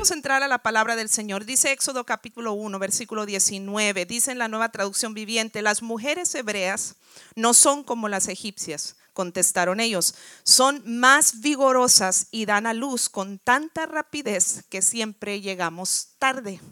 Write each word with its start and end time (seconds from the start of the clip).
vamos 0.00 0.12
a 0.12 0.14
entrar 0.14 0.42
a 0.42 0.48
la 0.48 0.62
palabra 0.62 0.96
del 0.96 1.10
Señor. 1.10 1.44
Dice 1.44 1.72
Éxodo 1.72 2.06
capítulo 2.06 2.54
1, 2.54 2.78
versículo 2.78 3.26
19. 3.26 4.06
Dice 4.06 4.32
en 4.32 4.38
la 4.38 4.48
nueva 4.48 4.70
traducción 4.70 5.12
viviente, 5.12 5.60
las 5.60 5.82
mujeres 5.82 6.34
hebreas 6.34 6.94
no 7.34 7.52
son 7.52 7.84
como 7.84 8.08
las 8.08 8.28
egipcias 8.28 8.96
contestaron 9.12 9.78
ellos, 9.78 10.14
son 10.42 10.82
más 10.86 11.42
vigorosas 11.42 12.28
y 12.30 12.46
dan 12.46 12.66
a 12.66 12.72
luz 12.72 13.10
con 13.10 13.38
tanta 13.38 13.84
rapidez 13.84 14.64
que 14.70 14.80
siempre 14.80 15.42
llegamos 15.42 16.12
tarde. 16.18 16.62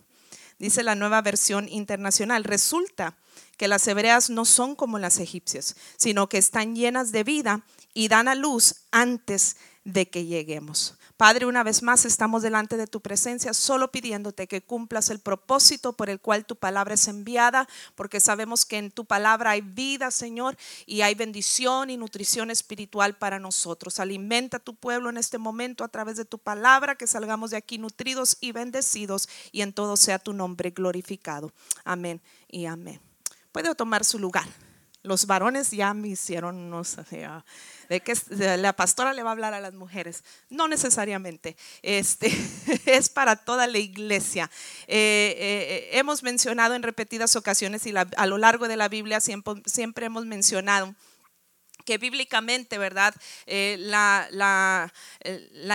Dice 0.59 0.83
la 0.83 0.95
nueva 0.95 1.21
versión 1.21 1.69
internacional, 1.69 2.45
resulta 2.45 3.19
que 3.59 3.69
las 3.69 3.87
hebreas 3.89 4.31
no 4.31 4.47
son 4.47 4.75
como 4.75 4.99
las 4.99 5.19
egipcias, 5.19 5.77
sino 5.99 6.31
que 6.31 6.39
están 6.39 6.75
llenas 6.75 7.13
de 7.13 7.25
vida 7.25 7.63
y 7.93 8.09
dan 8.09 8.27
a 8.27 8.35
luz 8.35 8.87
antes 8.91 9.59
de 9.85 10.09
que 10.09 10.25
lleguemos. 10.25 10.98
Padre, 11.19 11.47
una 11.47 11.65
vez 11.65 11.83
más 11.83 12.05
estamos 12.05 12.43
delante 12.43 12.77
de 12.77 12.87
tu 12.87 13.01
presencia 13.01 13.53
solo 13.53 13.91
pidiéndote 13.91 14.47
que 14.47 14.63
cumplas 14.63 15.11
el 15.11 15.19
propósito 15.19 15.93
por 15.93 16.11
el 16.11 16.21
cual 16.21 16.47
tu 16.47 16.55
palabra 16.55 16.95
es 16.95 17.09
enviada, 17.09 17.69
porque 17.97 18.21
sabemos 18.21 18.65
que 18.65 18.79
en 18.79 18.93
tu 18.93 19.05
palabra 19.05 19.51
hay 19.51 19.61
vida, 19.61 20.13
Señor, 20.13 20.57
y 20.87 21.01
hay 21.01 21.17
bendición 21.17 21.91
y 21.91 21.97
nutrición 21.97 22.53
espiritual 22.53 23.17
para 23.17 23.41
nosotros. 23.41 23.99
Alimenta 23.99 24.59
a 24.59 24.61
tu 24.61 24.77
pueblo 24.77 25.11
en 25.11 25.17
este 25.17 25.39
momento 25.39 25.83
a 25.83 25.89
través 25.89 26.17
de 26.17 26.25
tu 26.25 26.39
palabra, 26.39 26.95
que 26.95 27.09
salgamos 27.09 27.51
de 27.51 27.57
aquí 27.57 27.79
nutridos 27.79 28.37
y 28.41 28.53
bendecidos 28.53 29.29
y 29.51 29.63
en 29.63 29.73
todo 29.73 29.97
sea 29.97 30.21
tu 30.21 30.33
nombre 30.33 30.71
glorificado. 30.71 31.53
Amén 31.85 32.23
y 32.47 32.67
amén. 32.67 33.01
Puede 33.51 33.75
tomar 33.75 34.05
su 34.05 34.21
lugar. 34.21 34.47
Los 35.03 35.27
varones 35.27 35.73
ya 35.73 35.95
me 35.95 36.09
hicieron, 36.09 36.71
no 36.71 36.85
sé, 36.85 37.27
de 37.89 38.01
que 38.01 38.15
la 38.59 38.75
pastora 38.75 39.13
le 39.13 39.23
va 39.23 39.31
a 39.31 39.33
hablar 39.33 39.55
a 39.55 39.61
las 39.61 39.75
mujeres. 39.75 40.25
No 40.51 40.69
necesariamente, 40.69 41.57
este, 41.83 42.31
es 42.87 43.09
para 43.09 43.37
toda 43.37 43.67
la 43.67 43.79
iglesia. 43.79 44.51
Eh, 44.87 45.35
eh, 45.39 45.99
hemos 45.99 46.23
mencionado 46.23 46.75
en 46.75 46.83
repetidas 46.83 47.37
ocasiones 47.37 47.87
y 47.87 47.95
a 47.97 48.27
lo 48.27 48.39
largo 48.39 48.69
de 48.69 48.77
la 48.77 48.89
Biblia 48.89 49.21
siempre, 49.21 49.63
siempre 49.67 50.07
hemos 50.07 50.27
mencionado 50.27 50.95
que 51.89 51.97
bíblicamente, 51.97 52.77
¿verdad? 52.77 53.15
Eh, 53.47 53.79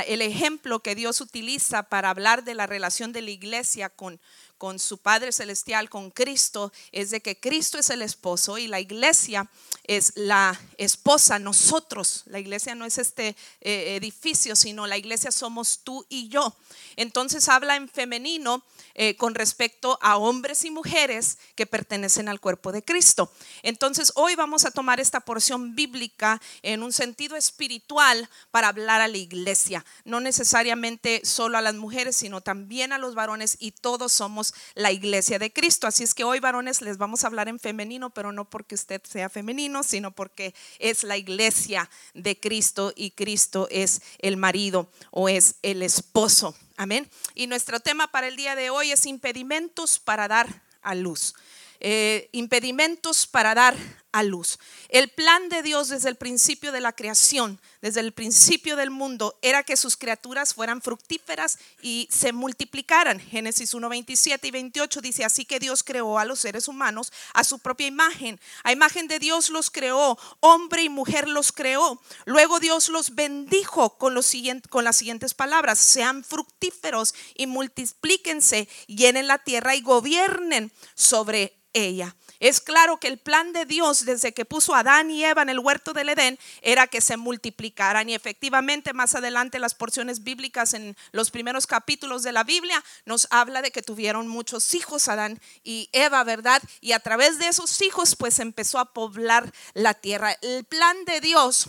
el 0.08 0.22
ejemplo 0.22 0.80
que 0.82 0.94
Dios 0.94 1.20
utiliza 1.22 1.82
para 1.90 2.12
hablar 2.12 2.44
de 2.44 2.54
la 2.54 2.68
relación 2.68 3.12
de 3.14 3.24
la 3.24 3.32
iglesia 3.32 3.90
con, 3.90 4.22
con 4.64 4.80
su 4.80 4.98
Padre 4.98 5.34
Celestial, 5.34 5.90
con 5.90 6.10
Cristo, 6.10 6.72
es 6.94 7.10
de 7.10 7.20
que 7.20 7.38
Cristo 7.38 7.78
es 7.78 7.90
el 7.90 8.02
esposo 8.02 8.58
y 8.58 8.68
la 8.68 8.80
iglesia 8.80 9.50
es 9.84 10.14
la 10.16 10.58
esposa, 10.78 11.38
nosotros. 11.38 12.24
La 12.28 12.40
iglesia 12.40 12.74
no 12.74 12.86
es 12.86 12.98
este 12.98 13.36
eh, 13.60 13.98
edificio, 13.98 14.56
sino 14.56 14.88
la 14.88 14.98
iglesia 14.98 15.34
somos 15.34 15.82
tú 15.84 16.06
y 16.08 16.30
yo. 16.30 16.56
Entonces 16.96 17.50
habla 17.50 17.76
en 17.76 17.90
femenino 17.90 18.64
eh, 18.96 19.18
con 19.18 19.36
respecto 19.36 19.98
a 20.02 20.18
hombres 20.18 20.64
y 20.64 20.72
mujeres 20.72 21.40
que 21.56 21.66
pertenecen 21.66 22.30
al 22.30 22.40
cuerpo 22.40 22.72
de 22.72 22.84
Cristo. 22.84 23.32
Entonces 23.64 24.14
hoy 24.16 24.36
vamos 24.36 24.66
a 24.66 24.72
tomar 24.72 25.00
esta 25.00 25.20
porción 25.20 25.76
bíblica 25.76 26.42
en 26.62 26.84
un 26.84 26.94
sentido 26.94 27.36
espiritual 27.36 28.30
para 28.52 28.70
hablar 28.70 29.02
a 29.02 29.08
la 29.08 29.18
iglesia, 29.18 29.84
no 30.06 30.22
necesariamente 30.22 31.22
solo 31.26 31.58
a 31.58 31.62
las 31.62 31.76
mujeres, 31.76 32.16
sino 32.16 32.42
también 32.42 32.94
a 32.94 32.98
los 32.98 33.16
varones 33.16 33.58
y 33.60 33.72
todos 33.72 34.14
somos 34.14 34.53
la 34.76 34.92
iglesia 34.92 35.40
de 35.40 35.52
Cristo. 35.52 35.88
Así 35.88 36.04
es 36.04 36.14
que 36.14 36.24
hoy 36.24 36.40
varones 36.40 36.82
les 36.82 36.98
vamos 36.98 37.24
a 37.24 37.28
hablar 37.28 37.48
en 37.48 37.60
femenino, 37.60 38.10
pero 38.10 38.32
no 38.32 38.50
porque 38.50 38.76
usted 38.76 39.02
sea 39.04 39.30
femenino, 39.30 39.84
sino 39.84 40.12
porque 40.12 40.54
es 40.80 41.04
la 41.04 41.18
iglesia 41.18 41.90
de 42.14 42.40
Cristo 42.40 42.94
y 42.96 43.12
Cristo 43.12 43.68
es 43.72 44.02
el 44.20 44.38
marido 44.38 44.90
o 45.12 45.30
es 45.30 45.56
el 45.62 45.82
esposo. 45.82 46.56
Amén. 46.78 47.10
Y 47.36 47.48
nuestro 47.48 47.80
tema 47.80 48.12
para 48.12 48.28
el 48.28 48.36
día 48.36 48.56
de 48.56 48.70
hoy 48.70 48.92
es 48.92 49.06
impedimentos 49.06 50.00
para 50.00 50.28
dar 50.28 50.64
a 50.82 50.96
luz. 50.96 51.34
Eh, 51.80 52.30
impedimentos 52.32 53.28
para 53.28 53.54
dar 53.54 53.76
a 54.14 54.24
luz. 54.24 54.60
El 54.90 55.10
plan 55.10 55.50
de 55.50 55.64
Dios 55.64 55.90
desde 55.90 56.08
el 56.08 56.16
principio 56.16 56.72
de 56.72 56.80
la 56.80 56.94
creación, 56.94 57.60
desde 57.82 58.00
el 58.00 58.14
principio 58.14 58.76
del 58.78 58.92
mundo, 58.92 59.38
era 59.42 59.64
que 59.64 59.76
sus 59.76 59.98
criaturas 59.98 60.54
fueran 60.54 60.82
fructíferas 60.82 61.58
y 61.82 62.08
se 62.12 62.32
multiplicaran. 62.32 63.20
Génesis 63.20 63.74
1, 63.74 63.90
27 63.90 64.48
y 64.48 64.52
28 64.52 65.02
dice, 65.02 65.26
así 65.26 65.46
que 65.46 65.60
Dios 65.60 65.84
creó 65.84 66.20
a 66.20 66.26
los 66.26 66.40
seres 66.40 66.68
humanos 66.68 67.12
a 67.34 67.44
su 67.44 67.60
propia 67.60 67.88
imagen. 67.88 68.40
A 68.64 68.72
imagen 68.72 69.08
de 69.08 69.20
Dios 69.20 69.50
los 69.50 69.72
creó, 69.72 70.18
hombre 70.40 70.84
y 70.84 70.90
mujer 70.90 71.28
los 71.28 71.52
creó. 71.52 72.00
Luego 72.26 72.60
Dios 72.60 72.90
los 72.90 73.16
bendijo 73.16 73.98
con, 73.98 74.14
los 74.14 74.32
con 74.70 74.84
las 74.84 74.96
siguientes 74.96 75.34
palabras, 75.34 75.80
sean 75.80 76.24
fructíferos 76.24 77.16
y 77.36 77.48
multiplíquense, 77.48 78.70
llenen 78.86 79.28
la 79.28 79.40
tierra 79.40 79.76
y 79.76 79.82
gobiernen 79.82 80.72
sobre 80.94 81.58
ella. 81.74 82.16
Es 82.40 82.60
claro 82.60 82.98
que 82.98 83.08
el 83.08 83.18
plan 83.18 83.54
de 83.54 83.66
Dios 83.66 84.06
desde 84.06 84.34
que 84.34 84.46
puso 84.46 84.76
a 84.76 84.80
Adán 84.80 85.10
y 85.12 85.24
Eva 85.24 85.42
en 85.42 85.50
el 85.50 85.60
huerto 85.60 85.94
del 85.94 86.10
Edén 86.10 86.38
era 86.62 86.88
que 86.88 87.02
se 87.02 87.18
multiplicaran 87.18 88.10
y 88.10 88.16
efectivamente 88.16 88.94
más 88.94 89.16
adelante 89.16 89.60
las 89.60 89.76
porciones 89.76 90.24
bíblicas 90.24 90.74
en 90.74 90.96
los 91.12 91.32
primeros 91.32 91.68
capítulos 91.68 92.24
de 92.24 92.32
la 92.32 92.44
Biblia 92.44 92.84
nos 93.06 93.28
habla 93.30 93.62
de 93.62 93.72
que 93.72 93.82
tuvieron 93.82 94.28
muchos 94.28 94.74
hijos 94.74 95.08
Adán 95.08 95.40
y 95.64 95.90
Eva, 95.94 96.24
¿verdad? 96.24 96.62
Y 96.82 96.92
a 96.92 97.00
través 97.00 97.40
de 97.40 97.48
esos 97.48 97.82
hijos 97.82 98.16
pues 98.16 98.40
empezó 98.40 98.80
a 98.80 98.94
poblar 98.94 99.52
la 99.74 99.94
tierra. 99.94 100.38
El 100.42 100.64
plan 100.66 101.06
de 101.06 101.22
Dios 101.22 101.68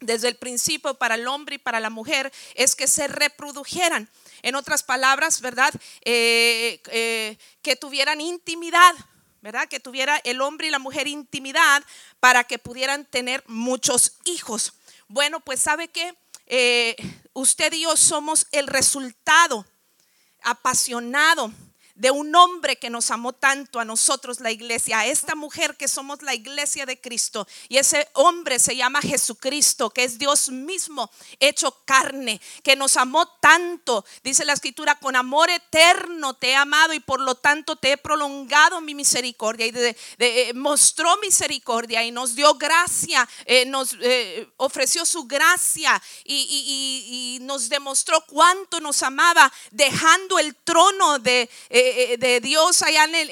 desde 0.00 0.28
el 0.28 0.36
principio 0.36 0.94
para 0.94 1.14
el 1.14 1.26
hombre 1.26 1.56
y 1.56 1.58
para 1.58 1.80
la 1.80 1.90
mujer 1.90 2.32
es 2.54 2.74
que 2.74 2.86
se 2.86 3.08
reprodujeran. 3.08 4.08
En 4.42 4.54
otras 4.54 4.82
palabras, 4.82 5.40
¿verdad? 5.40 5.72
Eh, 6.02 6.80
eh, 6.90 7.38
que 7.62 7.76
tuvieran 7.76 8.20
intimidad 8.20 8.94
¿verdad? 9.44 9.68
Que 9.68 9.78
tuviera 9.78 10.16
el 10.24 10.40
hombre 10.40 10.68
y 10.68 10.70
la 10.70 10.78
mujer 10.78 11.06
intimidad 11.06 11.84
para 12.18 12.44
que 12.44 12.58
pudieran 12.58 13.04
tener 13.04 13.44
muchos 13.46 14.16
hijos. 14.24 14.72
Bueno, 15.06 15.40
pues 15.40 15.60
sabe 15.60 15.88
que 15.88 16.16
eh, 16.46 16.96
usted 17.34 17.70
y 17.74 17.82
yo 17.82 17.94
somos 17.94 18.46
el 18.52 18.66
resultado 18.66 19.66
apasionado 20.42 21.52
de 21.94 22.10
un 22.10 22.34
hombre 22.34 22.76
que 22.76 22.90
nos 22.90 23.10
amó 23.10 23.32
tanto 23.32 23.78
a 23.78 23.84
nosotros, 23.84 24.40
la 24.40 24.50
iglesia, 24.50 25.00
a 25.00 25.06
esta 25.06 25.36
mujer 25.36 25.76
que 25.76 25.86
somos 25.86 26.22
la 26.22 26.34
iglesia 26.34 26.86
de 26.86 27.00
Cristo. 27.00 27.46
Y 27.68 27.78
ese 27.78 28.08
hombre 28.14 28.58
se 28.58 28.74
llama 28.74 29.00
Jesucristo, 29.00 29.90
que 29.90 30.02
es 30.02 30.18
Dios 30.18 30.48
mismo 30.50 31.10
hecho 31.38 31.76
carne, 31.84 32.40
que 32.64 32.74
nos 32.74 32.96
amó 32.96 33.28
tanto. 33.40 34.04
Dice 34.24 34.44
la 34.44 34.54
escritura, 34.54 34.96
con 34.96 35.14
amor 35.14 35.50
eterno 35.50 36.34
te 36.34 36.50
he 36.50 36.56
amado 36.56 36.94
y 36.94 37.00
por 37.00 37.20
lo 37.20 37.36
tanto 37.36 37.76
te 37.76 37.92
he 37.92 37.96
prolongado 37.96 38.80
mi 38.80 38.94
misericordia. 38.94 39.66
Y 39.66 39.72
eh, 40.18 40.52
mostró 40.54 41.16
misericordia 41.18 42.02
y 42.02 42.10
nos 42.10 42.34
dio 42.34 42.54
gracia, 42.54 43.28
eh, 43.44 43.66
nos 43.66 43.96
eh, 44.00 44.48
ofreció 44.56 45.06
su 45.06 45.24
gracia 45.24 46.02
y, 46.24 47.38
nos 47.42 47.68
demostró 47.68 48.24
cuánto 48.26 48.80
nos 48.80 49.02
amaba, 49.02 49.52
dejando 49.70 50.38
el 50.38 50.56
trono 50.56 51.18
de... 51.18 51.48
Eh, 51.86 52.16
de 52.16 52.40
Dios 52.40 52.80
allá 52.80 53.04
en 53.04 53.14
el, 53.14 53.28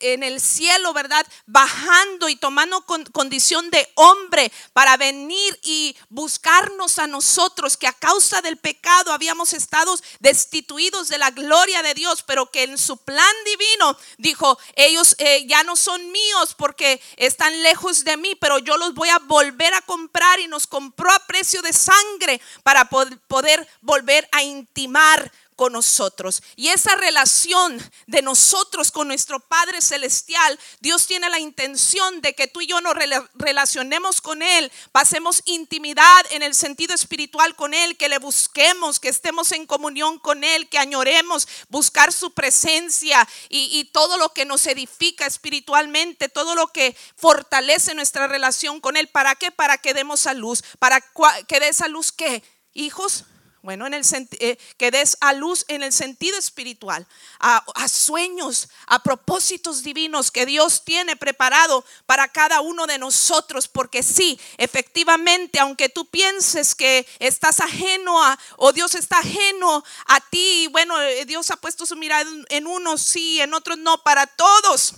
en, 0.00 0.22
el, 0.24 0.40
cielo, 0.40 0.92
¿verdad? 0.92 1.24
Bajando 1.46 2.28
y 2.28 2.34
tomando 2.34 2.84
condición 3.12 3.70
de 3.70 3.88
hombre 3.94 4.50
para 4.72 4.96
venir 4.96 5.56
y 5.62 5.94
buscarnos 6.08 6.98
a 6.98 7.06
nosotros, 7.06 7.76
que 7.76 7.86
a 7.86 7.92
causa 7.92 8.42
del 8.42 8.56
pecado 8.56 9.12
habíamos 9.12 9.52
estado 9.52 9.96
destituidos 10.18 11.08
de 11.08 11.18
la 11.18 11.30
gloria 11.30 11.84
de 11.84 11.94
Dios, 11.94 12.24
pero 12.26 12.50
que 12.50 12.64
en 12.64 12.76
su 12.76 12.96
plan 12.96 13.34
divino 13.44 13.96
dijo, 14.18 14.58
ellos 14.74 15.14
eh, 15.18 15.46
ya 15.46 15.62
no 15.62 15.76
son 15.76 16.10
míos 16.10 16.56
porque 16.58 17.00
están 17.16 17.62
lejos 17.62 18.02
de 18.02 18.16
mí, 18.16 18.34
pero 18.34 18.58
yo 18.58 18.78
los 18.78 18.94
voy 18.94 19.10
a 19.10 19.20
volver 19.20 19.74
a 19.74 19.82
comprar 19.82 20.40
y 20.40 20.48
nos 20.48 20.66
compró 20.66 21.12
a 21.12 21.24
precio 21.26 21.62
de 21.62 21.72
sangre 21.72 22.40
para 22.64 22.88
poder 22.88 23.68
volver 23.80 24.28
a 24.32 24.42
intimar 24.42 25.30
con 25.62 25.74
nosotros. 25.74 26.42
Y 26.56 26.70
esa 26.70 26.96
relación 26.96 27.80
de 28.08 28.20
nosotros 28.20 28.90
con 28.90 29.06
nuestro 29.06 29.38
Padre 29.38 29.80
Celestial, 29.80 30.58
Dios 30.80 31.06
tiene 31.06 31.30
la 31.30 31.38
intención 31.38 32.20
de 32.20 32.34
que 32.34 32.48
tú 32.48 32.62
y 32.62 32.66
yo 32.66 32.80
nos 32.80 32.96
relacionemos 33.34 34.20
con 34.20 34.42
Él, 34.42 34.72
pasemos 34.90 35.40
intimidad 35.44 36.26
en 36.30 36.42
el 36.42 36.56
sentido 36.56 36.96
espiritual 36.96 37.54
con 37.54 37.74
Él, 37.74 37.96
que 37.96 38.08
le 38.08 38.18
busquemos, 38.18 38.98
que 38.98 39.08
estemos 39.08 39.52
en 39.52 39.66
comunión 39.66 40.18
con 40.18 40.42
Él, 40.42 40.68
que 40.68 40.80
añoremos 40.80 41.46
buscar 41.68 42.12
su 42.12 42.32
presencia 42.32 43.28
y, 43.48 43.84
todo 43.92 44.18
lo 44.18 44.30
que 44.30 44.44
nos 44.44 44.66
edifica 44.66 45.26
espiritualmente, 45.26 46.28
todo 46.28 46.56
lo 46.56 46.72
que 46.72 46.96
fortalece 47.14 47.94
nuestra 47.94 48.26
relación 48.26 48.80
con 48.80 48.96
Él. 48.96 49.06
¿Para 49.06 49.36
qué? 49.36 49.52
Para 49.52 49.78
que 49.78 49.94
demos 49.94 50.26
a 50.26 50.34
luz. 50.34 50.64
¿Para 50.80 51.00
que 51.46 51.60
dé 51.60 51.68
esa 51.68 51.86
luz 51.86 52.10
qué? 52.10 52.42
Hijos, 52.74 53.26
Bueno, 53.62 53.86
en 53.86 53.94
el 53.94 54.04
eh, 54.40 54.58
que 54.76 54.90
des 54.90 55.16
a 55.20 55.32
luz 55.32 55.64
en 55.68 55.84
el 55.84 55.92
sentido 55.92 56.36
espiritual, 56.36 57.06
a, 57.38 57.64
a, 57.76 57.86
sueños, 57.86 58.68
a 58.88 59.04
propósitos 59.04 59.84
divinos 59.84 60.32
que 60.32 60.46
Dios 60.46 60.82
tiene 60.84 61.14
preparado 61.14 61.84
para 62.04 62.26
cada 62.26 62.60
uno 62.60 62.88
de 62.88 62.98
nosotros. 62.98 63.68
Porque 63.68 64.02
sí, 64.02 64.40
efectivamente, 64.58 65.60
aunque 65.60 65.88
tú 65.88 66.06
pienses 66.06 66.74
que 66.74 67.06
estás 67.20 67.60
ajeno 67.60 68.20
a, 68.20 68.36
o 68.56 68.72
Dios 68.72 68.96
está 68.96 69.20
ajeno 69.20 69.84
a 70.06 70.20
ti, 70.20 70.66
bueno, 70.72 71.00
eh, 71.00 71.24
Dios 71.24 71.52
ha 71.52 71.56
puesto 71.56 71.86
su 71.86 71.94
mirada 71.94 72.28
en 72.48 72.66
unos 72.66 73.00
sí, 73.00 73.40
en 73.40 73.54
otros 73.54 73.78
no, 73.78 74.02
para 74.02 74.26
todos. 74.26 74.94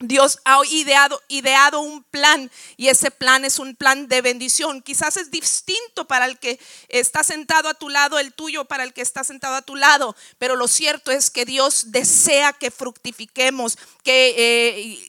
Dios 0.00 0.38
ha 0.46 0.58
ideado, 0.66 1.80
un 1.80 2.02
plan 2.04 2.50
y 2.78 2.88
ese 2.88 3.10
plan 3.10 3.44
es 3.44 3.58
un 3.58 3.76
plan 3.76 4.08
de 4.08 4.22
bendición. 4.22 4.80
Quizás 4.80 5.18
es 5.18 5.30
distinto 5.30 6.06
para 6.06 6.24
el 6.24 6.38
que 6.38 6.58
está 6.88 7.22
sentado 7.22 7.68
a 7.68 7.74
tu 7.74 7.90
lado, 7.90 8.18
el 8.18 8.32
tuyo 8.32 8.64
para 8.64 8.84
el 8.84 8.94
que 8.94 9.02
está 9.02 9.24
sentado 9.24 9.56
a 9.56 9.62
tu 9.62 9.76
lado, 9.76 10.16
pero 10.38 10.56
lo 10.56 10.68
cierto 10.68 11.10
es 11.10 11.28
que 11.28 11.44
Dios 11.44 11.92
desea 11.92 12.52
que 12.52 12.70
fructifiquemos, 12.70 13.78
que... 14.02 14.34
Eh, 14.36 15.06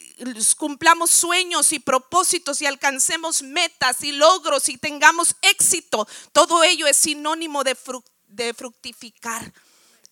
cumplamos 0.56 1.10
sueños 1.10 1.74
y 1.74 1.80
propósitos 1.80 2.62
y 2.62 2.68
alcancemos 2.68 3.42
metas 3.42 4.04
y 4.04 4.12
logros 4.12 4.70
y 4.70 4.78
tengamos 4.78 5.36
éxito. 5.42 6.08
Todo 6.32 6.64
ello 6.64 6.86
es 6.86 6.96
sinónimo 6.96 7.64
de 7.64 8.54
fructificar. 8.54 9.52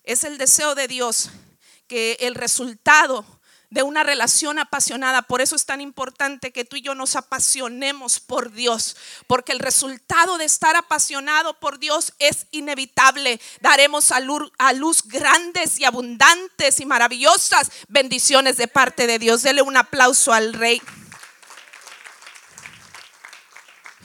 Es 0.02 0.24
el 0.24 0.36
deseo 0.36 0.74
de 0.74 0.88
Dios 0.88 1.30
que 1.86 2.16
el 2.18 2.34
resultado 2.34 3.24
de 3.70 3.84
una 3.84 4.02
relación 4.02 4.58
apasionada. 4.58 5.22
Por 5.22 5.40
eso 5.40 5.54
es 5.56 5.64
tan 5.64 5.80
importante 5.80 6.52
que 6.52 6.64
tú 6.64 6.76
y 6.76 6.82
yo 6.82 6.94
nos 6.94 7.16
apasionemos 7.16 8.18
por 8.18 8.52
Dios, 8.52 8.96
porque 9.26 9.52
el 9.52 9.60
resultado 9.60 10.38
de 10.38 10.44
estar 10.44 10.76
apasionado 10.76 11.58
por 11.58 11.78
Dios 11.78 12.12
es 12.18 12.46
inevitable. 12.50 13.40
Daremos 13.60 14.10
a 14.12 14.20
luz, 14.20 15.02
grandes 15.04 15.78
y 15.78 15.84
abundantes 15.84 16.80
y 16.80 16.86
maravillosas 16.86 17.70
bendiciones 17.88 18.56
de 18.56 18.68
parte 18.68 19.06
de 19.06 19.18
Dios. 19.18 19.42
Dele 19.42 19.62
un 19.62 19.76
aplauso 19.76 20.32
al 20.32 20.52
Rey. 20.52 20.82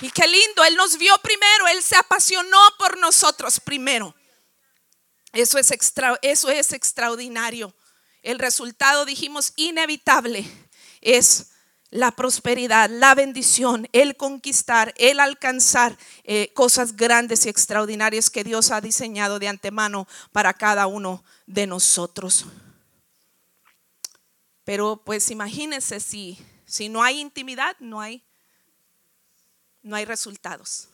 Y 0.01 0.11
qué 0.11 0.27
lindo, 0.27 0.63
Él 0.63 0.75
nos 0.75 0.97
vio 0.97 1.17
primero, 1.19 1.67
Él 1.69 1.81
se 1.81 1.95
apasionó 1.95 2.59
por 2.77 2.97
nosotros 2.97 3.59
primero. 3.59 4.13
Eso 5.31 5.57
es, 5.57 5.71
extra, 5.71 6.19
eso 6.21 6.49
es 6.49 6.71
extraordinario 6.73 7.73
el 8.25 8.39
resultado, 8.39 9.05
dijimos, 9.05 9.53
inevitable 9.55 10.45
es 10.99 11.51
la 11.91 12.11
prosperidad, 12.11 12.89
la 12.89 13.13
bendición, 13.13 13.87
el 13.93 14.17
conquistar, 14.17 14.93
el 14.97 15.19
alcanzar 15.19 15.95
eh, 16.23 16.51
cosas 16.53 16.95
grandes 16.95 17.45
y 17.45 17.49
extraordinarias 17.49 18.31
que 18.31 18.43
Dios 18.43 18.71
ha 18.71 18.81
diseñado 18.81 19.37
de 19.37 19.47
antemano 19.47 20.07
para 20.31 20.53
cada 20.53 20.87
uno 20.87 21.23
de 21.45 21.67
nosotros. 21.67 22.47
Pero 24.63 25.03
pues 25.05 25.29
imagínense 25.29 25.99
si, 25.99 26.43
si 26.65 26.89
no 26.89 27.03
hay 27.03 27.19
intimidad, 27.19 27.77
no 27.79 28.01
hay, 28.01 28.23
no 29.83 29.95
hay 29.95 30.05
resultados. 30.05 30.89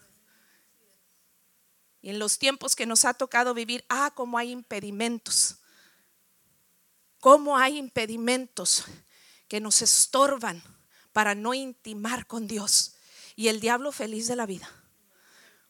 Y 2.01 2.09
en 2.09 2.19
los 2.19 2.37
tiempos 2.37 2.75
que 2.75 2.85
nos 2.85 3.05
ha 3.05 3.13
tocado 3.13 3.53
vivir, 3.53 3.85
ah, 3.87 4.11
como 4.13 4.37
hay 4.37 4.51
impedimentos 4.51 5.60
cómo 7.21 7.57
hay 7.57 7.77
impedimentos 7.77 8.83
que 9.47 9.61
nos 9.61 9.81
estorban 9.81 10.61
para 11.13 11.35
no 11.35 11.53
intimar 11.53 12.27
con 12.27 12.47
Dios. 12.47 12.95
Y 13.37 13.47
el 13.47 13.61
diablo 13.61 13.93
feliz 13.93 14.27
de 14.27 14.35
la 14.35 14.45
vida. 14.45 14.69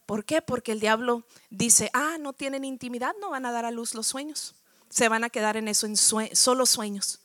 ¿Por 0.08 0.26
qué? 0.26 0.42
Porque 0.42 0.72
el 0.72 0.80
diablo 0.80 1.28
dice, 1.52 1.92
ah, 1.94 2.18
no 2.20 2.34
tienen 2.34 2.66
intimidad, 2.66 3.14
no 3.22 3.30
van 3.30 3.46
a 3.46 3.52
dar 3.52 3.66
a 3.66 3.72
luz 3.72 3.94
los 3.94 4.08
sueños. 4.08 4.56
Se 4.90 5.08
van 5.08 5.24
a 5.24 5.30
quedar 5.30 5.58
en 5.58 5.68
eso, 5.68 5.86
en 5.86 5.96
solo 5.98 6.66
sueños. 6.66 7.22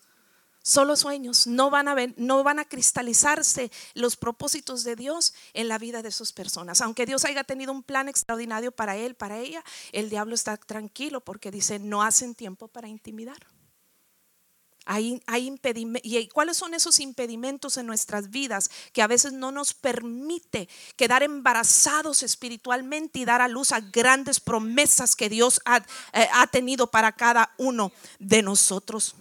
Solo 0.63 0.97
sueños. 0.97 1.47
No 1.47 1.71
van, 1.71 1.89
a 1.89 1.95
ver, 1.95 2.15
no 2.17 2.43
van 2.43 2.59
a 2.59 2.65
cristalizarse 2.65 3.71
los 3.95 4.17
propósitos 4.17 4.83
de 4.83 4.97
Dios 4.97 5.35
en 5.55 5.69
la 5.69 5.79
vida 5.79 6.03
de 6.03 6.11
sus 6.11 6.33
personas. 6.33 6.81
Aunque 6.81 7.07
Dios 7.07 7.25
haya 7.25 7.45
tenido 7.45 7.73
un 7.73 7.83
plan 7.83 8.09
extraordinario 8.09 8.73
para 8.73 8.97
él, 8.97 9.15
para 9.15 9.39
ella, 9.39 9.65
el 9.93 10.11
diablo 10.11 10.35
está 10.35 10.57
tranquilo 10.57 11.21
porque 11.21 11.51
dice, 11.51 11.79
no 11.79 12.03
hacen 12.03 12.35
tiempo 12.35 12.67
para 12.69 12.89
intimidar. 12.89 13.47
Hay, 14.87 15.21
¿Y 16.05 16.29
cuáles 16.29 16.57
son 16.57 16.73
esos 16.73 17.01
impedimentos 17.01 17.77
en 17.77 17.87
nuestras 17.87 18.31
vidas 18.31 18.71
que 18.93 19.03
a 19.03 19.09
veces 19.09 19.33
no 19.33 19.51
nos 19.51 19.75
permite 19.75 20.69
quedar 20.95 21.25
embarazados 21.25 22.23
espiritualmente 22.23 23.19
y 23.19 23.25
dar 23.25 23.43
a 23.43 23.49
luz 23.49 23.73
a 23.73 23.81
grandes 23.81 24.39
promesas 24.39 25.17
que 25.17 25.29
Dios 25.29 25.61
ha, 25.65 25.79
eh, 26.13 26.29
ha 26.33 26.47
tenido 26.47 26.87
para 26.87 27.11
cada 27.11 27.53
uno 27.59 27.91
de 28.21 28.43
nosotros? 28.43 29.17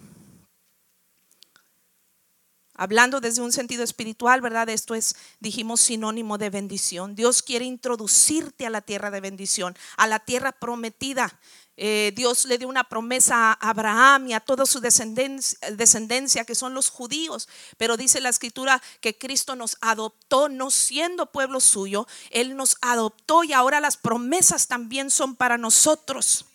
Hablando 2.77 3.21
desde 3.21 3.41
un 3.41 3.53
sentido 3.53 3.83
espiritual, 3.83 4.41
¿verdad? 4.41 4.67
Esto 4.67 4.95
es, 4.95 5.15
dijimos, 5.39 5.79
sinónimo 5.79 6.37
de 6.37 6.49
bendición. 6.49 7.15
Dios 7.15 7.41
quiere 7.41 7.63
introducirte 7.63 8.65
a 8.65 8.69
la 8.69 8.81
tierra 8.81 9.11
de 9.11 9.21
bendición, 9.21 9.77
a 9.95 10.07
la 10.07 10.19
tierra 10.19 10.51
prometida. 10.51 11.39
Eh, 11.77 12.13
Dios 12.15 12.45
le 12.45 12.57
dio 12.57 12.69
una 12.69 12.85
promesa 12.85 13.51
a 13.51 13.69
Abraham 13.69 14.27
y 14.27 14.33
a 14.33 14.39
toda 14.39 14.65
su 14.65 14.79
descendencia, 14.79 15.57
descendencia, 15.71 16.45
que 16.45 16.55
son 16.55 16.73
los 16.73 16.89
judíos. 16.89 17.49
Pero 17.77 17.97
dice 17.97 18.21
la 18.21 18.29
escritura 18.29 18.81
que 19.01 19.17
Cristo 19.17 19.55
nos 19.55 19.77
adoptó, 19.81 20.47
no 20.47 20.71
siendo 20.71 21.31
pueblo 21.31 21.59
suyo, 21.59 22.07
Él 22.29 22.55
nos 22.55 22.77
adoptó 22.81 23.43
y 23.43 23.53
ahora 23.53 23.81
las 23.81 23.97
promesas 23.97 24.67
también 24.67 25.11
son 25.11 25.35
para 25.35 25.57
nosotros. 25.57 26.45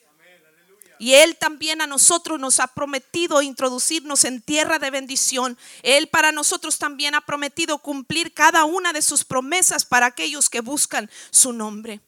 Y 0.99 1.15
Él 1.15 1.37
también 1.37 1.81
a 1.81 1.87
nosotros 1.87 2.39
nos 2.39 2.61
ha 2.61 2.67
prometido 2.67 3.41
introducirnos 3.41 4.25
en 4.25 4.43
tierra 4.43 4.79
de 4.79 4.91
bendición. 4.91 5.57
Él 5.83 6.09
para 6.09 6.31
nosotros 6.31 6.79
también 6.79 7.15
ha 7.15 7.23
prometido 7.23 7.79
cumplir 7.79 8.35
cada 8.35 8.65
una 8.65 8.93
de 8.93 9.01
sus 9.01 9.25
promesas 9.25 9.87
para 9.87 10.07
aquellos 10.07 10.51
que 10.51 10.61
buscan 10.61 11.11
su 11.31 11.55
nombre. 11.55 12.03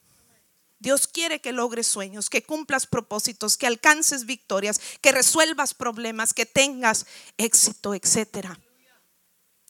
Dios 0.82 1.06
quiere 1.06 1.40
que 1.40 1.52
logres 1.52 1.86
sueños, 1.86 2.28
que 2.28 2.42
cumplas 2.42 2.88
propósitos, 2.88 3.56
que 3.56 3.68
alcances 3.68 4.26
victorias, 4.26 4.80
que 5.00 5.12
resuelvas 5.12 5.74
problemas, 5.74 6.34
que 6.34 6.44
tengas 6.44 7.06
éxito, 7.36 7.94
etcétera. 7.94 8.58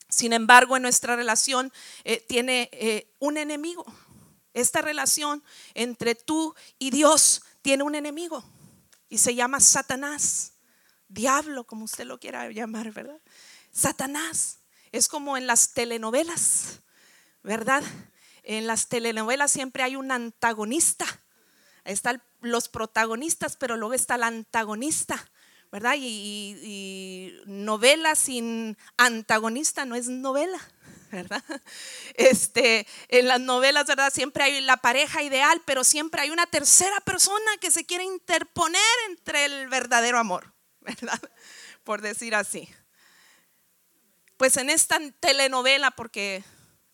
Sin 0.09 0.33
embargo, 0.33 0.75
en 0.75 0.85
nuestra 0.85 1.15
relación 1.15 1.71
eh, 2.05 2.25
tiene 2.27 2.71
eh, 2.73 3.13
un 3.19 3.37
enemigo. 3.37 3.85
Esta 4.55 4.81
relación 4.81 5.45
entre 5.75 6.15
tú 6.15 6.55
y 6.79 6.91
Dios 6.91 7.43
tiene 7.61 7.83
un 7.83 7.95
enemigo 7.95 8.43
y 9.11 9.19
se 9.19 9.35
llama 9.35 9.61
Satanás, 9.61 10.55
diablo, 11.09 11.65
como 11.65 11.85
usted 11.85 12.07
lo 12.07 12.19
quiera 12.21 12.51
llamar, 12.51 12.91
¿verdad? 12.91 13.21
Satanás 13.71 14.61
es 14.93 15.09
como 15.09 15.37
en 15.37 15.47
las 15.47 15.75
telenovelas, 15.75 16.81
¿verdad? 17.43 17.85
En 18.43 18.67
las 18.67 18.89
telenovelas 18.89 19.53
siempre 19.53 19.83
hay 19.83 19.97
un 19.97 20.11
antagonista. 20.11 21.07
Están 21.85 22.23
los 22.41 22.69
protagonistas, 22.69 23.57
pero 23.57 23.77
luego 23.77 23.95
está 23.95 24.17
el 24.17 24.25
antagonista, 24.25 25.31
¿verdad? 25.71 25.95
Y, 25.99 27.41
novela 27.47 28.15
sin 28.15 28.77
antagonista 28.97 29.85
no 29.85 29.95
es 29.95 30.09
novela, 30.09 30.61
¿verdad? 31.11 31.43
Este, 32.15 32.87
en 33.09 33.29
las 33.29 33.41
novelas, 33.41 33.87
¿verdad? 33.87 34.13
Siempre 34.13 34.45
hay 34.45 34.61
la 34.61 34.77
pareja 34.77 35.23
ideal, 35.23 35.63
pero 35.65 35.85
siempre 35.85 36.21
hay 36.21 36.31
una 36.31 36.47
tercera 36.47 37.01
persona 37.01 37.57
que 37.61 37.71
se 37.71 37.87
quiere 37.87 38.05
interponer 38.05 38.81
entre 39.09 39.45
el 39.45 39.69
verdadero 39.69 40.19
amor, 40.19 40.53
¿verdad? 40.81 41.21
Por 41.85 42.01
decir 42.01 42.35
así. 42.35 42.69
Pues 44.37 44.57
en 44.57 44.71
esta 44.71 44.99
telenovela, 45.21 45.93
porque 45.93 46.45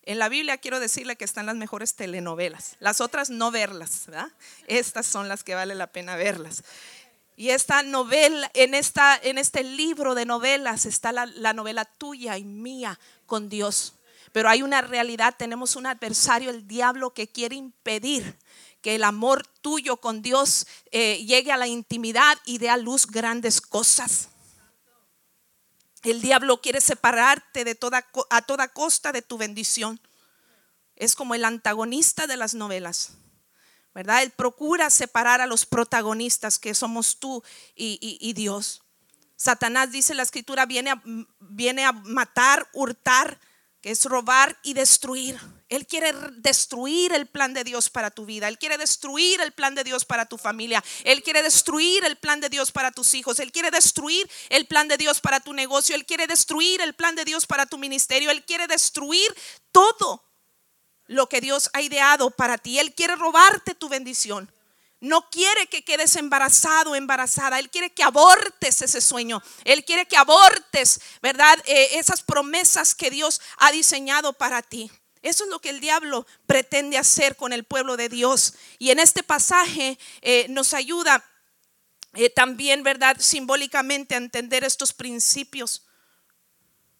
en 0.09 0.17
la 0.17 0.27
Biblia 0.27 0.57
quiero 0.57 0.79
decirle 0.79 1.17
que 1.17 1.23
están 1.23 1.45
las 1.45 1.55
mejores 1.55 1.93
telenovelas. 1.93 2.77
Las 2.79 2.99
otras 2.99 3.29
no 3.29 3.51
verlas, 3.51 4.07
¿verdad? 4.07 4.31
Estas 4.65 5.05
son 5.05 5.29
las 5.29 5.43
que 5.43 5.53
vale 5.53 5.75
la 5.75 5.85
pena 5.85 6.15
verlas. 6.15 6.63
Y 7.37 7.51
esta 7.51 7.83
novela, 7.83 8.49
en, 8.55 8.73
esta, 8.73 9.15
en 9.21 9.37
este 9.37 9.63
libro 9.63 10.15
de 10.15 10.25
novelas 10.25 10.87
está 10.87 11.11
la, 11.11 11.53
novela 11.53 11.85
tuya 11.85 12.39
y 12.39 12.43
mía 12.43 12.99
con 13.27 13.49
Dios. 13.49 13.93
Pero 14.31 14.49
hay 14.49 14.63
una 14.63 14.81
realidad, 14.81 15.35
tenemos 15.37 15.75
un 15.75 15.85
adversario, 15.85 16.49
el 16.49 16.67
diablo, 16.67 17.13
que 17.13 17.27
quiere 17.27 17.55
impedir 17.55 18.35
que 18.81 18.95
el 18.95 19.03
amor 19.03 19.45
tuyo 19.61 19.97
con 19.97 20.23
Dios 20.23 20.65
eh, 20.91 21.23
llegue 21.23 21.51
a 21.51 21.57
la 21.57 21.67
intimidad 21.67 22.35
y 22.45 22.57
dé 22.57 22.71
a 22.71 22.77
luz 22.77 23.05
grandes 23.05 23.61
cosas. 23.61 24.29
El 26.03 26.21
diablo 26.21 26.61
quiere 26.61 26.81
separarte 26.81 27.77
a 28.29 28.41
toda 28.41 28.67
costa 28.69 29.11
de 29.11 29.21
tu 29.21 29.37
bendición. 29.37 29.99
Es 30.95 31.15
como 31.15 31.35
el 31.35 31.45
antagonista 31.45 32.27
de 32.27 32.37
las 32.37 32.53
novelas. 32.53 33.13
¿Verdad? 33.93 34.23
Él 34.23 34.31
procura 34.31 34.89
separar 34.89 35.41
a 35.41 35.47
los 35.47 35.65
protagonistas 35.65 36.59
que 36.59 36.73
somos 36.73 37.19
tú 37.19 37.43
y, 37.75 38.33
Dios. 38.33 38.83
Satanás, 39.35 39.91
dice 39.91 40.13
la 40.13 40.23
escritura, 40.23 40.65
viene 40.65 40.91
a, 40.91 41.01
viene 41.39 41.85
a 41.85 41.91
matar, 41.91 42.69
hurtar, 42.73 43.39
que 43.81 43.91
es 43.91 44.05
robar 44.05 44.57
y 44.63 44.73
destruir. 44.73 45.39
Él 45.69 45.87
quiere 45.87 46.11
destruir 46.37 47.13
el 47.13 47.27
plan 47.27 47.53
de 47.53 47.63
Dios 47.63 47.89
para 47.89 48.11
tu 48.11 48.25
vida. 48.25 48.47
Él 48.47 48.57
quiere 48.57 48.77
destruir 48.77 49.39
el 49.39 49.51
plan 49.53 49.75
de 49.75 49.83
Dios 49.83 50.03
para 50.03 50.25
tu 50.25 50.37
familia. 50.37 50.83
Él 51.03 51.23
quiere 51.23 51.43
destruir 51.43 52.03
el 52.03 52.17
plan 52.17 52.41
de 52.41 52.49
Dios 52.49 52.71
para 52.71 52.91
tus 52.91 53.13
hijos. 53.13 53.39
Él 53.39 53.51
quiere 53.51 53.71
destruir 53.71 54.29
el 54.49 54.65
plan 54.65 54.87
de 54.87 54.97
Dios 54.97 55.21
para 55.21 55.39
tu 55.39 55.53
negocio. 55.53 55.95
Él 55.95 56.05
quiere 56.05 56.27
destruir 56.27 56.81
el 56.81 56.93
plan 56.93 57.15
de 57.15 57.23
Dios 57.23 57.45
para 57.45 57.65
tu 57.65 57.77
ministerio. 57.77 58.31
Él 58.31 58.43
quiere 58.43 58.67
destruir 58.67 59.33
todo 59.71 60.25
lo 61.05 61.29
que 61.29 61.39
Dios 61.39 61.69
ha 61.73 61.81
ideado 61.81 62.31
para 62.31 62.57
ti. 62.57 62.79
Él 62.79 62.93
quiere 62.93 63.15
robarte 63.15 63.75
tu 63.75 63.87
bendición. 63.87 64.51
No 65.01 65.29
quiere 65.29 65.67
que 65.67 65.83
quedes 65.83 66.15
embarazado, 66.17 66.95
embarazada. 66.95 67.59
Él 67.59 67.69
quiere 67.69 67.89
que 67.89 68.03
abortes 68.03 68.81
ese 68.81 68.99
sueño. 68.99 69.41
Él 69.63 69.85
quiere 69.85 70.05
que 70.05 70.17
abortes, 70.17 70.99
¿verdad? 71.21 71.57
Eh, 71.65 71.91
esas 71.93 72.21
promesas 72.21 72.95
que 72.95 73.09
Dios 73.09 73.39
ha 73.57 73.71
diseñado 73.71 74.33
para 74.33 74.61
ti. 74.61 74.91
Eso 75.21 75.43
es 75.43 75.49
lo 75.49 75.59
que 75.59 75.69
el 75.69 75.79
diablo 75.79 76.25
pretende 76.45 76.97
hacer 76.97 77.35
con 77.35 77.53
el 77.53 77.63
pueblo 77.63 77.97
de 77.97 78.09
Dios. 78.09 78.55
Y 78.77 78.91
en 78.91 78.99
este 78.99 79.23
pasaje 79.23 79.97
eh, 80.21 80.47
nos 80.49 80.73
ayuda 80.73 81.23
eh, 82.13 82.29
también, 82.29 82.83
¿verdad? 82.83 83.17
Simbólicamente 83.19 84.15
a 84.15 84.19
entender 84.19 84.63
estos 84.63 84.93
principios. 84.93 85.83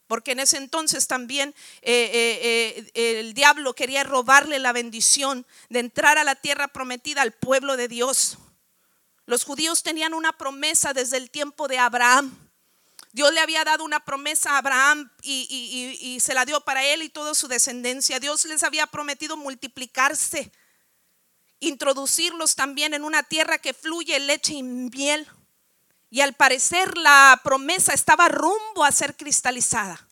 Porque 0.09 0.33
en 0.33 0.41
ese 0.41 0.57
entonces 0.57 1.07
también 1.07 1.55
eh, 1.81 2.91
el 2.93 3.33
diablo 3.33 3.73
quería 3.73 4.03
robarle 4.03 4.59
la 4.59 4.73
bendición 4.73 5.45
de 5.69 5.79
entrar 5.79 6.17
a 6.17 6.25
la 6.25 6.35
tierra 6.35 6.67
prometida 6.67 7.21
al 7.21 7.31
pueblo 7.31 7.77
de 7.77 7.87
Dios. 7.87 8.37
Los 9.25 9.45
judíos 9.45 9.83
tenían 9.83 10.13
una 10.13 10.37
promesa 10.37 10.91
desde 10.91 11.15
el 11.15 11.29
tiempo 11.29 11.69
de 11.69 11.79
Abraham 11.79 12.35
Dios 13.11 13.33
le 13.33 13.39
había 13.39 13.63
dado 13.63 13.83
una 13.83 14.05
promesa 14.05 14.51
a 14.51 14.57
Abraham 14.59 15.09
y, 15.23 16.17
se 16.21 16.33
la 16.33 16.45
dio 16.45 16.61
para 16.61 16.85
él 16.85 17.01
y 17.01 17.09
toda 17.09 17.33
su 17.33 17.47
descendencia. 17.47 18.19
Dios 18.19 18.45
les 18.45 18.63
había 18.63 18.85
prometido 18.85 19.35
multiplicarse, 19.35 20.51
introducirlos 21.59 22.55
también 22.55 22.93
en 22.93 23.03
una 23.03 23.23
tierra 23.23 23.57
que 23.57 23.73
fluye 23.73 24.19
leche 24.19 24.53
y 24.53 24.63
miel. 24.63 25.27
Y 26.09 26.21
al 26.21 26.33
parecer 26.33 26.97
la 26.97 27.39
promesa 27.43 27.93
estaba 27.93 28.29
rumbo 28.29 28.83
a 28.83 28.91
ser 28.91 29.15
cristalizada. 29.15 30.07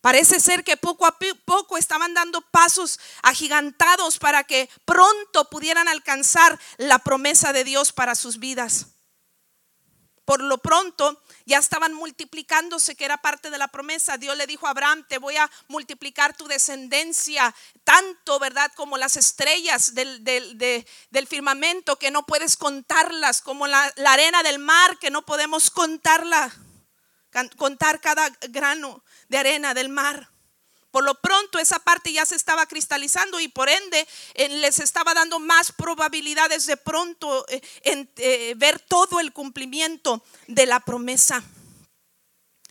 Parece 0.00 0.38
ser 0.40 0.62
que 0.62 0.76
poco 0.76 1.06
a 1.06 1.18
poco 1.44 1.76
estaban 1.76 2.14
dando 2.14 2.40
pasos 2.40 3.00
agigantados 3.22 4.18
para 4.18 4.44
que 4.44 4.70
pronto 4.84 5.50
pudieran 5.50 5.88
alcanzar 5.88 6.58
la 6.76 7.00
promesa 7.00 7.52
de 7.52 7.64
Dios 7.64 7.92
para 7.92 8.14
sus 8.14 8.38
vidas. 8.38 8.97
Por 10.28 10.42
lo 10.42 10.58
pronto, 10.58 11.22
ya 11.46 11.56
estaban 11.56 11.94
multiplicándose, 11.94 12.94
que 12.94 13.06
era 13.06 13.16
parte 13.16 13.48
de 13.48 13.56
la 13.56 13.68
promesa. 13.68 14.18
Dios 14.18 14.36
le 14.36 14.46
dijo 14.46 14.66
a 14.66 14.70
Abraham, 14.72 15.06
te 15.08 15.16
voy 15.16 15.38
a 15.38 15.50
multiplicar 15.68 16.36
tu 16.36 16.46
descendencia, 16.46 17.54
tanto, 17.82 18.38
¿verdad? 18.38 18.70
Como 18.76 18.98
las 18.98 19.16
estrellas 19.16 19.94
del, 19.94 20.86
firmamento, 21.26 21.96
que 21.96 22.10
no 22.10 22.26
puedes 22.26 22.58
contarlas, 22.58 23.40
como 23.40 23.66
la, 23.66 23.90
la 23.96 24.12
arena 24.12 24.42
del 24.42 24.58
mar, 24.58 24.98
que 24.98 25.10
no 25.10 25.24
podemos 25.24 25.70
contarla, 25.70 26.54
contar 27.56 28.02
cada 28.02 28.28
grano 28.50 29.02
de 29.30 29.38
arena 29.38 29.72
del 29.72 29.88
mar. 29.88 30.28
Por 30.90 31.04
lo 31.04 31.14
pronto 31.14 31.58
esa 31.58 31.78
parte 31.78 32.12
ya 32.12 32.24
se 32.24 32.34
estaba 32.34 32.66
cristalizando 32.66 33.40
y 33.40 33.48
por 33.48 33.68
ende 33.68 34.06
eh, 34.34 34.48
les 34.48 34.78
estaba 34.78 35.12
dando 35.12 35.38
más 35.38 35.70
probabilidades 35.72 36.66
de 36.66 36.76
pronto 36.76 37.44
eh, 37.48 37.60
eh, 37.84 38.54
ver 38.56 38.80
todo 38.80 39.20
el 39.20 39.32
cumplimiento 39.32 40.24
de 40.46 40.66
la 40.66 40.80
promesa. 40.80 41.42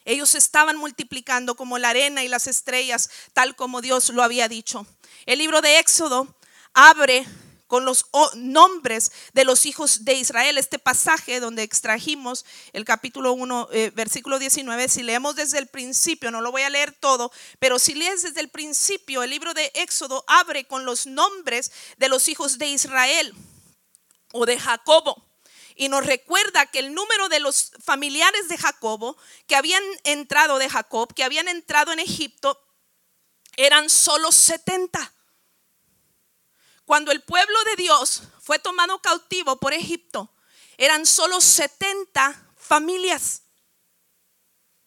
Ellos 0.04 0.36
estaban 0.36 0.78
multiplicando 0.78 1.56
como 1.56 1.78
la 1.78 1.90
arena 1.90 2.24
y 2.24 2.28
las 2.28 2.48
estrellas, 2.48 3.10
tal 3.34 3.56
como 3.56 3.82
Dios 3.82 4.10
lo 4.10 4.24
había 4.24 4.48
dicho. 4.48 4.88
El 5.26 5.40
libro 5.40 5.62
de 5.62 5.80
Éxodo 5.80 6.34
abre 6.74 7.26
con 7.68 7.86
los 7.86 8.08
nombres 8.36 9.12
de 9.34 9.46
los 9.46 9.66
hijos 9.66 10.06
de 10.06 10.14
Israel. 10.14 10.58
Este 10.58 10.80
pasaje 10.80 11.40
donde 11.40 11.64
extrajimos 11.64 12.46
el 12.74 12.86
capítulo 12.86 13.34
1, 13.34 13.70
eh, 13.72 13.92
versículo 13.94 14.40
19, 14.40 14.88
si 14.90 15.04
leemos 15.04 15.36
desde 15.36 15.60
el 15.60 15.68
principio, 15.68 16.32
no 16.32 16.42
lo 16.42 16.52
voy 16.52 16.64
a 16.64 16.70
leer 16.70 16.94
todo, 16.94 17.32
pero 17.60 17.80
si 17.80 17.94
lees 17.94 18.24
desde 18.24 18.42
el 18.42 18.50
principio, 18.50 19.24
el 19.24 19.30
libro 19.30 19.54
de 19.54 19.72
Éxodo 19.76 20.24
abre 20.28 20.66
con 20.66 20.86
los 20.86 21.06
nombres 21.06 21.72
de 21.98 22.10
los 22.10 22.28
hijos 22.28 22.58
de 22.58 22.68
Israel 22.68 23.34
o 24.32 24.46
de 24.46 24.60
Jacobo. 24.60 25.24
Y 25.76 25.90
nos 25.90 26.06
recuerda 26.06 26.66
que 26.66 26.80
el 26.80 26.96
número 26.96 27.30
de 27.30 27.40
los 27.40 27.72
familiares 27.84 28.50
de 28.50 28.58
Jacobo 28.58 29.16
que 29.46 29.56
habían 29.56 29.84
entrado 30.06 30.58
de 30.58 30.70
Jacob, 30.70 31.14
que 31.14 31.24
habían 31.24 31.48
entrado 31.48 31.92
en 31.92 32.00
Egipto, 32.00 32.60
eran 33.58 33.90
solo 33.90 34.32
70. 34.32 35.14
Cuando 36.88 37.12
el 37.12 37.22
pueblo 37.22 37.62
de 37.66 37.84
Dios 37.84 38.24
fue 38.42 38.60
tomado 38.60 39.02
cautivo 39.02 39.58
por 39.58 39.74
Egipto, 39.74 40.34
eran 40.78 41.06
solo 41.06 41.42
70 41.42 42.54
familias. 42.56 43.42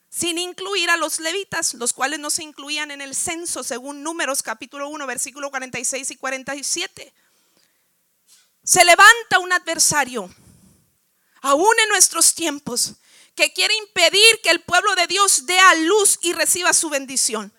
sin 0.09 0.37
incluir 0.37 0.89
a 0.89 0.97
los 0.97 1.21
levitas, 1.21 1.75
los 1.75 1.93
cuales 1.93 2.19
no 2.19 2.29
se 2.29 2.43
incluían 2.43 2.91
en 2.91 2.99
el 2.99 3.15
censo, 3.15 3.63
según 3.63 4.03
Números 4.03 4.43
capítulo 4.43 4.89
1, 4.89 5.07
versículo 5.07 5.49
46 5.49 6.11
y 6.11 6.17
47. 6.17 7.13
Se 8.61 8.83
levanta 8.83 9.39
un 9.39 9.53
adversario, 9.53 10.29
aún 11.41 11.73
en 11.83 11.87
nuestros 11.87 12.35
tiempos, 12.35 12.95
que 13.33 13.53
quiere 13.53 13.73
impedir 13.77 14.41
que 14.43 14.49
el 14.49 14.59
pueblo 14.59 14.93
de 14.95 15.07
Dios 15.07 15.45
dé 15.45 15.57
a 15.57 15.75
luz 15.75 16.19
y 16.21 16.33
reciba 16.33 16.73
su 16.73 16.89
bendición. 16.89 17.53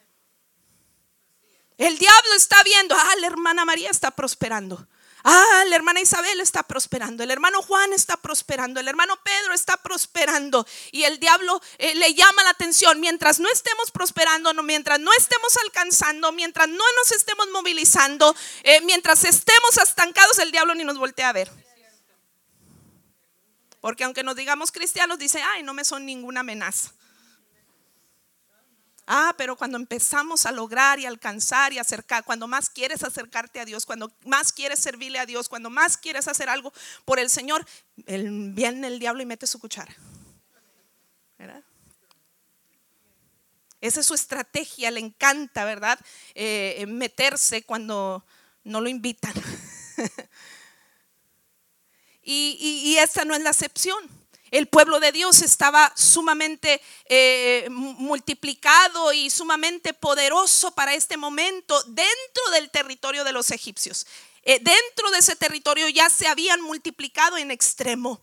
El 1.81 1.97
diablo 1.97 2.35
está 2.37 2.63
viendo, 2.63 2.95
ah, 2.95 3.15
la 3.21 3.27
hermana 3.27 3.65
María 3.65 3.89
está 3.89 4.11
prosperando. 4.11 4.87
Ah, 5.25 5.65
la 5.67 5.77
hermana 5.77 6.03
Isabel 6.03 6.39
está 6.43 6.63
prosperando, 6.63 7.23
el 7.23 7.31
hermano 7.31 7.63
Juan 7.63 7.95
está 7.95 8.19
prosperando, 8.19 8.81
el 8.81 8.87
hermano 8.87 9.19
Pedro 9.23 9.55
está 9.55 9.79
prosperando. 9.79 10.67
Y 10.93 11.05
el 11.05 11.19
diablo 11.19 11.59
eh, 11.79 11.95
le 11.95 12.13
llama 12.13 12.45
la 12.45 12.51
atención. 12.51 13.01
Mientras 13.01 13.41
no 13.41 13.49
estemos 13.51 13.91
prosperando, 13.91 14.53
mientras 14.63 15.01
no 15.01 15.11
estemos 15.17 15.57
alcanzando, 15.65 16.33
mientras 16.33 16.69
no 16.69 16.85
nos 16.99 17.13
estemos 17.13 17.49
movilizando, 17.51 18.37
eh, 18.63 18.83
mientras 18.83 19.25
estemos 19.25 19.79
estancados, 19.79 20.39
el 20.39 20.53
diablo 20.53 20.75
ni 20.75 20.85
nos 20.85 20.99
voltea 20.99 21.31
a 21.31 21.33
ver. 21.33 21.51
Porque 23.81 24.05
aunque 24.05 24.23
nos 24.23 24.37
digamos 24.37 24.71
cristianos, 24.71 25.19
dice, 25.19 25.43
ay, 25.43 25.63
no 25.63 25.73
me 25.73 25.87
son 25.87 26.05
ninguna 26.05 26.41
amenaza. 26.41 26.93
Ah, 29.07 29.35
pero 29.37 29.57
cuando 29.57 29.77
empezamos 29.77 30.47
a 30.47 30.53
lograr 30.53 31.01
y 31.01 31.07
alcanzar 31.07 31.73
y 31.73 31.79
acercar, 31.79 32.25
cuando 32.25 32.47
más 32.47 32.71
quieres 32.71 33.03
acercarte 33.03 33.59
a 33.59 33.65
Dios, 33.65 33.87
cuando 33.87 34.13
más 34.25 34.53
quieres 34.53 34.79
servirle 34.79 35.19
a 35.19 35.27
Dios, 35.27 35.49
cuando 35.49 35.71
más 35.71 35.97
quieres 35.97 36.29
hacer 36.29 36.49
algo 36.49 36.73
por 37.05 37.19
el 37.19 37.31
Señor, 37.31 37.67
viene 37.97 38.87
el 38.87 38.99
diablo 38.99 39.23
y 39.23 39.27
mete 39.27 39.47
su 39.47 39.59
cuchara. 39.59 39.95
¿Verdad? 41.39 41.63
Esa 43.81 44.01
es 44.01 44.07
su 44.07 44.15
estrategia, 44.15 44.91
le 44.91 45.01
encanta, 45.01 45.65
¿verdad? 45.65 45.99
Eh, 46.35 46.85
meterse 46.87 47.63
cuando 47.63 48.25
no 48.63 48.81
lo 48.81 48.89
invitan. 48.89 49.33
y, 52.23 52.83
y 52.85 52.99
esta 52.99 53.25
no 53.25 53.35
es 53.35 53.41
la 53.41 53.51
excepción. 53.51 54.20
El 54.51 54.67
pueblo 54.67 54.99
de 54.99 55.13
Dios 55.13 55.43
estaba 55.43 55.93
sumamente 55.97 56.81
eh, 57.07 57.69
multiplicado 57.71 59.13
y 59.13 59.31
sumamente 59.31 59.95
poderoso 59.95 60.73
para 60.73 60.95
este 60.95 61.17
momento 61.17 61.81
dentro 61.85 62.51
del 62.53 62.71
territorio 62.71 63.25
de 63.25 63.33
los 63.33 63.51
egipcios. 63.51 64.07
eh, 64.43 64.59
dentro 64.61 65.11
de 65.11 65.19
ese 65.19 65.37
territorio 65.37 65.89
ya 65.89 66.09
se 66.09 66.27
habían 66.27 66.61
multiplicado 66.63 67.37
en 67.37 67.51
extremo. 67.51 68.21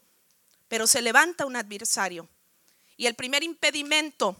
Pero 0.67 0.85
se 0.85 1.01
levanta 1.01 1.45
un 1.45 1.55
adversario. 1.55 2.27
Y 2.97 3.05
el 3.05 3.15
primer 3.15 3.43
impedimento 3.43 4.35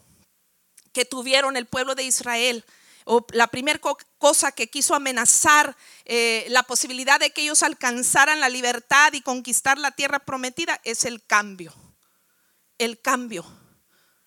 que 0.92 1.04
tuvieron 1.04 1.56
el 1.56 1.66
pueblo 1.66 1.94
de 1.94 2.02
Israel, 2.02 2.64
o 3.10 3.24
la 3.32 3.46
primera 3.46 3.80
cosa 4.18 4.52
que 4.52 4.68
quiso 4.68 4.94
amenazar 4.94 5.74
eh, 6.04 6.44
la 6.50 6.62
posibilidad 6.62 7.18
de 7.18 7.30
que 7.30 7.40
ellos 7.40 7.62
alcanzaran 7.62 8.38
la 8.38 8.50
libertad 8.50 9.14
y 9.14 9.22
conquistar 9.22 9.78
la 9.78 9.92
tierra 9.92 10.18
prometida, 10.18 10.78
es 10.84 11.04
el 11.04 11.24
cambio. 11.24 11.72
El 12.76 13.00
cambio. 13.00 13.46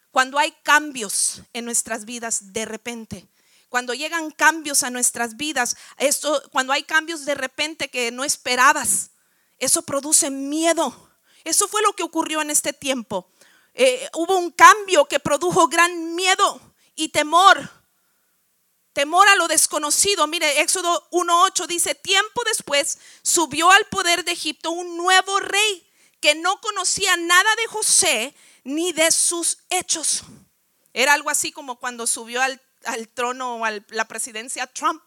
Cuando 0.10 0.40
hay 0.40 0.52
cambios 0.64 1.44
en 1.54 1.66
nuestras 1.66 2.06
vidas 2.06 2.54
de 2.54 2.66
repente, 2.66 3.28
cuando 3.70 3.94
llegan 3.94 4.32
cambios 4.32 4.82
a 4.82 4.90
nuestras 4.90 5.38
vidas, 5.38 5.78
esto, 5.98 6.42
cuando 6.52 6.74
hay 6.74 6.82
cambios 6.82 7.24
de 7.24 7.36
repente 7.36 7.88
que 7.88 8.10
no 8.10 8.24
esperabas, 8.24 9.12
eso 9.60 9.84
produce 9.84 10.32
miedo. 10.32 11.12
Eso 11.44 11.68
fue 11.68 11.84
lo 11.84 11.94
que 11.94 12.02
ocurrió 12.02 12.42
en 12.42 12.50
este 12.50 12.74
tiempo. 12.74 13.30
Eh, 13.76 14.10
hubo 14.16 14.38
un 14.40 14.50
cambio 14.50 15.06
que 15.06 15.20
produjo 15.20 15.68
gran 15.68 16.16
miedo 16.16 16.60
y 16.96 17.10
temor. 17.10 17.81
Temor 18.94 19.28
a 19.28 19.36
lo 19.36 19.48
desconocido. 19.48 20.28
Mire, 20.28 20.62
Éxodo 20.62 21.08
1.8 21.12 21.68
dice, 21.68 21.96
tiempo 21.96 22.42
después 22.46 22.98
subió 23.22 23.72
al 23.72 23.86
poder 23.86 24.26
de 24.26 24.34
Egipto 24.34 24.72
un 24.72 24.98
nuevo 24.98 25.40
rey 25.40 25.88
que 26.20 26.36
no 26.36 26.60
conocía 26.62 27.16
nada 27.18 27.50
de 27.56 27.68
José 27.68 28.36
ni 28.64 28.92
de 28.92 29.12
sus 29.12 29.60
hechos. 29.70 30.24
Era 30.94 31.14
algo 31.14 31.30
así 31.30 31.52
como 31.52 31.80
cuando 31.80 32.06
subió 32.06 32.42
al 32.42 32.62
al 32.86 33.08
trono 33.08 33.58
o 33.58 33.66
a 33.66 33.72
la 33.90 34.06
presidencia 34.06 34.68
Trump 34.68 35.02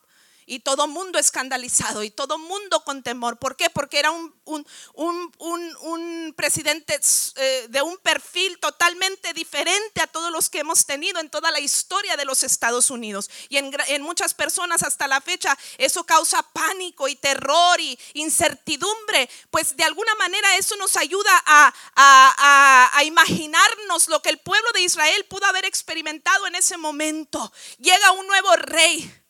y 0.46 0.60
todo 0.60 0.86
mundo 0.86 1.18
escandalizado 1.18 2.02
y 2.02 2.10
todo 2.10 2.38
mundo 2.38 2.84
con 2.84 3.02
temor. 3.02 3.38
¿Por 3.38 3.56
qué? 3.56 3.70
Porque 3.70 3.98
era 3.98 4.10
un, 4.10 4.34
un, 4.44 5.32
un, 5.38 6.34
presidente 6.36 6.98
eh, 7.36 7.66
de 7.68 7.82
un 7.82 7.96
perfil 7.98 8.58
totalmente 8.58 9.32
diferente 9.32 10.00
a 10.00 10.06
todos 10.06 10.30
los 10.30 10.48
que 10.48 10.60
hemos 10.60 10.84
tenido 10.86 11.20
en 11.20 11.30
toda 11.30 11.50
la 11.50 11.60
historia 11.60 12.16
de 12.16 12.24
los 12.24 12.42
Estados 12.42 12.90
Unidos. 12.90 13.30
Y 13.48 13.58
en, 13.58 14.02
muchas 14.02 14.34
personas 14.34 14.82
hasta 14.82 15.08
la 15.08 15.20
fecha 15.20 15.56
eso 15.78 16.04
causa 16.04 16.42
pánico 16.42 17.08
y 17.08 17.16
terror 17.16 17.80
y 17.80 17.98
incertidumbre. 18.14 19.28
Pues 19.50 19.76
de 19.76 19.84
alguna 19.84 20.14
manera 20.16 20.56
eso 20.56 20.76
nos 20.76 20.96
ayuda 20.96 21.30
a, 21.46 21.72
a, 21.96 22.90
a 22.92 23.04
imaginarnos 23.04 24.08
lo 24.08 24.20
que 24.20 24.30
el 24.30 24.38
pueblo 24.38 24.70
de 24.72 24.82
Israel 24.82 25.24
pudo 25.26 25.46
haber 25.46 25.64
experimentado 25.64 26.46
en 26.46 26.54
ese 26.54 26.76
momento. 26.76 27.52
Llega 27.78 28.12
un 28.12 28.26
nuevo 28.26 28.54
rey 28.56 29.23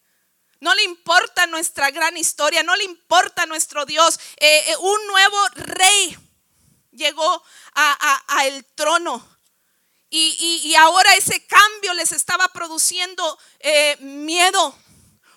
no 0.64 0.75
le 0.75 0.83
importa 0.83 1.47
nuestra 1.47 1.90
gran 1.90 2.16
historia, 2.16 2.62
no 2.62 2.75
le 2.75 2.85
importa 2.85 3.44
nuestro 3.44 3.85
Dios. 3.85 4.18
Eh, 4.38 4.64
eh, 4.66 4.76
un 4.78 5.06
nuevo 5.09 5.38
rey 5.56 6.16
llegó 6.90 7.44
a, 7.75 8.47
el 8.47 8.64
trono. 8.75 9.28
Y, 10.09 10.75
ahora 10.78 11.14
ese 11.16 11.44
cambio 11.47 11.92
les 11.92 12.12
estaba 12.12 12.49
produciendo 12.49 13.38
eh, 13.61 13.99
miedo. 14.00 14.75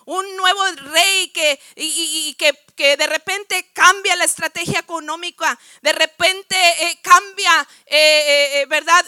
Un 0.06 0.38
nuevo 0.38 0.66
rey 0.94 1.30
que, 1.32 1.60
y, 1.76 2.34
que, 2.36 2.58
que, 2.78 2.96
de 2.96 3.08
repente 3.08 3.70
cambia 3.74 4.16
la 4.16 4.24
estrategia 4.24 4.80
económica, 4.80 5.60
de 5.82 5.92
repente 5.92 6.56
cambia, 7.02 7.68
¿verdad? 8.70 9.06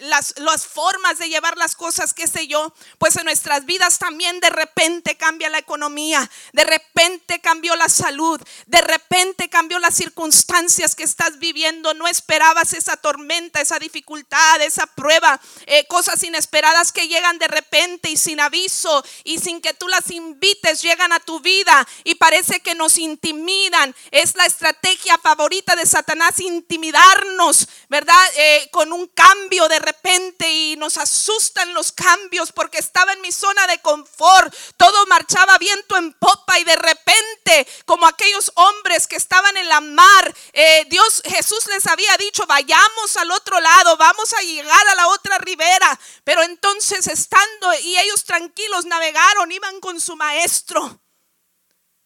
Las, 0.00 0.66
formas 0.66 1.18
de 1.18 1.28
llevar 1.28 1.56
las 1.56 1.74
cosas, 1.74 2.14
qué 2.14 2.26
sé 2.26 2.46
yo, 2.46 2.72
pues 2.98 3.16
en 3.16 3.24
nuestras 3.24 3.64
vidas 3.64 3.98
también 3.98 4.40
de 4.40 4.50
repente 4.50 5.16
cambia 5.16 5.48
la 5.48 5.58
economía, 5.58 6.30
de 6.52 6.64
repente 6.64 7.40
cambió 7.40 7.74
la 7.76 7.88
salud, 7.88 8.40
de 8.66 8.80
repente 8.80 9.48
cambió 9.48 9.78
las 9.78 9.94
circunstancias 9.94 10.94
que 10.94 11.04
estás 11.04 11.38
viviendo, 11.38 11.94
no 11.94 12.06
esperabas 12.06 12.72
esa 12.72 12.96
tormenta, 12.96 13.60
esa 13.60 13.78
dificultad, 13.78 14.60
esa 14.60 14.86
prueba, 14.86 15.40
eh, 15.66 15.86
cosas 15.86 16.22
inesperadas 16.22 16.92
que 16.92 17.08
llegan 17.08 17.38
de 17.38 17.48
repente 17.48 18.10
y 18.10 18.16
sin 18.16 18.40
aviso 18.40 19.04
y 19.24 19.38
sin 19.38 19.60
que 19.60 19.74
tú 19.74 19.88
las 19.88 20.10
invites, 20.10 20.82
llegan 20.82 21.12
a 21.12 21.20
tu 21.20 21.40
vida 21.40 21.86
y 22.04 22.14
parece 22.16 22.60
que 22.60 22.74
nos 22.74 22.98
intimidan. 22.98 23.94
Es 24.10 24.36
la 24.36 24.46
estrategia 24.46 25.18
favorita 25.18 25.76
de 25.76 25.86
Satanás, 25.86 26.40
intimidarnos, 26.40 27.68
¿verdad? 27.88 28.18
Eh, 28.36 28.68
con 28.70 28.92
un 28.92 29.06
cambio 29.08 29.68
de 29.68 29.78
repente 29.88 30.50
y 30.50 30.76
nos 30.76 30.96
asustan 30.98 31.72
los 31.74 31.92
cambios 31.92 32.52
porque 32.52 32.78
estaba 32.78 33.12
en 33.12 33.20
mi 33.20 33.32
zona 33.32 33.66
de 33.66 33.80
confort. 33.80 34.54
Todo 34.76 35.06
marchaba 35.06 35.58
viento 35.58 35.96
en 35.96 36.12
popa 36.14 36.58
y 36.58 36.64
de 36.64 36.76
repente, 36.76 37.66
como 37.86 38.06
aquellos 38.06 38.52
hombres 38.54 39.06
que 39.06 39.16
estaban 39.16 39.56
en 39.56 39.68
la 39.68 39.80
mar, 39.80 40.34
eh, 40.52 40.86
Dios 40.88 41.22
Jesús 41.24 41.66
les 41.66 41.86
había 41.86 42.16
dicho, 42.18 42.46
vayamos 42.46 43.16
al 43.16 43.30
otro 43.30 43.58
lado, 43.60 43.96
vamos 43.96 44.32
a 44.34 44.42
llegar 44.42 44.88
a 44.88 44.94
la 44.94 45.08
otra 45.08 45.38
ribera. 45.38 45.98
Pero 46.24 46.42
entonces 46.42 47.06
estando 47.06 47.74
y 47.82 47.98
ellos 47.98 48.24
tranquilos 48.24 48.84
navegaron, 48.84 49.50
iban 49.50 49.80
con 49.80 50.00
su 50.00 50.16
maestro. 50.16 51.00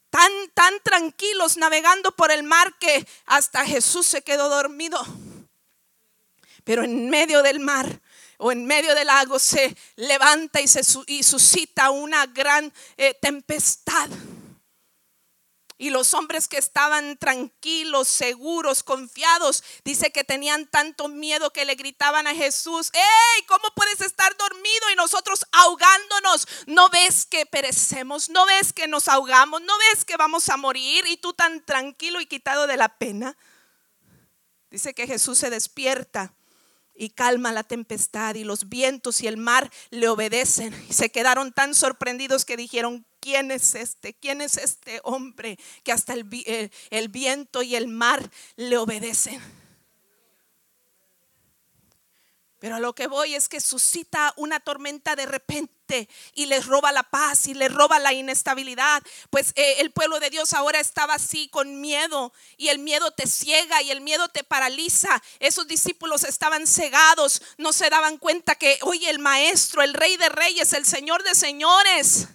Tan, 0.09 0.31
tan 0.53 0.79
tranquilos 0.83 1.57
navegando 1.57 2.15
por 2.15 2.31
el 2.31 2.43
mar 2.43 2.77
que 2.79 3.07
hasta 3.25 3.65
Jesús 3.65 4.05
se 4.05 4.21
quedó 4.21 4.47
dormido. 4.47 5.03
Pero 6.63 6.83
en 6.83 7.09
medio 7.09 7.41
del 7.43 7.59
mar 7.59 8.01
o 8.37 8.51
en 8.51 8.65
medio 8.65 8.93
del 8.95 9.07
lago 9.07 9.39
se 9.39 9.75
levanta 9.95 10.59
y, 10.61 10.67
se, 10.67 10.81
y 11.07 11.23
suscita 11.23 11.91
una 11.91 12.25
gran 12.25 12.73
eh, 12.97 13.13
tempestad. 13.21 14.09
Y 15.77 15.89
los 15.89 16.13
hombres 16.13 16.47
que 16.47 16.57
estaban 16.57 17.17
tranquilos, 17.17 18.07
seguros, 18.07 18.83
confiados, 18.83 19.63
dice 19.83 20.11
que 20.11 20.23
tenían 20.23 20.67
tanto 20.67 21.09
miedo 21.09 21.51
que 21.51 21.65
le 21.65 21.75
gritaban 21.75 22.27
a 22.27 22.35
Jesús, 22.35 22.89
¡Ey! 22.93 23.43
¿Cómo 23.47 23.65
puedes 23.75 23.99
estar 23.99 24.35
dormido 24.37 24.91
y 24.91 24.95
nosotros 24.95 25.45
ahogándonos? 25.51 26.47
¿No 26.67 26.89
ves 26.89 27.25
que 27.25 27.45
perecemos? 27.45 28.29
¿No 28.29 28.45
ves 28.45 28.71
que 28.71 28.87
nos 28.87 29.07
ahogamos? 29.07 29.61
¿No 29.61 29.73
ves 29.77 30.05
que 30.05 30.15
vamos 30.15 30.47
a 30.49 30.57
morir? 30.57 31.05
Y 31.07 31.17
tú 31.17 31.33
tan 31.33 31.65
tranquilo 31.65 32.21
y 32.21 32.27
quitado 32.27 32.67
de 32.67 32.77
la 32.77 32.97
pena. 32.97 33.35
Dice 34.69 34.93
que 34.93 35.07
Jesús 35.07 35.37
se 35.37 35.49
despierta 35.49 36.33
y 36.95 37.09
calma 37.09 37.51
la 37.51 37.63
tempestad 37.63 38.35
y 38.35 38.43
los 38.43 38.69
vientos 38.69 39.21
y 39.21 39.27
el 39.27 39.37
mar 39.37 39.71
le 39.89 40.07
obedecen. 40.07 40.73
Y 40.89 40.93
se 40.93 41.09
quedaron 41.09 41.51
tan 41.51 41.75
sorprendidos 41.75 42.45
que 42.45 42.57
dijeron, 42.57 43.05
¿quién 43.19 43.51
es 43.51 43.75
este? 43.75 44.13
¿Quién 44.13 44.41
es 44.41 44.57
este 44.57 44.99
hombre 45.03 45.57
que 45.83 45.91
hasta 45.91 46.13
el, 46.13 46.27
el, 46.45 46.71
el 46.89 47.07
viento 47.09 47.63
y 47.63 47.75
el 47.75 47.87
mar 47.87 48.29
le 48.55 48.77
obedecen? 48.77 49.41
Pero 52.63 52.77
a 52.77 52.79
lo 52.79 52.95
que 52.95 53.07
voy 53.07 53.35
es 53.35 53.49
que 53.49 53.59
suscita 53.59 54.33
una 54.37 54.61
tormenta 54.61 55.17
de 55.17 55.25
repente 55.25 56.07
y 56.33 56.45
les 56.45 56.65
roba 56.65 56.93
la 56.93 57.03
paz 57.03 57.47
y 57.47 57.53
les 57.53 57.69
roba 57.69 57.99
la 57.99 58.13
inestabilidad. 58.13 59.03
Pues 59.29 59.51
eh, 59.55 59.81
el 59.81 59.91
pueblo 59.91 60.17
de 60.21 60.29
Dios 60.29 60.53
ahora 60.53 60.79
estaba 60.79 61.15
así 61.15 61.49
con 61.49 61.81
miedo 61.81 62.31
y 62.55 62.69
el 62.69 62.79
miedo 62.79 63.11
te 63.11 63.27
ciega 63.27 63.81
y 63.81 63.91
el 63.91 63.99
miedo 63.99 64.29
te 64.29 64.45
paraliza. 64.45 65.21
Esos 65.39 65.67
discípulos 65.67 66.23
estaban 66.23 66.65
cegados, 66.65 67.41
no 67.57 67.73
se 67.73 67.89
daban 67.89 68.17
cuenta 68.17 68.55
que, 68.55 68.79
oye, 68.83 69.09
el 69.09 69.19
maestro, 69.19 69.81
el 69.81 69.93
rey 69.93 70.15
de 70.15 70.29
reyes, 70.29 70.71
el 70.71 70.85
señor 70.85 71.21
de 71.23 71.35
señores. 71.35 72.29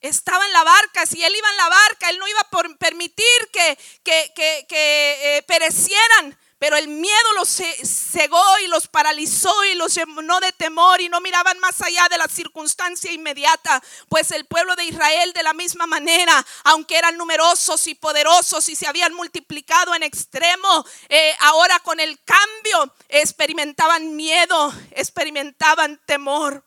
Estaba 0.00 0.46
en 0.46 0.54
la 0.54 0.64
barca, 0.64 1.04
si 1.04 1.22
él 1.22 1.36
iba 1.36 1.50
en 1.50 1.56
la 1.58 1.68
barca, 1.68 2.08
él 2.08 2.18
no 2.18 2.26
iba 2.28 2.40
a 2.40 2.78
permitir 2.78 3.50
que, 3.52 3.78
que, 4.02 4.32
que, 4.66 5.36
eh, 5.36 5.42
perecieran. 5.42 6.38
Pero 6.62 6.76
el 6.76 6.86
miedo 6.86 7.32
los 7.34 7.48
cegó 7.48 8.40
y 8.64 8.68
los 8.68 8.86
paralizó 8.86 9.52
y 9.64 9.74
los 9.74 9.96
llenó 9.96 10.38
de 10.38 10.52
temor 10.52 11.00
y 11.00 11.08
no 11.08 11.20
miraban 11.20 11.58
más 11.58 11.82
allá 11.82 12.06
de 12.08 12.16
la 12.16 12.28
circunstancia 12.28 13.10
inmediata. 13.10 13.82
Pues 14.08 14.30
el 14.30 14.44
pueblo 14.44 14.76
de 14.76 14.84
Israel 14.84 15.32
de 15.32 15.42
la 15.42 15.54
misma 15.54 15.88
manera, 15.88 16.46
aunque 16.62 16.98
eran 16.98 17.16
numerosos 17.16 17.88
y 17.88 17.96
poderosos 17.96 18.68
y 18.68 18.76
se 18.76 18.86
habían 18.86 19.12
multiplicado 19.12 19.92
en 19.96 20.04
extremo, 20.04 20.86
eh, 21.08 21.34
ahora 21.40 21.80
con 21.80 21.98
el 21.98 22.22
cambio 22.22 22.94
experimentaban 23.08 24.14
miedo, 24.14 24.72
experimentaban 24.92 26.00
temor. 26.06 26.62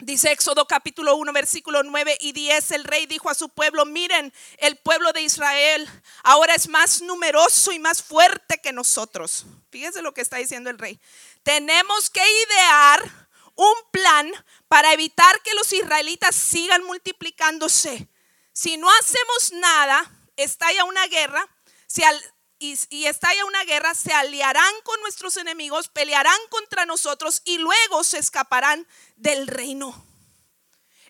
Dice 0.00 0.30
Éxodo 0.30 0.64
capítulo 0.68 1.16
1, 1.16 1.32
versículo 1.32 1.82
9 1.82 2.18
y 2.20 2.30
10, 2.30 2.70
el 2.70 2.84
rey 2.84 3.06
dijo 3.06 3.30
a 3.30 3.34
su 3.34 3.48
pueblo, 3.48 3.84
miren, 3.84 4.32
el 4.58 4.76
pueblo 4.76 5.12
de 5.12 5.22
Israel 5.22 5.90
ahora 6.22 6.54
es 6.54 6.68
más 6.68 7.02
numeroso 7.02 7.72
y 7.72 7.80
más 7.80 8.00
fuerte 8.00 8.58
que 8.58 8.72
nosotros. 8.72 9.44
Fíjense 9.70 10.00
lo 10.00 10.14
que 10.14 10.20
está 10.20 10.36
diciendo 10.36 10.70
el 10.70 10.78
rey. 10.78 11.00
Tenemos 11.42 12.10
que 12.10 12.22
idear 12.22 13.28
un 13.56 13.74
plan 13.90 14.32
para 14.68 14.92
evitar 14.92 15.42
que 15.42 15.54
los 15.54 15.72
israelitas 15.72 16.36
sigan 16.36 16.84
multiplicándose. 16.84 18.08
Si 18.52 18.76
no 18.76 18.88
hacemos 19.00 19.52
nada, 19.54 20.12
estalla 20.36 20.84
una 20.84 21.08
guerra, 21.08 21.44
si 21.88 22.04
al, 22.04 22.34
y, 22.58 22.78
y 22.90 23.06
estalla 23.06 23.44
una 23.44 23.64
guerra, 23.64 23.94
se 23.94 24.12
aliarán 24.12 24.74
con 24.84 25.00
nuestros 25.00 25.36
enemigos, 25.36 25.88
pelearán 25.88 26.38
contra 26.50 26.86
nosotros 26.86 27.42
y 27.44 27.58
luego 27.58 28.04
se 28.04 28.18
escaparán 28.18 28.86
del 29.16 29.46
reino. 29.46 30.04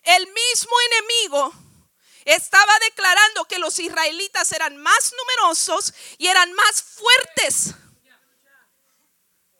El 0.03 0.25
mismo 0.27 0.71
enemigo 0.91 1.53
estaba 2.25 2.73
declarando 2.89 3.45
que 3.45 3.59
los 3.59 3.79
israelitas 3.79 4.51
eran 4.51 4.77
más 4.77 5.13
numerosos 5.17 5.93
y 6.17 6.27
eran 6.27 6.53
más 6.53 6.81
fuertes. 6.83 7.73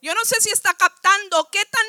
Yo 0.02 0.14
no 0.14 0.24
sé 0.24 0.40
si 0.40 0.50
está 0.50 0.72
captando 0.74 1.48
qué 1.50 1.64
tan 1.66 1.86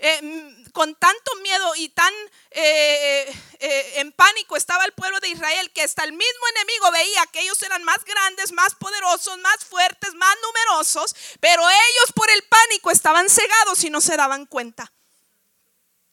eh, 0.00 0.64
con 0.72 0.94
tanto 0.94 1.34
miedo 1.42 1.74
y 1.74 1.88
tan 1.88 2.12
eh, 2.50 3.34
eh, 3.58 3.92
en 3.96 4.12
pánico 4.12 4.56
estaba 4.56 4.84
el 4.84 4.92
pueblo 4.92 5.18
de 5.18 5.28
Israel 5.28 5.72
que 5.72 5.82
hasta 5.82 6.04
el 6.04 6.12
mismo 6.12 6.48
enemigo 6.54 6.92
veía 6.92 7.26
que 7.32 7.40
ellos 7.40 7.60
eran 7.62 7.82
más 7.82 8.04
grandes, 8.04 8.52
más 8.52 8.76
poderosos, 8.76 9.38
más 9.38 9.64
fuertes, 9.64 10.14
más 10.14 10.36
numerosos, 10.40 11.16
pero 11.40 11.62
ellos 11.68 12.12
por 12.14 12.30
el 12.30 12.42
pánico 12.44 12.92
estaban 12.92 13.28
cegados 13.28 13.82
y 13.82 13.90
no 13.90 14.00
se 14.00 14.16
daban 14.16 14.46
cuenta. 14.46 14.92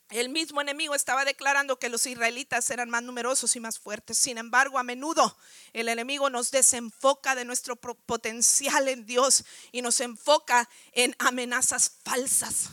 El 0.10 0.30
mismo 0.30 0.62
enemigo 0.62 0.96
estaba 0.96 1.26
declarando 1.26 1.78
que 1.78 1.90
los 1.90 2.06
israelitas 2.06 2.70
eran 2.70 2.90
más 2.90 3.04
numerosos 3.04 3.56
y 3.56 3.60
más 3.60 3.80
fuertes. 3.80 4.18
Sin 4.18 4.38
embargo, 4.38 4.80
a 4.80 4.84
menudo 4.84 5.38
el 5.74 5.90
enemigo 5.90 6.30
nos 6.30 6.52
desenfoca 6.52 7.36
de 7.36 7.44
nuestro 7.44 7.76
potencial 7.76 8.88
en 8.88 9.06
Dios 9.06 9.44
y 9.72 9.82
nos 9.82 10.00
enfoca 10.00 10.70
en 10.94 11.16
amenazas 11.20 11.92
falsas. 12.04 12.70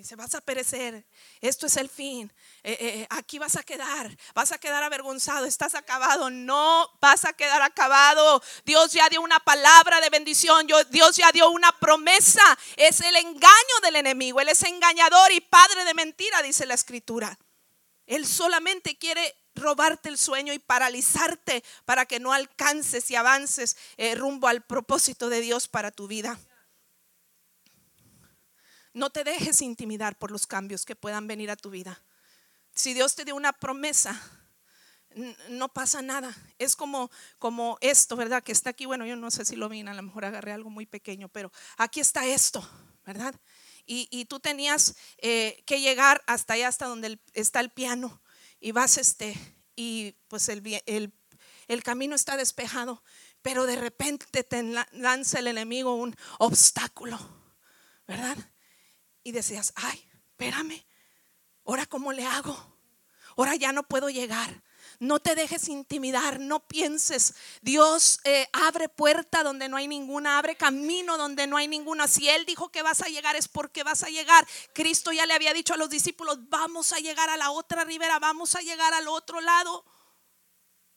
Dice, 0.00 0.16
vas 0.16 0.34
a 0.34 0.40
perecer, 0.40 1.04
esto 1.42 1.66
es 1.66 1.76
el 1.76 1.90
fin, 1.90 2.32
eh, 2.62 2.74
eh, 2.80 3.06
aquí 3.10 3.38
vas 3.38 3.56
a 3.56 3.62
quedar, 3.62 4.16
vas 4.34 4.50
a 4.50 4.56
quedar 4.56 4.82
avergonzado, 4.82 5.44
estás 5.44 5.74
acabado, 5.74 6.30
no 6.30 6.90
vas 7.02 7.26
a 7.26 7.34
quedar 7.34 7.60
acabado. 7.60 8.42
Dios 8.64 8.94
ya 8.94 9.10
dio 9.10 9.20
una 9.20 9.38
palabra 9.40 10.00
de 10.00 10.08
bendición, 10.08 10.66
Dios 10.66 11.16
ya 11.18 11.30
dio 11.32 11.50
una 11.50 11.70
promesa, 11.78 12.40
es 12.76 13.02
el 13.02 13.14
engaño 13.14 13.76
del 13.82 13.96
enemigo, 13.96 14.40
Él 14.40 14.48
es 14.48 14.62
engañador 14.62 15.32
y 15.32 15.42
padre 15.42 15.84
de 15.84 15.92
mentira, 15.92 16.40
dice 16.40 16.64
la 16.64 16.72
escritura. 16.72 17.38
Él 18.06 18.26
solamente 18.26 18.96
quiere 18.96 19.36
robarte 19.54 20.08
el 20.08 20.16
sueño 20.16 20.54
y 20.54 20.58
paralizarte 20.58 21.62
para 21.84 22.06
que 22.06 22.20
no 22.20 22.32
alcances 22.32 23.10
y 23.10 23.16
avances 23.16 23.76
eh, 23.98 24.14
rumbo 24.14 24.48
al 24.48 24.62
propósito 24.62 25.28
de 25.28 25.42
Dios 25.42 25.68
para 25.68 25.90
tu 25.90 26.06
vida. 26.06 26.40
No 28.92 29.10
te 29.10 29.24
dejes 29.24 29.62
intimidar 29.62 30.18
por 30.18 30.30
los 30.30 30.46
cambios 30.46 30.84
que 30.84 30.96
puedan 30.96 31.26
venir 31.26 31.50
a 31.50 31.56
tu 31.56 31.70
vida. 31.70 32.02
Si 32.74 32.94
Dios 32.94 33.14
te 33.14 33.24
dio 33.24 33.36
una 33.36 33.52
promesa, 33.52 34.20
no 35.48 35.68
pasa 35.68 36.02
nada. 36.02 36.34
Es 36.58 36.76
como, 36.76 37.10
como 37.38 37.78
esto, 37.80 38.16
¿verdad? 38.16 38.42
Que 38.42 38.52
está 38.52 38.70
aquí. 38.70 38.86
Bueno, 38.86 39.06
yo 39.06 39.16
no 39.16 39.30
sé 39.30 39.44
si 39.44 39.56
lo 39.56 39.68
vi, 39.68 39.80
a 39.80 39.94
lo 39.94 40.02
mejor 40.02 40.24
agarré 40.24 40.52
algo 40.52 40.70
muy 40.70 40.86
pequeño, 40.86 41.28
pero 41.28 41.52
aquí 41.76 42.00
está 42.00 42.26
esto, 42.26 42.68
¿verdad? 43.04 43.34
Y, 43.86 44.24
tú 44.26 44.38
tenías 44.38 44.94
eh, 45.18 45.64
que 45.66 45.80
llegar 45.80 46.22
hasta 46.28 46.54
allá, 46.54 46.68
hasta 46.68 46.86
donde 46.86 47.18
está 47.32 47.58
el 47.58 47.70
piano, 47.70 48.22
y 48.60 48.70
vas 48.70 48.98
este, 48.98 49.36
y 49.74 50.14
pues 50.28 50.48
el, 50.48 50.62
el, 50.86 51.12
el 51.66 51.82
camino 51.82 52.14
está 52.14 52.36
despejado, 52.36 53.02
pero 53.42 53.66
de 53.66 53.74
repente 53.74 54.44
te 54.44 54.62
lanza 54.92 55.40
el 55.40 55.48
enemigo 55.48 55.96
un 55.96 56.14
obstáculo, 56.38 57.18
¿verdad? 58.06 58.36
Y 59.22 59.32
decías, 59.32 59.72
ay, 59.76 60.04
espérame, 60.30 60.84
ahora 61.64 61.86
cómo 61.86 62.12
le 62.12 62.24
hago, 62.24 62.56
ahora 63.36 63.56
ya 63.56 63.72
no 63.72 63.82
puedo 63.82 64.10
llegar. 64.10 64.62
No 64.98 65.18
te 65.18 65.34
dejes 65.34 65.68
intimidar, 65.68 66.40
no 66.40 66.60
pienses. 66.60 67.34
Dios 67.62 68.20
eh, 68.24 68.48
abre 68.52 68.90
puerta 68.90 69.42
donde 69.42 69.66
no 69.66 69.78
hay 69.78 69.88
ninguna, 69.88 70.36
abre 70.36 70.56
camino 70.56 71.16
donde 71.16 71.46
no 71.46 71.56
hay 71.56 71.68
ninguna. 71.68 72.06
Si 72.06 72.28
Él 72.28 72.44
dijo 72.44 72.70
que 72.70 72.82
vas 72.82 73.00
a 73.00 73.08
llegar 73.08 73.34
es 73.34 73.48
porque 73.48 73.82
vas 73.82 74.02
a 74.02 74.10
llegar. 74.10 74.46
Cristo 74.74 75.10
ya 75.10 75.24
le 75.24 75.32
había 75.32 75.54
dicho 75.54 75.72
a 75.72 75.78
los 75.78 75.88
discípulos, 75.88 76.50
vamos 76.50 76.92
a 76.92 76.98
llegar 76.98 77.30
a 77.30 77.38
la 77.38 77.50
otra 77.50 77.84
ribera, 77.84 78.18
vamos 78.18 78.54
a 78.56 78.60
llegar 78.60 78.92
al 78.92 79.08
otro 79.08 79.40
lado. 79.40 79.86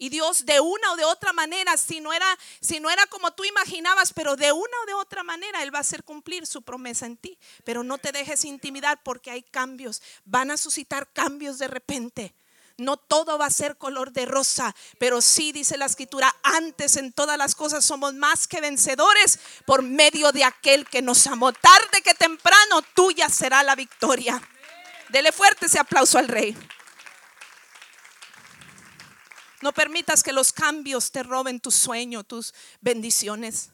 Y 0.03 0.09
Dios 0.09 0.45
de 0.45 0.59
una 0.59 0.91
o 0.91 0.95
de 0.97 1.05
otra 1.05 1.31
manera, 1.31 1.77
si 1.77 2.01
no 2.01 2.11
era 2.11 2.27
si 2.59 2.81
no 2.81 2.89
era 2.89 3.07
como 3.07 3.31
tú 3.31 3.45
imaginabas, 3.45 4.11
pero 4.11 4.35
de 4.35 4.51
una 4.51 4.77
o 4.83 4.85
de 4.85 4.93
otra 4.95 5.23
manera 5.23 5.63
él 5.63 5.73
va 5.73 5.77
a 5.77 5.81
hacer 5.81 6.03
cumplir 6.03 6.45
su 6.45 6.61
promesa 6.61 7.05
en 7.05 7.15
ti. 7.15 7.39
Pero 7.63 7.85
no 7.85 7.97
te 7.97 8.11
dejes 8.11 8.43
intimidar 8.43 9.01
porque 9.01 9.31
hay 9.31 9.43
cambios, 9.43 10.01
van 10.25 10.51
a 10.51 10.57
suscitar 10.57 11.07
cambios 11.13 11.57
de 11.57 11.69
repente. 11.69 12.35
No 12.75 12.97
todo 12.97 13.37
va 13.37 13.45
a 13.45 13.49
ser 13.49 13.77
color 13.77 14.11
de 14.11 14.25
rosa, 14.25 14.75
pero 14.99 15.21
sí 15.21 15.53
dice 15.53 15.77
la 15.77 15.85
escritura, 15.85 16.35
antes 16.43 16.97
en 16.97 17.13
todas 17.13 17.37
las 17.37 17.55
cosas 17.55 17.85
somos 17.85 18.13
más 18.13 18.45
que 18.45 18.59
vencedores 18.59 19.39
por 19.65 19.83
medio 19.83 20.33
de 20.33 20.43
aquel 20.43 20.85
que 20.85 21.01
nos 21.01 21.25
amó. 21.27 21.53
Tarde 21.53 22.01
que 22.03 22.13
temprano 22.13 22.81
tuya 22.93 23.29
será 23.29 23.63
la 23.63 23.75
victoria. 23.75 24.41
Dele 25.07 25.31
fuerte 25.31 25.67
ese 25.67 25.79
aplauso 25.79 26.17
al 26.19 26.27
rey. 26.27 26.57
No 29.63 29.71
permitas 29.71 30.23
que 30.23 30.33
los 30.33 30.51
cambios 30.51 31.13
te 31.13 31.23
roben 31.23 31.61
tu 31.61 31.71
sueño, 31.71 32.25
tus 32.25 32.53
bendiciones. 32.81 33.69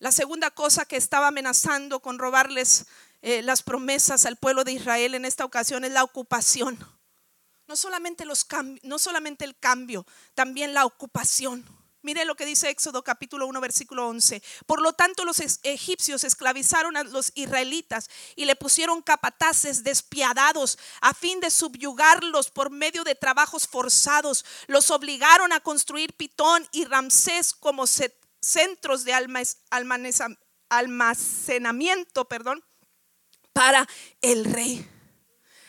La 0.00 0.10
segunda 0.10 0.50
cosa 0.50 0.86
que 0.86 0.96
estaba 0.96 1.28
amenazando 1.28 2.00
con 2.00 2.18
robarles 2.18 2.86
eh, 3.20 3.42
las 3.42 3.62
promesas 3.62 4.26
al 4.26 4.34
pueblo 4.34 4.64
de 4.64 4.72
Israel 4.72 5.14
en 5.14 5.24
esta 5.24 5.44
ocasión 5.44 5.84
es 5.84 5.92
la 5.92 6.02
ocupación. 6.02 6.76
No 7.68 7.76
solamente, 7.76 8.24
los 8.24 8.44
no 8.82 8.98
solamente 8.98 9.44
el 9.44 9.56
cambio, 9.56 10.04
también 10.34 10.74
la 10.74 10.84
ocupación. 10.84 11.64
Mire 12.04 12.24
lo 12.24 12.34
que 12.34 12.44
dice 12.44 12.68
Éxodo 12.68 13.04
capítulo 13.04 13.46
1 13.46 13.60
versículo 13.60 14.08
11. 14.08 14.42
Por 14.66 14.82
lo 14.82 14.92
tanto 14.92 15.24
los 15.24 15.38
egipcios 15.62 16.24
esclavizaron 16.24 16.96
a 16.96 17.04
los 17.04 17.30
israelitas 17.36 18.10
y 18.34 18.44
le 18.44 18.56
pusieron 18.56 19.02
capataces 19.02 19.84
despiadados 19.84 20.80
a 21.00 21.14
fin 21.14 21.38
de 21.38 21.48
subyugarlos 21.48 22.50
por 22.50 22.70
medio 22.70 23.04
de 23.04 23.14
trabajos 23.14 23.68
forzados. 23.68 24.44
Los 24.66 24.90
obligaron 24.90 25.52
a 25.52 25.60
construir 25.60 26.12
Pitón 26.14 26.66
y 26.72 26.86
Ramsés 26.86 27.54
como 27.54 27.86
centros 27.86 29.04
de 29.04 29.14
almacenamiento 30.70 32.24
perdón, 32.26 32.64
para 33.52 33.86
el 34.22 34.44
rey. 34.44 34.84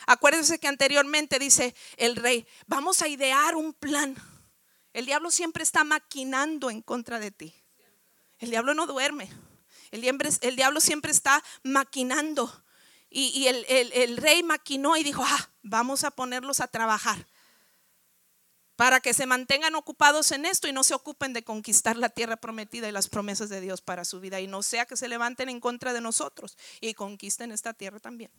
Acuérdense 0.08 0.58
que 0.58 0.68
anteriormente 0.68 1.38
dice 1.38 1.76
el 1.98 2.16
rey, 2.16 2.48
vamos 2.66 3.04
a 3.04 3.08
idear 3.08 3.56
un 3.56 3.72
plan 3.74 4.16
el 4.94 5.06
diablo 5.06 5.32
siempre 5.32 5.64
está 5.64 5.84
maquinando 5.84 6.70
en 6.70 6.82
contra 6.82 7.20
de 7.20 7.32
ti. 7.32 7.54
El 8.38 8.52
diablo 8.52 8.74
no 8.74 8.86
duerme. 8.86 9.30
El 9.92 10.02
diablo, 10.56 10.80
siempre 10.80 11.12
está 11.12 11.44
maquinando. 11.64 12.52
Y, 13.10 13.46
el, 13.48 14.18
rey 14.18 14.42
maquinó 14.44 14.98
y 14.98 15.04
dijo, 15.04 15.24
ah, 15.26 15.50
vamos 15.62 16.04
a 16.04 16.12
ponerlos 16.12 16.60
a 16.60 16.68
trabajar 16.68 17.28
para 18.76 19.00
que 19.00 19.14
se 19.14 19.28
mantengan 19.28 19.76
ocupados 19.76 20.32
en 20.32 20.46
esto 20.46 20.68
y 20.68 20.74
no 20.74 20.84
se 20.84 20.96
ocupen 20.96 21.32
de 21.32 21.44
conquistar 21.44 21.96
la 21.96 22.10
tierra 22.10 22.38
prometida 22.38 22.90
y 22.90 22.92
las 22.92 23.08
promesas 23.08 23.50
de 23.50 23.62
Dios 23.62 23.82
para 23.82 24.04
su 24.04 24.20
vida. 24.20 24.42
Y 24.42 24.48
no 24.48 24.64
sea 24.64 24.86
que 24.86 24.98
se 24.98 25.08
levanten 25.08 25.48
en 25.50 25.60
contra 25.60 25.94
de 25.94 26.02
nosotros 26.02 26.58
y 26.82 26.96
conquisten 26.96 27.52
esta 27.52 27.74
tierra 27.74 28.00
también. 28.00 28.32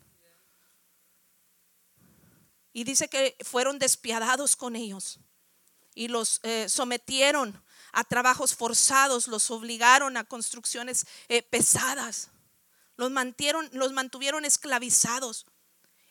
Y 2.73 2.83
dice 2.83 3.07
que 3.07 3.37
fueron 3.45 3.79
despiadados 3.79 4.57
con 4.57 4.75
ellos 4.75 5.19
y 5.95 6.09
los 6.09 6.41
eh, 6.43 6.69
sometieron 6.69 7.63
a 7.93 8.03
trabajos 8.03 8.53
forzados, 8.53 9.27
los 9.27 9.49
obligaron 9.49 10.17
a 10.17 10.25
construcciones 10.25 11.07
eh, 11.29 11.41
pesadas, 11.41 12.29
los, 12.97 13.09
mantieron, 13.09 13.69
los 13.71 13.93
mantuvieron 13.93 14.43
esclavizados. 14.45 15.45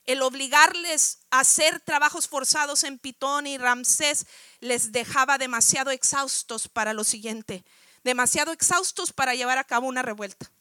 El 0.05 0.21
obligarles 0.21 1.19
a 1.29 1.39
hacer 1.39 1.79
trabajos 1.79 2.27
forzados 2.27 2.83
en 2.83 2.99
Pitón 2.99 3.47
y 3.47 3.57
Ramsés 3.57 4.25
les 4.59 4.91
dejaba 4.91 5.37
demasiado 5.37 5.91
exhaustos 5.91 6.67
para 6.67 6.93
lo 6.93 7.03
siguiente, 7.03 7.63
demasiado 8.03 8.51
exhaustos 8.51 9.13
para 9.13 9.35
llevar 9.35 9.57
a 9.57 9.63
cabo 9.63 9.87
una 9.87 10.01
revuelta. 10.01 10.51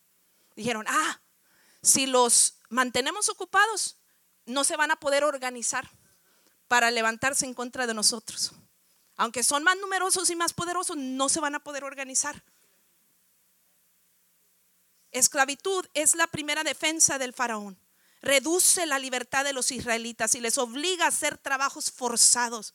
Dijeron, 0.56 0.86
ah, 0.88 1.20
si 1.82 2.06
los 2.06 2.56
mantenemos 2.68 3.28
ocupados, 3.28 3.96
no 4.46 4.64
se 4.64 4.76
van 4.76 4.90
a 4.90 4.96
poder 4.96 5.24
organizar 5.24 5.90
para 6.68 6.90
levantarse 6.90 7.46
en 7.46 7.54
contra 7.54 7.86
de 7.86 7.94
nosotros. 7.94 8.52
Aunque 9.16 9.44
son 9.44 9.62
más 9.62 9.76
numerosos 9.78 10.28
y 10.30 10.36
más 10.36 10.52
poderosos, 10.52 10.96
no 10.96 11.28
se 11.28 11.40
van 11.40 11.54
a 11.54 11.60
poder 11.60 11.84
organizar. 11.84 12.42
Esclavitud 15.12 15.86
es 15.94 16.16
la 16.16 16.26
primera 16.26 16.64
defensa 16.64 17.18
del 17.18 17.32
faraón. 17.32 17.78
Reduce 18.20 18.86
la 18.86 18.98
libertad 18.98 19.44
de 19.44 19.52
los 19.52 19.70
israelitas 19.70 20.34
y 20.34 20.40
les 20.40 20.58
obliga 20.58 21.04
a 21.04 21.08
hacer 21.08 21.38
trabajos 21.38 21.92
forzados. 21.92 22.74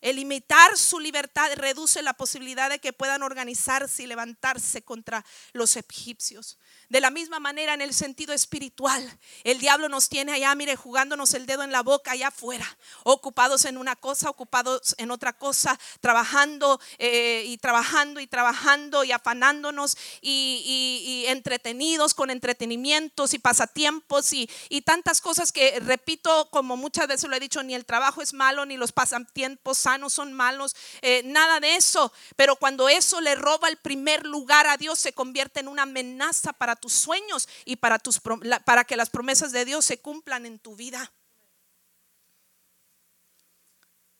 El 0.00 0.16
limitar 0.16 0.78
su 0.78 1.00
libertad 1.00 1.50
reduce 1.56 2.02
la 2.02 2.12
posibilidad 2.12 2.70
de 2.70 2.78
que 2.78 2.92
puedan 2.92 3.24
organizarse 3.24 4.04
y 4.04 4.06
levantarse 4.06 4.82
contra 4.82 5.24
los 5.52 5.76
egipcios. 5.76 6.58
De 6.88 7.02
la 7.02 7.10
misma 7.10 7.38
manera, 7.38 7.74
en 7.74 7.82
el 7.82 7.92
sentido 7.92 8.32
espiritual, 8.32 9.18
el 9.44 9.58
diablo 9.58 9.90
nos 9.90 10.08
tiene 10.08 10.32
allá, 10.32 10.54
mire, 10.54 10.74
jugándonos 10.74 11.34
el 11.34 11.44
dedo 11.44 11.62
en 11.62 11.70
la 11.70 11.82
boca 11.82 12.12
allá 12.12 12.28
afuera, 12.28 12.66
ocupados 13.02 13.66
en 13.66 13.76
una 13.76 13.94
cosa, 13.94 14.30
ocupados 14.30 14.94
en 14.96 15.10
otra 15.10 15.34
cosa, 15.34 15.78
trabajando 16.00 16.80
eh, 16.96 17.42
y 17.44 17.58
trabajando 17.58 18.20
y 18.20 18.26
trabajando 18.26 19.04
y 19.04 19.12
afanándonos 19.12 19.98
y, 20.22 21.24
entretenidos 21.28 22.14
con 22.14 22.30
entretenimientos 22.30 23.34
y 23.34 23.38
pasatiempos 23.38 24.32
y, 24.32 24.48
tantas 24.86 25.20
cosas 25.20 25.52
que, 25.52 25.80
repito, 25.80 26.48
como 26.50 26.78
muchas 26.78 27.06
veces 27.06 27.28
lo 27.28 27.36
he 27.36 27.40
dicho, 27.40 27.62
ni 27.62 27.74
el 27.74 27.84
trabajo 27.84 28.22
es 28.22 28.32
malo, 28.32 28.64
ni 28.64 28.78
los 28.78 28.92
pasatiempos 28.92 29.76
sanos 29.76 30.14
son 30.14 30.32
malos, 30.32 30.74
eh, 31.02 31.20
nada 31.26 31.60
de 31.60 31.76
eso. 31.76 32.10
Pero 32.36 32.56
cuando 32.56 32.88
eso 32.88 33.20
le 33.20 33.34
roba 33.34 33.68
el 33.68 33.76
primer 33.76 34.24
lugar 34.24 34.66
a 34.66 34.78
Dios, 34.78 34.98
se 34.98 35.12
convierte 35.12 35.60
en 35.60 35.68
una 35.68 35.82
amenaza 35.82 36.54
para 36.54 36.77
tus 36.78 36.92
sueños 36.92 37.48
y 37.64 37.76
para, 37.76 37.98
tus, 37.98 38.20
para 38.64 38.84
que 38.84 38.96
las 38.96 39.10
promesas 39.10 39.52
de 39.52 39.64
Dios 39.64 39.84
se 39.84 40.00
cumplan 40.00 40.46
en 40.46 40.58
tu 40.58 40.76
vida. 40.76 41.12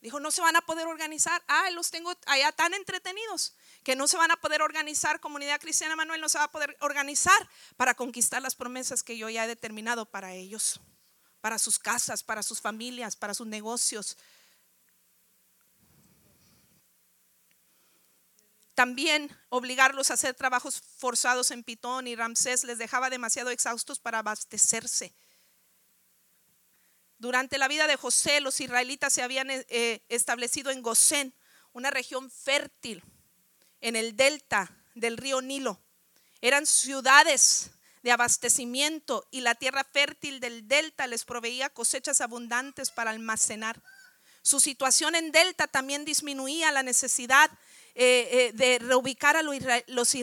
Dijo, 0.01 0.21
no 0.21 0.31
se 0.31 0.41
van 0.41 0.55
a 0.55 0.61
poder 0.61 0.87
organizar. 0.87 1.43
Ah, 1.49 1.71
los 1.73 1.91
tengo 1.91 2.13
allá 2.27 2.53
tan 2.53 2.73
entretenidos 2.75 3.55
que 3.83 3.97
no 3.97 4.07
se 4.07 4.17
van 4.17 4.31
a 4.31 4.37
poder 4.37 4.63
organizar. 4.63 5.19
Comunidad 5.21 5.61
Cristiana 5.61 5.97
Manuel 5.97 6.21
no 6.21 6.29
se 6.29 6.39
va 6.39 6.45
a 6.45 6.53
poder 6.53 6.77
organizar 6.81 7.49
para 7.77 7.95
conquistar 7.95 8.41
las 8.41 8.55
promesas 8.55 9.03
que 9.03 9.19
yo 9.19 9.29
ya 9.29 9.45
he 9.45 9.49
determinado 9.49 10.07
para 10.07 10.35
ellos, 10.35 10.81
para 11.41 11.59
sus 11.59 11.81
casas, 11.81 12.23
para 12.23 12.45
sus 12.45 12.61
familias, 12.61 13.17
para 13.17 13.35
sus 13.35 13.49
negocios, 13.49 14.17
También 18.79 19.37
obligarlos 19.49 20.09
a 20.09 20.15
hacer 20.15 20.37
trabajos 20.37 20.81
forzados 20.99 21.51
en 21.51 21.65
Pitón 21.65 22.07
y 22.07 22.15
Ramsés 22.15 22.63
les 22.63 22.79
dejaba 22.79 23.11
demasiado 23.11 23.51
exhaustos 23.51 23.99
para 23.99 24.21
abastecerse. 24.21 25.13
Durante 27.19 27.59
la 27.59 27.67
vida 27.67 27.89
de 27.89 27.97
José, 27.97 28.41
los 28.41 28.61
israelitas 28.61 29.13
se 29.13 29.23
habían 29.23 29.51
eh, 29.51 30.05
establecido 30.09 30.71
en 30.71 30.83
Gosén, 30.83 31.35
una 31.73 31.91
región 31.91 32.31
fértil 32.31 33.03
en 33.81 33.97
el 33.97 34.15
delta 34.15 34.71
del 34.95 35.17
río 35.17 35.43
Nilo. 35.43 35.81
Eran 36.41 36.65
ciudades 36.65 37.73
de 38.05 38.13
abastecimiento 38.13 39.27
y 39.33 39.41
la 39.41 39.57
tierra 39.57 39.83
fértil 39.83 40.39
del 40.39 40.69
delta 40.69 41.09
les 41.09 41.25
proveía 41.25 41.69
cosechas 41.69 42.21
abundantes 42.21 42.93
para 42.93 43.11
almacenar. 43.11 43.83
Su 44.43 44.61
situación 44.61 45.17
en 45.17 45.33
delta 45.33 45.67
también 45.67 46.05
disminuía 46.05 46.71
la 46.71 46.85
necesidad 46.85 47.51
eh, 48.01 48.29
eh, 48.31 48.53
de 48.53 48.79
reubicar 48.79 49.37
a 49.37 49.43
los, 49.43 50.15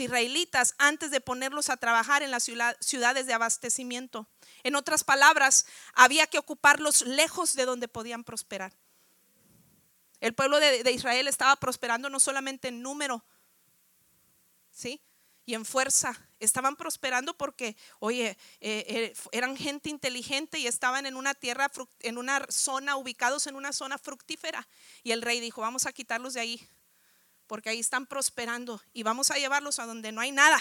israelitas 0.00 0.74
antes 0.78 1.10
de 1.10 1.20
ponerlos 1.20 1.68
a 1.68 1.76
trabajar 1.76 2.22
en 2.22 2.30
las 2.30 2.48
ciudades 2.80 3.26
de 3.26 3.34
abastecimiento. 3.34 4.26
En 4.62 4.74
otras 4.74 5.04
palabras, 5.04 5.66
había 5.92 6.26
que 6.26 6.38
ocuparlos 6.38 7.02
lejos 7.02 7.52
de 7.54 7.66
donde 7.66 7.86
podían 7.86 8.24
prosperar. 8.24 8.72
El 10.20 10.32
pueblo 10.32 10.58
de, 10.58 10.82
de 10.82 10.92
Israel 10.92 11.28
estaba 11.28 11.54
prosperando 11.56 12.08
no 12.08 12.18
solamente 12.18 12.68
en 12.68 12.80
número, 12.80 13.26
¿sí? 14.70 15.02
Y 15.46 15.54
en 15.54 15.64
fuerza. 15.64 16.18
Estaban 16.40 16.76
prosperando 16.76 17.36
porque, 17.36 17.76
oye, 17.98 18.36
eh, 18.60 18.84
eh, 18.88 19.14
eran 19.32 19.56
gente 19.56 19.88
inteligente 19.88 20.58
y 20.58 20.66
estaban 20.66 21.06
en 21.06 21.16
una 21.16 21.34
tierra, 21.34 21.70
en 22.00 22.18
una 22.18 22.46
zona, 22.48 22.96
ubicados 22.96 23.46
en 23.46 23.56
una 23.56 23.72
zona 23.72 23.98
fructífera. 23.98 24.66
Y 25.02 25.12
el 25.12 25.22
rey 25.22 25.40
dijo, 25.40 25.60
vamos 25.60 25.86
a 25.86 25.92
quitarlos 25.92 26.34
de 26.34 26.40
ahí, 26.40 26.68
porque 27.46 27.70
ahí 27.70 27.80
están 27.80 28.06
prosperando 28.06 28.80
y 28.92 29.02
vamos 29.02 29.30
a 29.30 29.36
llevarlos 29.36 29.78
a 29.78 29.86
donde 29.86 30.12
no 30.12 30.20
hay 30.20 30.32
nada. 30.32 30.60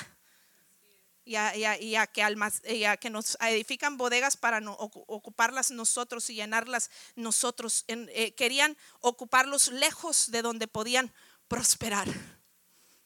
Y 1.25 1.35
a, 1.35 2.07
que, 2.07 2.97
que 2.99 3.09
nos 3.09 3.37
edifican 3.39 3.95
bodegas 3.95 4.35
para 4.35 4.59
ocuparlas 4.67 5.71
nosotros 5.71 6.29
y 6.29 6.35
llenarlas 6.35 6.91
nosotros. 7.15 7.85
Eh, 7.87 8.33
querían 8.33 8.75
ocuparlos 8.99 9.69
lejos 9.69 10.31
de 10.31 10.41
donde 10.41 10.67
podían 10.67 11.13
prosperar. 11.47 12.09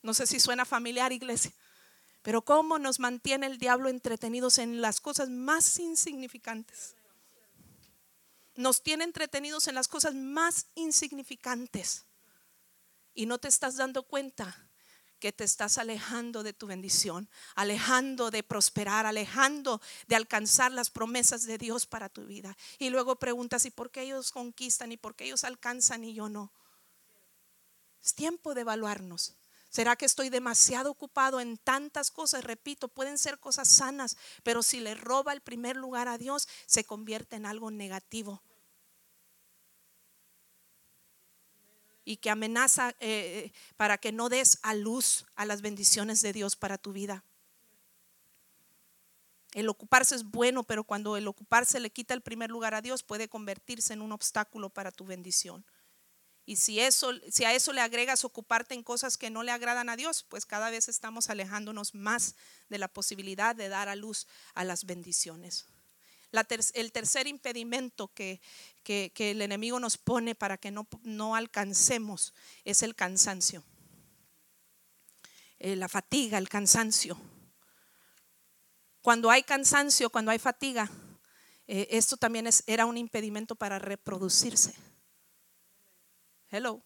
No 0.02 0.16
sé 0.16 0.26
si 0.26 0.40
suena 0.40 0.66
familiar, 0.66 1.12
iglesia. 1.12 1.52
Pero 2.22 2.44
cómo 2.44 2.80
nos 2.80 3.00
mantiene 3.00 3.48
el 3.48 3.58
diablo 3.58 3.90
entretenidos 3.90 4.58
en 4.58 4.82
las 4.82 5.00
cosas 5.00 5.30
más 5.30 5.80
insignificantes. 5.80 6.96
Nos 8.56 8.82
tiene 8.82 9.04
entretenidos 9.04 9.68
en 9.68 9.76
las 9.76 9.88
cosas 9.88 10.14
más 10.16 10.68
insignificantes. 10.76 12.06
Y 13.14 13.26
no 13.26 13.38
te 13.38 13.48
estás 13.48 13.78
dando 13.78 14.04
cuenta 14.04 14.68
que 15.20 15.32
te 15.32 15.44
estás 15.44 15.78
alejando 15.78 16.44
de 16.44 16.54
tu 16.54 16.68
bendición, 16.68 17.30
alejando 17.56 18.30
de 18.32 18.44
prosperar, 18.44 19.06
alejando 19.06 19.82
de 20.08 20.16
alcanzar 20.16 20.72
las 20.72 20.90
promesas 20.90 21.44
de 21.44 21.58
Dios 21.58 21.86
para 21.86 22.10
tu 22.10 22.26
vida. 22.26 22.56
Y 22.78 22.90
luego 22.90 23.18
preguntas, 23.18 23.66
¿y 23.66 23.72
por 23.72 23.90
qué 23.90 24.04
ellos 24.04 24.32
conquistan 24.32 24.92
y 24.92 24.98
por 24.98 25.16
qué 25.16 25.26
ellos 25.26 25.44
alcanzan 25.44 26.04
y 26.04 26.14
yo 26.14 26.30
no? 26.30 26.52
Es 28.04 28.14
tiempo 28.14 28.54
de 28.54 28.62
evaluarnos. 28.62 29.37
¿Será 29.70 29.96
que 29.96 30.06
estoy 30.06 30.30
demasiado 30.30 30.90
ocupado 30.90 31.40
en 31.40 31.58
tantas 31.58 32.10
cosas? 32.10 32.44
Repito, 32.44 32.88
pueden 32.88 33.18
ser 33.18 33.40
cosas 33.40 33.68
sanas, 33.68 34.18
pero 34.44 34.64
si 34.64 34.80
le 34.80 34.96
roba 34.96 35.34
el 35.34 35.42
primer 35.42 35.76
lugar 35.76 36.08
a 36.08 36.18
Dios, 36.18 36.48
se 36.66 36.84
convierte 36.84 37.36
en 37.36 37.46
algo 37.46 37.70
negativo. 37.70 38.42
Y 42.06 42.18
que 42.18 42.30
amenaza 42.30 42.96
eh, 43.02 43.52
para 43.76 43.98
que 43.98 44.14
no 44.14 44.30
des 44.30 44.60
a 44.62 44.74
luz 44.74 45.26
a 45.36 45.46
las 45.46 45.62
bendiciones 45.62 46.22
de 46.22 46.32
Dios 46.32 46.56
para 46.56 46.78
tu 46.78 46.94
vida. 46.94 47.26
El 49.54 49.68
ocuparse 49.68 50.16
es 50.16 50.24
bueno, 50.24 50.64
pero 50.64 50.86
cuando 50.86 51.18
el 51.18 51.28
ocuparse 51.28 51.80
le 51.80 51.90
quita 51.90 52.14
el 52.14 52.22
primer 52.22 52.50
lugar 52.50 52.74
a 52.74 52.82
Dios, 52.82 53.04
puede 53.04 53.28
convertirse 53.28 53.92
en 53.92 54.02
un 54.02 54.14
obstáculo 54.14 54.70
para 54.70 54.92
tu 54.92 55.06
bendición. 55.06 55.66
Y 56.48 56.56
si, 56.56 56.80
eso, 56.80 57.12
si 57.30 57.44
a 57.44 57.54
eso 57.54 57.74
le 57.74 57.82
agregas 57.82 58.24
ocuparte 58.24 58.74
en 58.74 58.82
cosas 58.82 59.18
que 59.18 59.30
no 59.30 59.44
le 59.44 59.52
agradan 59.52 59.90
a 59.90 59.98
Dios, 59.98 60.26
pues 60.30 60.46
cada 60.46 60.70
vez 60.70 60.88
estamos 60.88 61.30
alejándonos 61.30 61.94
más 61.94 62.36
de 62.70 62.78
la 62.78 62.88
posibilidad 62.88 63.54
de 63.54 63.68
dar 63.68 63.90
a 63.90 63.98
luz 63.98 64.28
a 64.54 64.64
las 64.64 64.86
bendiciones. 64.86 65.66
el 66.74 66.92
tercer 66.94 67.28
impedimento 67.28 68.08
que, 68.14 68.40
el 68.86 69.42
enemigo 69.42 69.78
nos 69.82 69.98
pone 69.98 70.36
para 70.36 70.58
que 70.58 70.72
no, 70.72 70.88
no 71.04 71.36
alcancemos 71.36 72.34
es 72.64 72.82
el 72.82 72.96
cansancio. 72.96 73.62
Eh, 75.60 75.76
la 75.76 75.90
fatiga, 75.90 76.38
el 76.38 76.48
cansancio. 76.48 77.20
Cuando 79.02 79.30
hay 79.30 79.44
cansancio, 79.44 80.10
cuando 80.10 80.32
hay 80.32 80.40
fatiga, 80.40 80.90
eh, 81.68 81.90
esto 81.92 82.16
también 82.16 82.48
es, 82.48 82.64
era 82.68 82.86
un 82.86 82.96
impedimento 82.96 83.54
para 83.54 83.80
reproducirse. 83.80 84.74
Hello. 86.50 86.82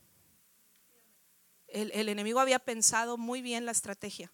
El, 1.67 2.09
enemigo 2.09 2.39
había 2.39 2.59
pensado 2.59 3.17
muy 3.17 3.41
bien 3.41 3.65
la 3.65 3.71
estrategia. 3.71 4.33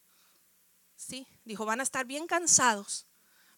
Sí, 0.96 1.28
dijo, 1.44 1.66
van 1.66 1.82
a 1.82 1.84
estar 1.84 2.06
bien 2.06 2.26
cansados, 2.26 3.06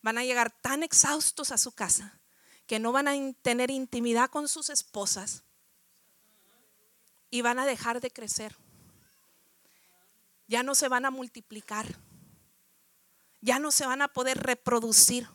van 0.01 0.17
a 0.17 0.25
llegar 0.25 0.51
tan 0.51 0.83
exhaustos 0.83 1.51
a 1.51 1.57
su 1.57 1.71
casa 1.71 2.19
que 2.65 2.79
no 2.79 2.91
van 2.91 3.07
a 3.07 3.13
tener 3.41 3.71
intimidad 3.71 4.29
con 4.29 4.47
sus 4.47 4.69
esposas 4.69 5.43
y 7.29 7.41
van 7.41 7.59
a 7.59 7.65
dejar 7.65 8.01
de 8.01 8.11
crecer. 8.11 8.57
Ya 10.47 10.63
no 10.63 10.75
se 10.75 10.89
van 10.89 11.05
a 11.05 11.11
multiplicar, 11.11 11.85
ya 13.39 13.59
no 13.59 13.71
se 13.71 13.85
van 13.85 14.01
a 14.01 14.09
poder 14.09 14.39
reproducir. 14.39 15.29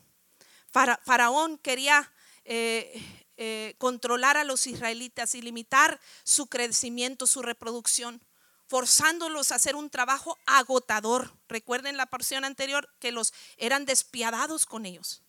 Faraón 0.71 1.57
quería 1.57 2.11
eh, 2.43 3.24
eh, 3.37 3.75
controlar 3.79 4.37
a 4.37 4.45
los 4.45 4.65
israelitas 4.65 5.35
y 5.35 5.41
limitar 5.41 5.99
su 6.23 6.47
crecimiento, 6.47 7.27
su 7.27 7.41
reproducción, 7.41 8.21
forzándolos 8.67 9.51
a 9.51 9.55
hacer 9.55 9.75
un 9.75 9.89
trabajo 9.89 10.37
agotador. 10.45 11.33
Recuerden 11.49 11.97
la 11.97 12.05
porción 12.05 12.45
anterior 12.45 12.89
que 12.99 13.11
los 13.11 13.33
eran 13.57 13.85
despiadados 13.85 14.65
con 14.65 14.85
ellos. 14.85 15.21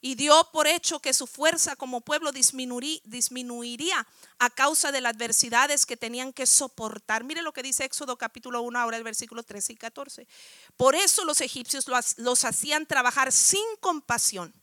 Y 0.00 0.14
dio 0.14 0.48
por 0.52 0.68
hecho 0.68 1.00
que 1.00 1.12
su 1.12 1.26
fuerza 1.26 1.74
como 1.74 2.02
pueblo 2.02 2.30
disminuiría 2.30 4.06
a 4.38 4.48
causa 4.48 4.92
de 4.92 5.00
las 5.00 5.14
adversidades 5.14 5.86
que 5.86 5.96
tenían 5.96 6.32
que 6.32 6.46
soportar. 6.46 7.24
Mire 7.24 7.42
lo 7.42 7.52
que 7.52 7.64
dice 7.64 7.84
Éxodo 7.84 8.16
capítulo 8.16 8.62
1, 8.62 8.78
ahora 8.78 8.96
el 8.96 9.02
versículo 9.02 9.42
13 9.42 9.72
y 9.72 9.76
14. 9.76 10.28
Por 10.76 10.94
eso 10.94 11.24
los 11.24 11.40
egipcios 11.40 11.86
los 12.16 12.44
hacían 12.44 12.86
trabajar 12.86 13.32
sin 13.32 13.64
compasión 13.80 14.54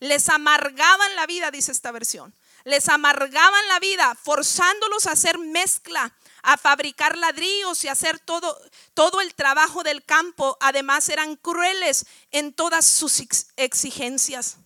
les 0.00 0.28
amargaban 0.28 1.16
la 1.16 1.26
vida, 1.26 1.50
dice 1.50 1.72
esta 1.72 1.92
versión. 1.92 2.34
Les 2.64 2.88
amargaban 2.88 3.68
la 3.68 3.78
vida, 3.78 4.14
forzándolos 4.14 5.06
a 5.06 5.12
hacer 5.12 5.38
mezcla, 5.38 6.16
a 6.42 6.56
fabricar 6.56 7.16
ladrillos 7.16 7.84
y 7.84 7.88
hacer 7.88 8.18
todo, 8.18 8.58
todo 8.94 9.20
el 9.20 9.34
trabajo 9.34 9.82
del 9.82 10.04
campo. 10.04 10.56
Además 10.60 11.08
eran 11.08 11.36
crueles 11.36 12.06
en 12.30 12.52
todas 12.52 12.86
sus 12.86 13.22
exigencias. 13.56 14.56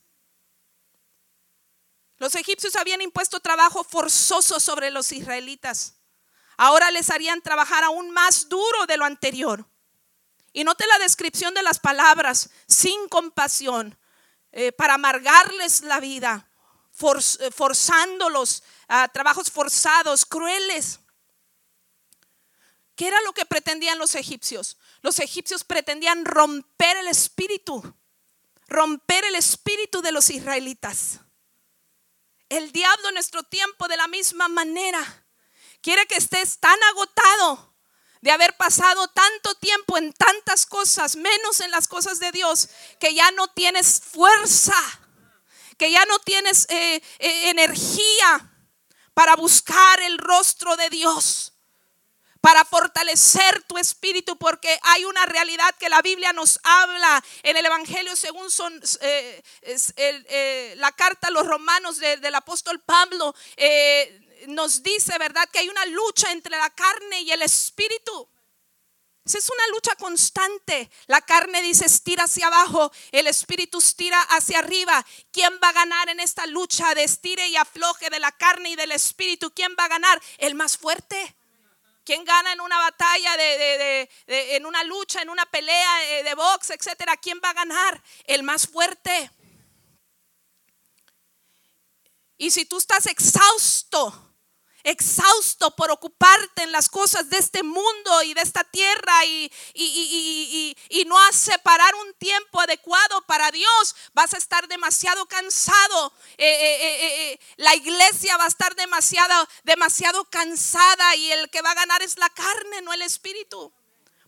Los 2.19 2.35
egipcios 2.35 2.75
habían 2.77 3.01
impuesto 3.01 3.41
trabajo 3.41 3.85
forzoso 3.85 4.59
sobre 4.59 4.91
los 4.91 5.12
israelitas. 5.12 5.95
Ahora 6.57 6.91
les 6.91 7.11
harían 7.11 7.41
trabajar 7.41 7.85
aún 7.85 8.11
más 8.11 8.49
duro 8.49 8.87
de 8.87 8.97
lo 8.97 9.05
anterior. 9.05 9.64
Y 10.53 10.64
note 10.64 10.85
la 10.88 10.99
descripción 10.99 11.55
de 11.55 11.62
las 11.62 11.79
palabras, 11.79 12.51
sin 12.67 13.09
compasión, 13.09 13.97
eh, 14.52 14.72
para 14.72 14.94
amargarles 14.94 15.82
la 15.82 16.00
vida, 16.00 16.48
eh, 17.00 17.50
forzándolos 17.50 18.62
a 18.88 19.08
trabajos 19.08 19.50
forzados, 19.50 20.24
crueles. 20.24 21.00
¿Qué 22.96 23.06
era 23.06 23.20
lo 23.22 23.32
que 23.32 23.44
pretendían 23.44 23.98
los 23.98 24.14
egipcios? 24.14 24.76
Los 25.02 25.20
egipcios 25.20 25.62
pretendían 25.62 26.24
romper 26.24 26.96
el 26.96 27.08
espíritu, 27.08 27.94
romper 28.66 29.24
el 29.24 29.37
espíritu 29.37 30.02
de 30.02 30.12
los 30.12 30.30
israelitas. 30.30 31.20
El 32.48 32.72
diablo 32.72 33.08
en 33.08 33.14
nuestro 33.14 33.42
tiempo 33.44 33.87
de 33.87 33.96
la 33.96 34.08
misma 34.08 34.48
manera 34.48 35.26
quiere 35.82 36.06
que 36.06 36.16
estés 36.16 36.58
tan 36.58 36.82
agotado 36.84 37.74
de 38.20 38.31
haber 38.31 38.57
pasado 38.57 39.09
tanto 39.09 39.54
tiempo 39.57 39.98
en 39.98 40.12
tantas 40.12 40.66
cosas, 40.66 41.16
menos 41.16 41.61
en 41.61 41.70
las 41.70 41.88
cosas 41.88 42.18
de 42.18 42.33
Dios, 42.33 42.68
que 42.98 43.14
ya 43.14 43.31
no 43.33 43.48
tienes 43.48 44.00
fuerza, 44.00 44.74
que 45.76 45.90
ya 45.90 46.04
no 46.07 46.18
tienes 46.20 46.66
eh, 46.70 47.02
eh, 47.18 47.50
energía 47.50 48.52
para 49.14 49.37
buscar 49.37 50.00
el 50.02 50.18
rostro 50.18 50.76
de 50.76 50.90
Dios 50.90 51.52
para 52.40 52.64
fortalecer 52.64 53.62
tu 53.64 53.78
espíritu, 53.78 54.37
porque 54.38 54.78
hay 54.83 55.04
una 55.04 55.26
realidad 55.26 55.74
que 55.78 55.88
la 55.88 56.02
Biblia 56.02 56.33
nos 56.33 56.61
habla 56.62 57.22
en 57.42 57.57
el 57.57 57.66
Evangelio 57.66 58.14
según 58.16 58.50
son 58.50 58.81
eh, 59.00 59.42
eh, 59.96 60.74
la 60.76 60.92
carta 60.92 61.28
a 61.28 61.31
los 61.31 61.46
romanos 61.46 61.98
del 61.98 62.35
apóstol 62.35 62.81
Pablo. 62.81 63.35
Eh, 63.57 64.24
nos 64.46 64.83
dice, 64.83 65.18
¿verdad?, 65.18 65.48
que 65.51 65.59
hay 65.59 65.68
una 65.68 65.85
lucha 65.87 66.31
entre 66.33 66.57
la 66.57 66.70
carne 66.70 67.22
y 67.22 67.33
el 67.33 67.42
espíritu. 67.42 68.29
Es 69.37 69.51
una 69.51 69.68
lucha 69.68 69.94
constante. 69.96 70.90
La 71.07 71.20
carne 71.20 71.61
dice 71.61 71.85
estira 71.85 72.24
hacia 72.24 72.46
abajo, 72.46 72.90
el 73.12 73.27
espíritu 73.27 73.79
estira 73.79 74.20
hacia 74.22 74.61
arriba. 74.61 75.05
¿Quién 75.31 75.59
va 75.62 75.68
a 75.68 75.72
ganar 75.72 76.09
en 76.09 76.20
esta 76.20 76.46
lucha 76.46 76.94
de 76.94 77.05
estire 77.05 77.46
y 77.48 77.57
afloje 77.57 78.09
de 78.09 78.20
la 78.20 78.33
carne 78.33 78.70
y 78.70 78.77
del 78.77 78.92
espíritu? 78.92 79.53
¿Quién 79.53 79.77
va 79.79 79.85
a 79.85 79.88
ganar? 79.88 80.22
El 80.38 80.55
más 80.55 80.79
fuerte. 80.79 81.37
¿Quién 82.05 82.24
gana 82.24 82.55
en 82.55 82.62
una 82.62 82.79
batalla, 82.79 83.37
de, 83.37 84.09
en 84.27 84.64
una 84.64 84.83
lucha, 84.85 85.20
en 85.20 85.29
una 85.29 85.44
pelea 85.44 86.05
eh, 86.05 86.24
de 86.24 86.35
box, 86.35 86.70
etcétera? 86.70 87.18
¿Quién 87.18 87.38
va 87.44 87.51
a 87.51 87.55
ganar? 87.55 88.03
El 88.24 88.44
más 88.44 88.66
fuerte. 88.66 89.31
Y 92.38 92.51
si 92.51 92.64
tú 92.64 92.79
estás 92.79 93.05
exhausto, 93.05 94.28
exhausto 94.85 95.75
por 95.77 95.91
ocuparte 95.91 96.62
en 96.62 96.73
las 96.73 96.88
cosas 96.88 97.29
de 97.31 97.38
este 97.38 97.62
mundo 97.62 98.23
y 98.25 98.35
de 98.35 98.41
esta 98.41 98.64
tierra 98.64 99.25
y, 99.27 99.53
y, 99.75 101.05
no 101.07 101.19
has 101.21 101.37
separar 101.37 101.95
un 101.95 102.12
tiempo 102.14 102.61
adecuado 102.61 103.23
para 103.23 103.51
Dios, 103.51 103.97
vas 104.12 104.35
a 104.35 104.37
estar 104.38 104.69
demasiado 104.69 105.27
cansado. 105.27 106.12
Eh, 106.37 106.47
eh, 106.47 107.33
eh, 107.33 107.41
la 107.57 107.75
iglesia 107.75 108.37
va 108.37 108.45
a 108.45 108.49
estar 108.49 108.75
demasiado, 108.75 109.49
demasiado 109.64 110.25
cansada 110.27 111.17
y 111.17 111.33
el 111.33 111.49
que 111.49 111.62
va 111.62 111.71
a 111.71 111.75
ganar 111.75 112.03
es 112.03 112.19
la 112.19 112.29
carne, 112.31 112.83
no 112.83 112.93
el 112.93 113.03
espíritu. 113.03 113.73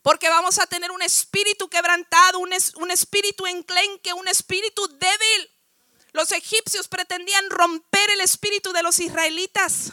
Porque 0.02 0.30
vamos 0.30 0.58
a 0.58 0.66
tener 0.66 0.90
un 0.90 1.02
espíritu 1.02 1.68
quebrantado, 1.68 2.38
un, 2.38 2.50
un 2.76 2.90
espíritu 2.90 3.46
enclenque, 3.46 4.14
un 4.14 4.28
espíritu 4.28 4.88
débil. 4.98 5.50
Los 6.12 6.32
egipcios 6.32 6.88
pretendían 6.88 7.50
romper 7.50 8.08
el 8.10 8.22
espíritu 8.22 8.72
de 8.72 8.82
los 8.82 8.98
israelitas. 8.98 9.92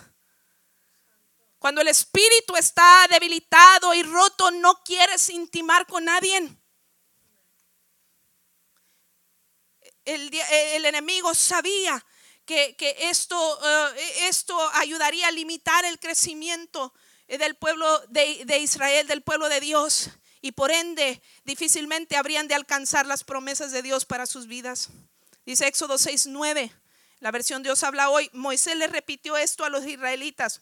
Cuando 1.68 1.82
el 1.82 1.90
espíritu 1.90 2.56
está 2.56 3.08
debilitado 3.10 3.94
y 3.94 4.02
roto, 4.02 4.52
no 4.52 4.82
quieres 4.86 5.28
intimar 5.28 5.86
con 5.86 6.06
nadie. 6.06 6.50
El, 10.06 10.86
enemigo 10.86 11.36
sabía 11.36 12.06
que, 12.46 12.78
esto, 12.98 13.60
eh, 13.98 14.28
esto 14.30 14.58
ayudaría 14.76 15.28
a 15.28 15.32
limitar 15.32 15.84
el 15.84 16.00
crecimiento 16.00 16.94
del 17.28 17.56
pueblo 17.56 18.00
de, 18.08 18.46
de 18.46 18.60
Israel, 18.60 19.06
del 19.06 19.22
pueblo 19.22 19.50
de 19.50 19.60
Dios. 19.60 20.10
Y 20.40 20.54
por 20.54 20.72
ende, 20.72 21.22
difícilmente 21.44 22.16
habrían 22.16 22.48
de 22.48 22.56
alcanzar 22.56 23.06
las 23.06 23.26
promesas 23.26 23.74
de 23.74 23.82
Dios 23.82 24.06
para 24.06 24.26
sus 24.26 24.48
vidas. 24.48 24.88
Dice 25.46 25.68
Éxodo 25.68 25.98
6, 25.98 26.28
9. 26.28 26.72
La 27.20 27.32
versión 27.32 27.62
Dios 27.62 27.84
habla 27.84 28.10
hoy. 28.10 28.30
Moisés 28.32 28.78
le 28.78 28.88
repitió 28.88 29.36
esto 29.36 29.66
a 29.66 29.70
los 29.70 29.86
israelitas. 29.86 30.62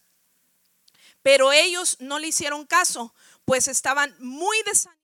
Pero 1.25 1.51
ellos 1.51 1.97
no 1.99 2.19
le 2.19 2.27
hicieron 2.27 2.67
caso, 2.67 3.11
pues 3.45 3.67
estaban 3.67 4.15
muy 4.19 4.55
desanimados 4.63 4.94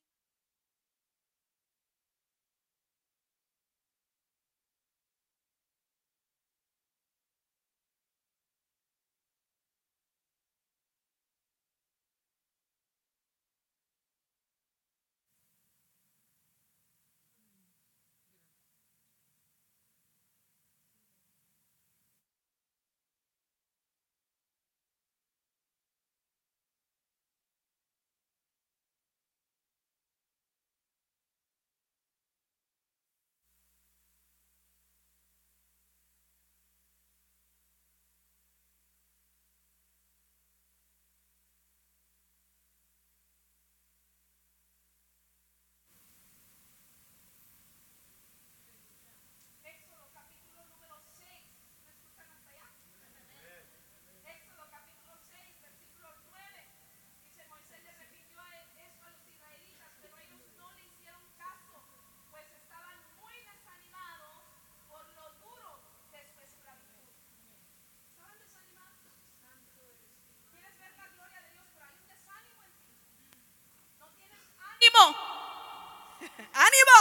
ánimo. 76.54 76.92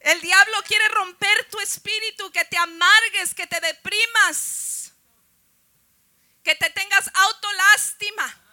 El 0.00 0.20
diablo 0.20 0.62
quiere 0.66 0.86
romper 0.88 1.48
tu 1.50 1.58
espíritu, 1.60 2.30
que 2.30 2.44
te 2.44 2.58
amargues, 2.58 3.34
que 3.34 3.46
te 3.46 3.58
deprimas, 3.60 4.92
que 6.42 6.54
te 6.54 6.68
tengas 6.70 7.10
autolástima. 7.14 8.43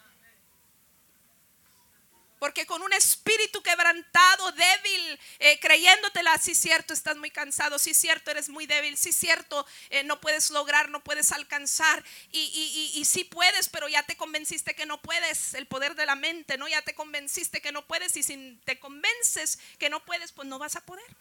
Porque 2.42 2.66
con 2.66 2.82
un 2.82 2.92
espíritu 2.92 3.62
quebrantado, 3.62 4.52
débil, 4.54 5.20
eh, 5.38 5.60
creyéndotela, 5.60 6.36
sí 6.40 6.56
cierto, 6.56 6.92
estás 6.92 7.16
muy 7.16 7.30
cansado, 7.30 7.78
sí 7.78 7.94
cierto, 7.94 8.32
eres 8.32 8.50
muy 8.50 8.66
débil, 8.66 8.98
sí 8.98 9.14
cierto, 9.14 9.64
eh, 9.92 10.04
no 10.04 10.20
puedes 10.20 10.50
lograr, 10.50 10.90
no 10.90 11.04
puedes 11.04 11.32
alcanzar. 11.32 12.04
Y, 12.32 12.94
y, 12.96 13.06
sí 13.06 13.26
puedes, 13.26 13.70
pero 13.70 13.88
ya 13.88 14.02
te 14.02 14.18
convenciste 14.18 14.74
que 14.74 14.88
no 14.88 15.00
puedes, 15.04 15.54
el 15.54 15.68
poder 15.68 15.94
de 15.94 16.08
la 16.08 16.16
mente, 16.16 16.58
¿no? 16.58 16.68
Ya 16.68 16.82
te 16.82 16.96
convenciste 16.96 17.62
que 17.62 17.72
no 17.72 17.86
puedes 17.86 18.18
y 18.18 18.24
si 18.24 18.60
te 18.66 18.80
convences 18.80 19.60
que 19.78 19.92
no 19.92 20.04
puedes, 20.04 20.32
pues 20.32 20.48
no 20.48 20.58
vas 20.58 20.76
a 20.76 20.82
poder. 20.84 21.16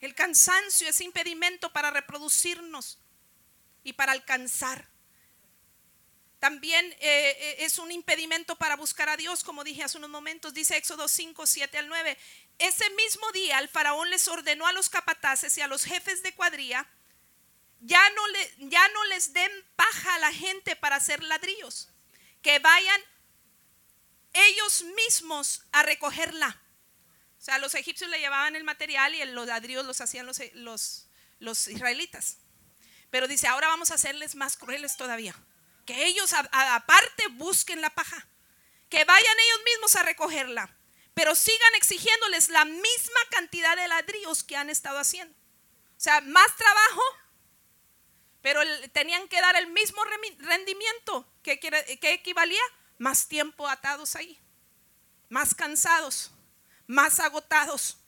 El 0.00 0.16
cansancio 0.16 0.88
es 0.88 1.00
impedimento 1.00 1.72
para 1.72 1.92
reproducirnos 1.92 2.98
y 3.84 3.92
para 3.92 4.10
alcanzar 4.10 4.88
también 6.44 6.84
eh, 6.84 6.98
eh, 7.00 7.56
es 7.60 7.78
un 7.78 7.90
impedimento 7.90 8.54
para 8.56 8.76
buscar 8.76 9.08
a 9.08 9.16
Dios, 9.16 9.42
como 9.42 9.64
dije 9.64 9.82
hace 9.82 9.96
unos 9.96 10.10
momentos, 10.10 10.52
dice 10.52 10.76
Éxodo 10.76 11.08
5, 11.08 11.46
7 11.46 11.78
al 11.78 11.88
9. 11.88 12.18
Ese 12.58 12.90
mismo 12.90 13.32
día 13.32 13.58
el 13.60 13.68
faraón 13.70 14.10
les 14.10 14.28
ordenó 14.28 14.66
a 14.66 14.72
los 14.72 14.90
capataces 14.90 15.56
y 15.56 15.62
a 15.62 15.68
los 15.68 15.84
jefes 15.84 16.22
de 16.22 16.34
cuadrilla, 16.34 16.86
ya 17.80 18.10
no, 18.10 18.22
ya 18.58 18.86
no 18.88 19.04
les 19.06 19.32
den 19.32 19.50
paja 19.74 20.16
a 20.16 20.18
la 20.18 20.34
gente 20.34 20.76
para 20.76 20.96
hacer 20.96 21.22
ladrillos, 21.22 21.88
que 22.42 22.58
vayan 22.58 23.00
ellos 24.34 24.84
mismos 24.96 25.62
a 25.72 25.82
recogerla. 25.82 26.60
O 27.38 27.42
sea, 27.42 27.56
los 27.56 27.74
egipcios 27.74 28.10
le 28.10 28.18
llevaban 28.18 28.54
el 28.54 28.64
material 28.64 29.14
y 29.14 29.24
los 29.24 29.46
ladrillos 29.46 29.86
los 29.86 30.02
hacían 30.02 30.26
los, 30.26 31.08
los 31.38 31.68
israelitas. 31.68 32.36
Pero 33.10 33.28
dice, 33.28 33.46
ahora 33.46 33.68
vamos 33.68 33.90
a 33.90 33.94
hacerles 33.94 34.34
más 34.34 34.58
crueles 34.58 34.98
todavía. 34.98 35.34
Que 35.86 36.06
ellos 36.06 36.32
aparte 36.32 37.28
busquen 37.28 37.80
la 37.80 37.90
paja. 37.90 38.26
Que 38.88 39.04
vayan 39.04 39.36
ellos 39.38 39.64
mismos 39.64 39.96
a 39.96 40.02
recogerla. 40.02 40.76
Pero 41.14 41.34
sigan 41.34 41.74
exigiéndoles 41.76 42.48
la 42.48 42.64
misma 42.64 43.20
cantidad 43.30 43.76
de 43.76 43.88
ladrillos 43.88 44.42
que 44.42 44.56
han 44.56 44.70
estado 44.70 44.98
haciendo. 44.98 45.34
O 45.96 46.00
sea, 46.04 46.20
más 46.22 46.56
trabajo, 46.56 47.02
pero 48.42 48.60
tenían 48.92 49.28
que 49.28 49.40
dar 49.40 49.56
el 49.56 49.68
mismo 49.68 50.02
rendimiento. 50.38 51.28
que 51.42 52.12
equivalía? 52.12 52.62
Más 52.98 53.28
tiempo 53.28 53.68
atados 53.68 54.16
ahí. 54.16 54.38
Más 55.28 55.54
cansados. 55.54 56.30
Más 56.86 57.20
agotados. 57.20 57.98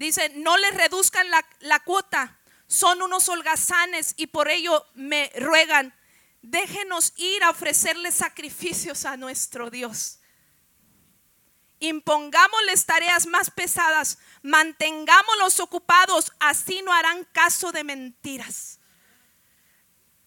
Dice, 0.00 0.30
no 0.30 0.56
les 0.56 0.74
reduzcan 0.74 1.28
la, 1.30 1.80
cuota, 1.80 2.39
son 2.70 3.02
unos 3.02 3.28
holgazanes 3.28 4.14
y 4.16 4.28
por 4.28 4.48
ello 4.48 4.86
me 4.94 5.32
ruegan, 5.34 5.92
déjenos 6.40 7.12
ir 7.16 7.42
a 7.42 7.50
ofrecerles 7.50 8.14
sacrificios 8.14 9.04
a 9.04 9.16
nuestro 9.16 9.70
Dios. 9.70 10.20
Impongámosles 11.80 12.86
tareas 12.86 13.26
más 13.26 13.50
pesadas, 13.50 14.18
mantengámoslos 14.42 15.58
ocupados, 15.58 16.32
así 16.38 16.80
no 16.82 16.92
harán 16.92 17.24
caso 17.32 17.72
de 17.72 17.82
mentiras. 17.82 18.78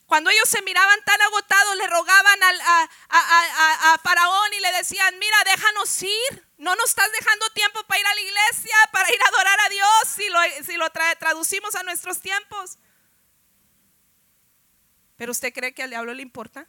Cuando 0.06 0.30
ellos 0.30 0.50
se 0.50 0.62
miraban 0.64 1.00
tan 1.06 1.22
agotados, 1.22 1.78
le 1.78 1.88
rogaban 1.88 2.40
a, 2.44 4.00
Faraón 4.04 4.54
y 4.54 4.60
le 4.60 4.72
decían, 4.74 5.18
mira, 5.18 5.38
déjanos 5.46 6.04
ir. 6.04 6.48
No 6.64 6.74
nos 6.78 6.92
estás 6.92 7.12
dejando 7.12 7.50
tiempo 7.50 7.84
para 7.84 8.00
ir 8.00 8.08
a 8.08 8.16
la 8.16 8.22
iglesia, 8.22 8.76
para 8.94 9.10
ir 9.10 9.22
a 9.22 9.28
adorar 9.28 9.60
a 9.66 9.70
Dios, 9.70 9.90
si 10.16 10.30
lo, 10.30 10.40
si 10.66 10.78
lo 10.78 10.90
traducimos 11.20 11.76
a 11.76 11.84
nuestros 11.84 12.22
tiempos. 12.22 12.78
Pero 15.18 15.34
usted 15.34 15.54
cree 15.54 15.74
que 15.74 15.84
al 15.84 15.90
diablo 15.90 16.14
le 16.14 16.22
importa? 16.22 16.66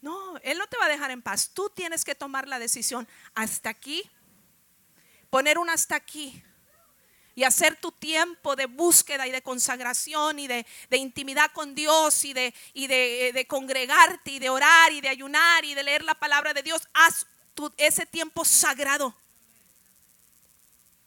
No, 0.00 0.36
él 0.38 0.58
no 0.58 0.66
te 0.66 0.76
va 0.78 0.86
a 0.86 0.88
dejar 0.88 1.12
en 1.12 1.22
paz. 1.22 1.52
Tú 1.54 1.70
tienes 1.70 2.04
que 2.04 2.16
tomar 2.16 2.48
la 2.48 2.58
decisión 2.58 3.06
hasta 3.36 3.70
aquí, 3.70 4.02
poner 5.30 5.58
un 5.58 5.70
hasta 5.70 5.94
aquí 5.94 6.42
y 7.36 7.44
hacer 7.44 7.76
tu 7.76 7.92
tiempo 7.92 8.56
de 8.56 8.66
búsqueda 8.66 9.28
y 9.28 9.30
de 9.30 9.42
consagración 9.42 10.40
y 10.40 10.48
de, 10.48 10.66
intimidad 10.90 11.52
con 11.52 11.76
Dios 11.76 12.24
y, 12.24 12.32
de, 12.32 12.52
y 12.74 12.92
eh, 12.92 13.30
de, 13.32 13.46
congregarte 13.46 14.32
y 14.32 14.38
de 14.40 14.50
orar 14.50 14.92
y 14.92 15.00
de 15.00 15.08
ayunar 15.08 15.64
y 15.64 15.74
de 15.74 15.84
leer 15.84 16.02
la 16.02 16.16
palabra 16.16 16.52
de 16.52 16.64
Dios, 16.64 16.88
haz 16.94 17.28
ese 17.76 18.06
tiempo 18.06 18.44
sagrado. 18.44 19.14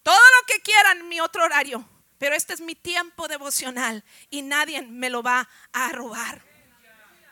Todo 0.03 0.15
lo 0.15 0.45
que 0.47 0.61
quieran 0.61 1.07
mi 1.07 1.19
otro 1.19 1.43
horario, 1.43 1.87
pero 2.17 2.35
este 2.35 2.53
es 2.53 2.61
mi 2.61 2.75
tiempo 2.75 3.27
devocional 3.27 4.03
y 4.29 4.41
nadie 4.41 4.81
me 4.83 5.09
lo 5.09 5.23
va 5.23 5.49
a 5.73 5.89
robar. 5.89 6.43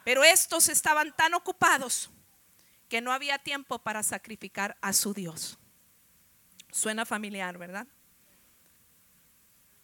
Pero 0.03 0.23
estos 0.23 0.69
estaban 0.69 1.15
tan 1.15 1.33
ocupados 1.33 2.09
que 2.89 3.01
no 3.01 3.11
había 3.11 3.39
tiempo 3.39 3.79
para 3.79 4.03
sacrificar 4.03 4.77
a 4.81 4.93
su 4.93 5.13
Dios. 5.13 5.57
Suena 6.71 7.05
familiar, 7.05 7.57
¿verdad? 7.57 7.87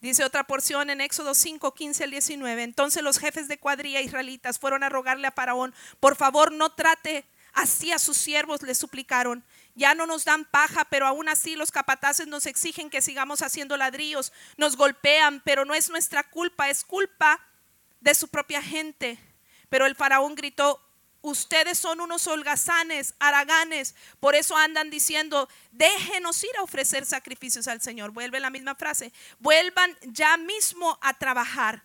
Dice 0.01 0.23
otra 0.23 0.45
porción 0.45 0.89
en 0.89 1.01
Éxodo 1.01 1.35
5, 1.35 1.73
15 1.73 2.05
al 2.05 2.11
19. 2.11 2.63
Entonces 2.63 3.03
los 3.03 3.19
jefes 3.19 3.47
de 3.47 3.59
cuadrilla 3.59 4.01
israelitas 4.01 4.57
fueron 4.57 4.83
a 4.83 4.89
rogarle 4.89 5.27
a 5.27 5.31
Faraón, 5.31 5.73
por 5.99 6.15
favor 6.15 6.51
no 6.51 6.71
trate 6.71 7.25
así 7.53 7.91
a 7.91 7.99
sus 7.99 8.17
siervos, 8.17 8.61
le 8.61 8.75
suplicaron. 8.75 9.43
Ya 9.75 9.93
no 9.93 10.05
nos 10.05 10.25
dan 10.25 10.45
paja, 10.45 10.85
pero 10.85 11.07
aún 11.07 11.29
así 11.29 11.55
los 11.55 11.71
capataces 11.71 12.27
nos 12.27 12.45
exigen 12.45 12.89
que 12.89 13.01
sigamos 13.01 13.41
haciendo 13.41 13.77
ladrillos, 13.77 14.33
nos 14.57 14.75
golpean, 14.75 15.41
pero 15.45 15.65
no 15.65 15.73
es 15.73 15.89
nuestra 15.89 16.23
culpa, 16.29 16.69
es 16.69 16.83
culpa 16.83 17.39
de 18.01 18.13
su 18.13 18.27
propia 18.27 18.61
gente. 18.61 19.19
Pero 19.69 19.85
el 19.85 19.95
faraón 19.95 20.35
gritó, 20.35 20.81
Ustedes 21.21 21.77
son 21.77 21.99
unos 21.99 22.27
holgazanes, 22.27 23.13
haraganes, 23.19 23.93
por 24.21 24.35
eso 24.35 24.55
andan 24.55 24.89
diciendo, 24.89 25.49
déjenos 25.71 26.41
ir 26.45 26.55
a 26.57 26.63
ofrecer 26.63 27.05
sacrificios 27.05 27.67
al 27.67 27.81
Señor. 27.81 28.11
Vuelve 28.11 28.39
la 28.39 28.49
misma 28.49 28.75
frase, 28.75 29.11
vuelvan 29.39 29.97
ya 30.03 30.37
mismo 30.37 30.97
a 31.01 31.13
trabajar. 31.13 31.83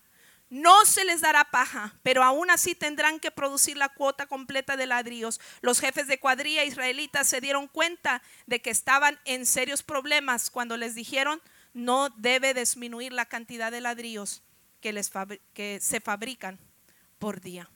No 0.54 0.84
se 0.84 1.04
les 1.04 1.20
dará 1.20 1.50
paja, 1.50 1.98
pero 2.04 2.22
aún 2.22 2.48
así 2.48 2.76
tendrán 2.76 3.18
que 3.18 3.32
producir 3.32 3.76
la 3.76 3.88
cuota 3.88 4.26
completa 4.26 4.76
de 4.76 4.86
ladrillos. 4.86 5.40
Los 5.62 5.80
jefes 5.80 6.06
de 6.06 6.20
cuadrilla 6.20 6.62
israelitas 6.62 7.26
se 7.26 7.40
dieron 7.40 7.66
cuenta 7.66 8.22
de 8.46 8.62
que 8.62 8.70
estaban 8.70 9.18
en 9.24 9.46
serios 9.46 9.82
problemas 9.82 10.50
cuando 10.50 10.76
les 10.76 10.94
dijeron, 10.94 11.42
no 11.72 12.08
debe 12.10 12.54
disminuir 12.54 13.12
la 13.12 13.26
cantidad 13.26 13.72
de 13.72 13.80
ladrillos 13.80 14.44
que, 14.80 15.80
se 15.80 16.00
fabrican 16.00 16.60
por 17.18 17.40
día. 17.40 17.68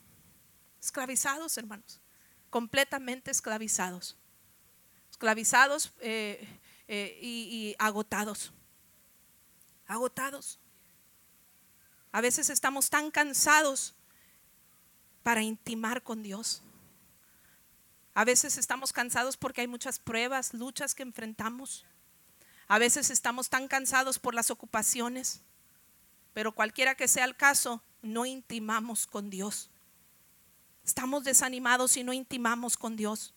Esclavizados, 0.81 1.57
hermanos. 1.57 1.99
Completamente 2.49 3.29
esclavizados. 3.29 4.15
Esclavizados 5.11 5.91
eh, 5.99 6.47
eh, 6.87 7.19
y, 7.21 7.75
agotados. 7.77 8.53
Agotados. 9.85 10.58
A 12.11 12.21
veces 12.21 12.49
estamos 12.49 12.89
tan 12.89 13.11
cansados 13.11 13.93
para 15.23 15.41
intimar 15.43 16.01
con 16.01 16.23
Dios. 16.23 16.63
A 18.13 18.25
veces 18.25 18.57
estamos 18.57 18.91
cansados 18.91 19.37
porque 19.37 19.61
hay 19.61 19.67
muchas 19.67 19.99
pruebas, 19.99 20.53
luchas 20.53 20.95
que 20.95 21.03
enfrentamos. 21.03 21.85
A 22.67 22.79
veces 22.79 23.09
estamos 23.09 23.49
tan 23.49 23.67
cansados 23.67 24.19
por 24.19 24.33
las 24.33 24.51
ocupaciones. 24.51 25.41
Pero 26.33 26.53
cualquiera 26.53 26.95
que 26.95 27.07
sea 27.07 27.25
el 27.25 27.35
caso, 27.35 27.83
no 28.01 28.25
intimamos 28.25 29.07
con 29.07 29.29
Dios. 29.29 29.69
Estamos 30.83 31.23
desanimados 31.23 31.97
y 31.97 32.03
no 32.03 32.13
intimamos 32.13 32.75
con 32.75 32.95
Dios, 32.95 33.33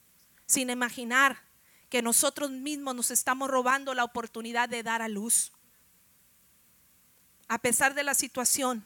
sin 0.47 0.71
imaginar 0.71 1.43
que 1.91 2.01
nosotros 2.01 2.51
mismos 2.51 2.95
nos 2.95 3.11
estamos 3.11 3.51
robando 3.51 3.93
la 3.93 4.05
oportunidad 4.05 4.69
de 4.69 4.83
dar 4.83 5.03
a 5.03 5.09
luz. 5.09 5.53
A 7.53 7.59
pesar 7.59 7.93
de 7.93 8.03
la 8.03 8.15
situación, 8.15 8.83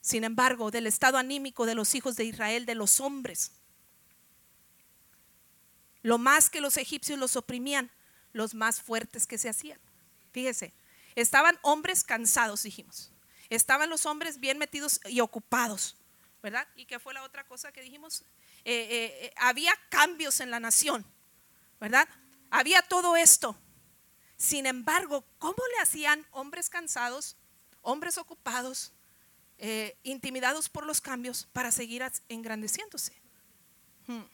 sin 0.00 0.22
embargo, 0.22 0.70
del 0.70 0.86
estado 0.86 1.18
anímico 1.18 1.66
de 1.66 1.74
los 1.74 1.96
hijos 1.96 2.14
de 2.14 2.22
Israel, 2.22 2.64
de 2.64 2.76
los 2.76 3.00
hombres, 3.00 3.50
lo 6.00 6.16
más 6.16 6.50
que 6.50 6.60
los 6.60 6.76
egipcios 6.76 7.18
los 7.18 7.34
oprimían, 7.34 7.90
los 8.32 8.54
más 8.54 8.80
fuertes 8.80 9.26
que 9.26 9.38
se 9.38 9.48
hacían. 9.48 9.80
Fíjese, 10.30 10.72
estaban 11.16 11.58
hombres 11.62 12.04
cansados, 12.04 12.62
dijimos. 12.62 13.10
Estaban 13.48 13.90
los 13.90 14.06
hombres 14.06 14.38
bien 14.38 14.56
metidos 14.56 15.00
y 15.06 15.18
ocupados. 15.18 15.96
¿verdad? 16.44 16.68
¿Y 16.76 16.84
qué 16.84 17.00
fue 17.00 17.12
la 17.12 17.24
otra 17.24 17.42
cosa 17.42 17.72
que 17.72 17.82
dijimos? 17.82 18.22
Eh, 18.64 18.72
eh, 18.72 19.18
eh, 19.24 19.34
había 19.36 19.72
cambios 19.88 20.38
en 20.38 20.52
la 20.52 20.60
nación, 20.60 21.04
¿verdad? 21.80 22.08
Había 22.52 22.82
todo 22.82 23.16
esto. 23.16 23.58
Sin 24.36 24.66
embargo, 24.66 25.24
¿cómo 25.40 25.60
le 25.74 25.82
hacían 25.82 26.24
hombres 26.30 26.70
cansados, 26.70 27.36
hombres 27.82 28.18
ocupados, 28.18 28.92
intimidados 30.02 30.68
por 30.68 30.86
los 30.86 31.00
cambios 31.00 31.46
para 31.52 31.70
seguir 31.70 32.02
engrandeciéndose? 32.28 33.12
Hmm. 34.06 34.24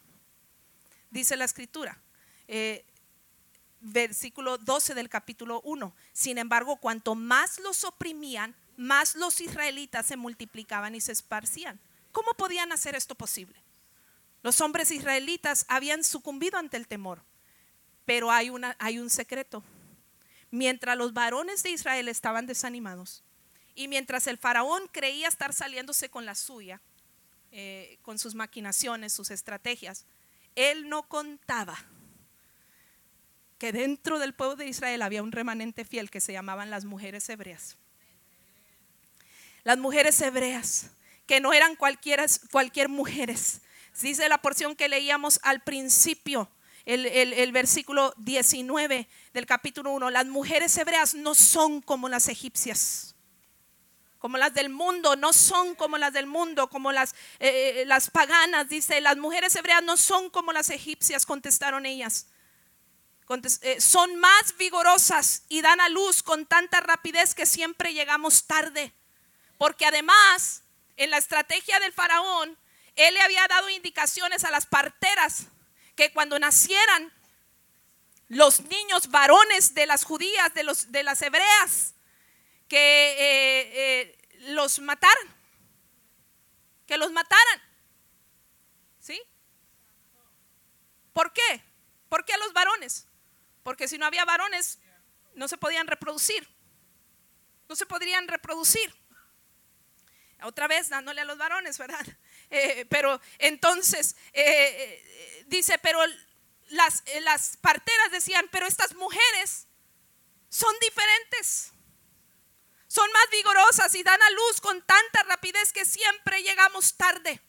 Dice 1.11 1.36
la 1.36 1.44
escritura, 1.44 1.99
versículo 3.80 4.59
12 4.59 4.94
del 4.94 5.09
capítulo 5.09 5.61
1. 5.62 5.94
Sin 6.12 6.38
embargo, 6.38 6.76
cuanto 6.76 7.14
más 7.14 7.59
los 7.61 7.84
oprimían, 7.84 8.55
más 8.76 9.16
los 9.16 9.40
israelitas 9.40 10.07
se 10.07 10.16
multiplicaban 10.16 10.94
y 10.94 11.01
se 11.01 11.12
esparcían. 11.12 11.80
¿Cómo 12.12 12.34
podían 12.34 12.72
hacer 12.72 12.94
esto 12.94 13.14
posible? 13.14 13.57
Los 14.42 14.61
hombres 14.61 14.90
israelitas 14.90 15.64
habían 15.68 16.05
sucumbido 16.05 16.59
ante 16.59 16.76
el 16.76 16.86
temor, 16.86 17.22
pero 18.05 18.30
hay, 18.30 18.51
una, 18.51 18.76
hay 18.78 18.99
un 18.99 19.11
secreto. 19.11 19.62
Mientras 20.51 20.97
los 20.97 21.12
varones 21.12 21.62
de 21.62 21.70
Israel 21.70 22.09
estaban 22.09 22.47
desanimados 22.47 23.22
y 23.77 23.89
mientras 23.89 24.27
el 24.27 24.39
faraón 24.39 24.89
creía 24.91 25.29
estar 25.29 25.53
saliéndose 25.53 26.09
con 26.09 26.24
la 26.24 26.35
suya, 26.35 26.81
eh, 27.53 27.99
con 28.03 28.18
sus 28.18 28.35
maquinaciones, 28.35 29.12
sus 29.12 29.31
estrategias, 29.31 30.07
él 30.57 30.89
no 30.89 31.07
contaba 31.07 31.79
que 33.59 33.72
dentro 33.72 34.18
del 34.18 34.35
pueblo 34.35 34.57
de 34.57 34.66
Israel 34.66 35.03
había 35.03 35.22
un 35.22 35.31
remanente 35.31 35.85
fiel 35.85 36.11
que 36.11 36.22
se 36.22 36.33
llamaban 36.33 36.70
las 36.70 36.87
mujeres 36.87 37.29
hebreas. 37.29 37.77
Las 39.62 39.79
mujeres 39.79 40.20
hebreas 40.22 40.91
que 41.27 41.41
no 41.41 41.53
eran 41.53 41.77
cualquier 41.77 42.89
mujeres. 42.89 43.61
Dice 44.01 44.29
la 44.29 44.39
porción 44.39 44.74
que 44.74 44.89
leíamos 44.89 45.39
al 45.43 45.61
principio, 45.62 46.49
el, 46.87 47.05
el, 47.05 47.53
versículo 47.53 48.14
19 48.18 49.09
del 49.35 49.47
capítulo 49.47 49.91
1. 49.91 50.11
Las 50.11 50.27
mujeres 50.27 50.77
hebreas 50.79 51.14
no 51.14 51.35
son 51.35 51.83
como 51.83 52.09
las 52.09 52.29
egipcias 52.29 53.16
como 54.19 54.39
las 54.39 54.55
del 54.55 54.71
mundo, 54.71 55.17
no 55.17 55.33
son 55.33 55.75
como 55.75 55.99
las 55.99 56.12
del 56.12 56.27
mundo, 56.27 56.69
como 56.69 56.93
las, 56.93 57.12
eh, 57.39 57.83
eh, 57.83 57.85
las 57.87 58.11
paganas, 58.11 58.69
dice, 58.69 59.01
las 59.01 59.17
mujeres 59.17 59.55
hebreas 59.55 59.83
no 59.83 59.97
son 59.97 60.31
como 60.31 60.53
las 60.53 60.71
egipcias, 60.71 61.27
contestaron 61.27 61.87
ellas. 61.87 62.27
eh, 63.62 63.81
son 63.81 64.17
más 64.17 64.57
vigorosas 64.57 65.43
y 65.49 65.61
dan 65.61 65.81
a 65.81 65.89
luz 65.89 66.23
con 66.23 66.47
tanta 66.47 66.81
rapidez 66.81 67.35
que 67.35 67.45
siempre 67.45 67.93
llegamos 67.93 68.47
tarde. 68.47 68.93
Porque 69.59 69.87
además, 69.87 70.62
en 70.97 71.11
la 71.11 71.19
estrategia 71.19 71.79
del 71.81 71.93
faraón, 71.93 72.57
él 72.95 73.14
le 73.14 73.21
había 73.21 73.47
dado 73.49 73.69
indicaciones 73.69 74.45
a 74.45 74.51
las 74.51 74.67
parteras 74.67 75.47
que 75.95 76.12
cuando 76.12 76.39
nacieran 76.39 77.12
los 78.29 78.61
niños 78.62 79.09
varones 79.11 79.75
de 79.75 79.87
las 79.87 80.05
judías, 80.05 80.53
de, 80.55 80.64
los, 80.64 80.91
de 80.91 81.03
las 81.03 81.21
hebreas, 81.23 81.95
que 82.69 82.79
eh, 82.79 83.71
eh, 83.75 84.19
los 84.53 84.79
mataran, 84.81 85.35
que 86.87 86.97
los 86.99 87.12
mataran. 87.12 87.62
¿Sí? 89.01 89.21
¿Por 91.12 91.33
qué? 91.33 91.62
¿Por 92.09 92.25
qué 92.25 92.35
a 92.35 92.39
los 92.39 92.53
varones? 92.53 93.07
Porque 93.62 93.89
si 93.89 93.99
no 93.99 94.07
había 94.07 94.25
varones, 94.25 94.79
no 95.35 95.49
se 95.49 95.57
podían 95.57 95.87
reproducir. 95.87 96.49
No 97.69 97.77
se 97.77 97.87
podrían 97.87 98.29
reproducir. 98.29 98.95
Otra 100.43 100.69
vez 100.69 100.89
dándole 100.89 101.23
a 101.23 101.25
los 101.25 101.39
varones, 101.39 101.79
¿verdad? 101.79 102.05
Eh, 102.49 102.87
pero 102.89 103.21
entonces 103.39 104.14
dice, 105.47 105.79
pero 105.79 105.99
las, 106.69 107.03
las 107.23 107.57
parteras 107.57 108.12
decían, 108.12 108.49
pero 108.53 108.69
estas 108.69 108.95
mujeres 108.95 109.67
son 110.49 110.73
diferentes. 110.81 111.73
Son 112.97 113.12
más 113.12 113.28
vigorosas 113.30 113.94
y 113.94 114.03
dan 114.03 114.22
a 114.22 114.30
luz 114.30 114.59
con 114.62 114.80
tanta 114.80 115.22
rapidez 115.24 115.70
que 115.70 115.84
siempre 115.84 116.42
llegamos 116.42 116.97
tarde. 116.97 117.42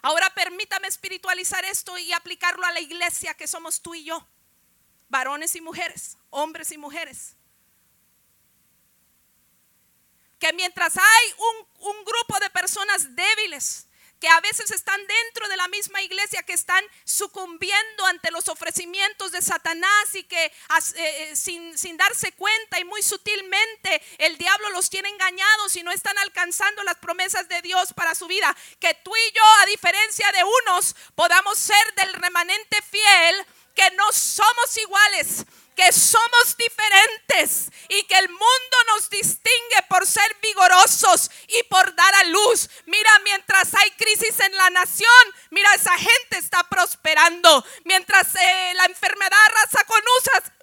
Ahora 0.00 0.32
permítame 0.32 0.86
espiritualizar 0.86 1.64
esto 1.64 1.98
y 1.98 2.12
aplicarlo 2.12 2.64
a 2.64 2.70
la 2.70 2.78
iglesia 2.78 3.34
que 3.34 3.48
somos 3.48 3.82
tú 3.82 3.96
y 3.96 4.04
yo 4.04 4.24
varones 5.08 5.56
y 5.56 5.60
mujeres, 5.60 6.16
hombres 6.30 6.70
y 6.70 6.78
mujeres. 6.78 7.34
Que 10.38 10.52
mientras 10.52 10.96
hay 10.96 11.34
un, 11.80 12.04
grupo 12.04 12.38
de 12.38 12.50
personas 12.50 13.16
débiles, 13.16 13.85
que 14.20 14.28
a 14.28 14.40
veces 14.40 14.70
están 14.70 15.00
dentro 15.06 15.48
de 15.48 15.56
la 15.56 15.68
misma 15.68 16.02
iglesia, 16.02 16.42
que 16.42 16.52
están 16.52 16.82
sucumbiendo 17.04 18.06
ante 18.06 18.30
los 18.30 18.48
ofrecimientos 18.48 19.32
de 19.32 19.42
Satanás 19.42 20.14
y 20.14 20.24
que 20.24 20.46
eh, 20.46 20.52
eh, 20.96 21.36
sin, 21.36 21.76
sin, 21.76 21.96
darse 21.96 22.32
cuenta 22.32 22.78
y 22.78 22.84
muy 22.84 23.02
sutilmente 23.02 24.02
el 24.18 24.38
diablo 24.38 24.70
los 24.70 24.90
tiene 24.90 25.08
engañados 25.08 25.76
y 25.76 25.82
no 25.82 25.90
están 25.90 26.16
alcanzando 26.18 26.82
las 26.84 26.96
promesas 26.96 27.48
de 27.48 27.60
Dios 27.62 27.92
para 27.92 28.14
su 28.14 28.26
vida. 28.26 28.56
Que 28.80 28.94
tú 28.94 29.12
y 29.14 29.32
yo, 29.32 29.44
a 29.62 29.66
diferencia 29.66 30.30
de 30.32 30.44
unos, 30.44 30.96
podamos 31.14 31.58
ser 31.58 31.94
del 31.96 32.12
remanente 32.14 32.82
fiel 32.82 33.46
que 33.74 33.90
no 33.92 34.10
somos 34.12 34.76
iguales, 34.78 35.44
que 35.76 35.92
somos 35.92 36.56
diferentes 36.56 37.70
y 37.88 38.02
que 38.04 38.18
el 38.18 38.28
mundo 38.30 38.76
nos 38.88 39.10
distingue 39.10 39.82
por 39.88 40.06
ser 40.06 40.36
vigorosos 40.40 41.30
y 41.48 41.62
por 41.64 41.94
dar 41.94 42.14
a 42.14 42.24
luz. 42.24 42.70
Mira, 42.86 43.10
mientras 43.24 43.74
hay 43.74 43.90
crisis 43.92 44.40
en 44.40 44.56
la 44.56 44.70
nación, 44.70 45.10
mira, 45.50 45.72
esa 45.74 45.96
gente 45.98 46.38
está 46.38 46.64
prosperando. 46.64 47.64
Mientras 47.84 48.34
eh, 48.34 48.72
la 48.74 48.86
enfermedad 48.86 49.38
arrasa 49.48 49.84
con, 49.84 50.00
con, 50.00 50.55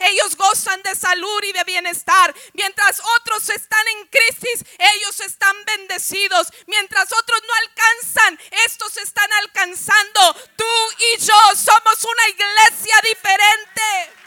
ellos 0.00 0.36
gozan 0.36 0.82
de 0.82 0.94
salud 0.94 1.42
y 1.44 1.52
de 1.52 1.64
bienestar. 1.64 2.34
Mientras 2.54 3.00
otros 3.18 3.48
están 3.48 3.86
en 3.88 4.06
crisis, 4.08 4.64
ellos 4.78 5.20
están 5.20 5.56
bendecidos. 5.64 6.48
Mientras 6.66 7.12
otros 7.12 7.40
no 7.46 7.54
alcanzan, 7.54 8.38
estos 8.64 8.96
están 8.96 9.32
alcanzando. 9.34 10.34
Tú 10.56 10.64
y 11.14 11.18
yo 11.18 11.40
somos 11.56 12.04
una 12.04 12.28
iglesia 12.28 13.00
diferente 13.02 14.22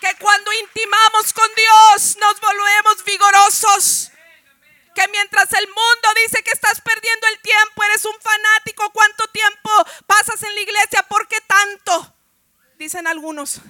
que 0.00 0.14
cuando 0.18 0.52
intimamos 0.52 1.32
con 1.32 1.48
Dios 1.54 2.16
nos 2.18 2.40
volvemos 2.40 3.04
vigorosos. 3.04 4.10
Que 4.94 5.08
mientras 5.08 5.52
el 5.52 5.66
mundo 5.66 6.08
dice 6.24 6.42
que 6.42 6.52
estás 6.52 6.80
perdiendo 6.80 7.26
el 7.28 7.40
tiempo, 7.40 7.84
eres 7.84 8.04
un 8.06 8.18
fanático, 8.20 8.90
¿cuánto 8.92 9.26
tiempo 9.28 9.70
pasas 10.06 10.42
en 10.42 10.54
la 10.54 10.60
iglesia? 10.60 11.02
¿Por 11.02 11.28
qué 11.28 11.38
tanto? 11.42 12.15
Dicen 12.76 13.06
algunos. 13.06 13.60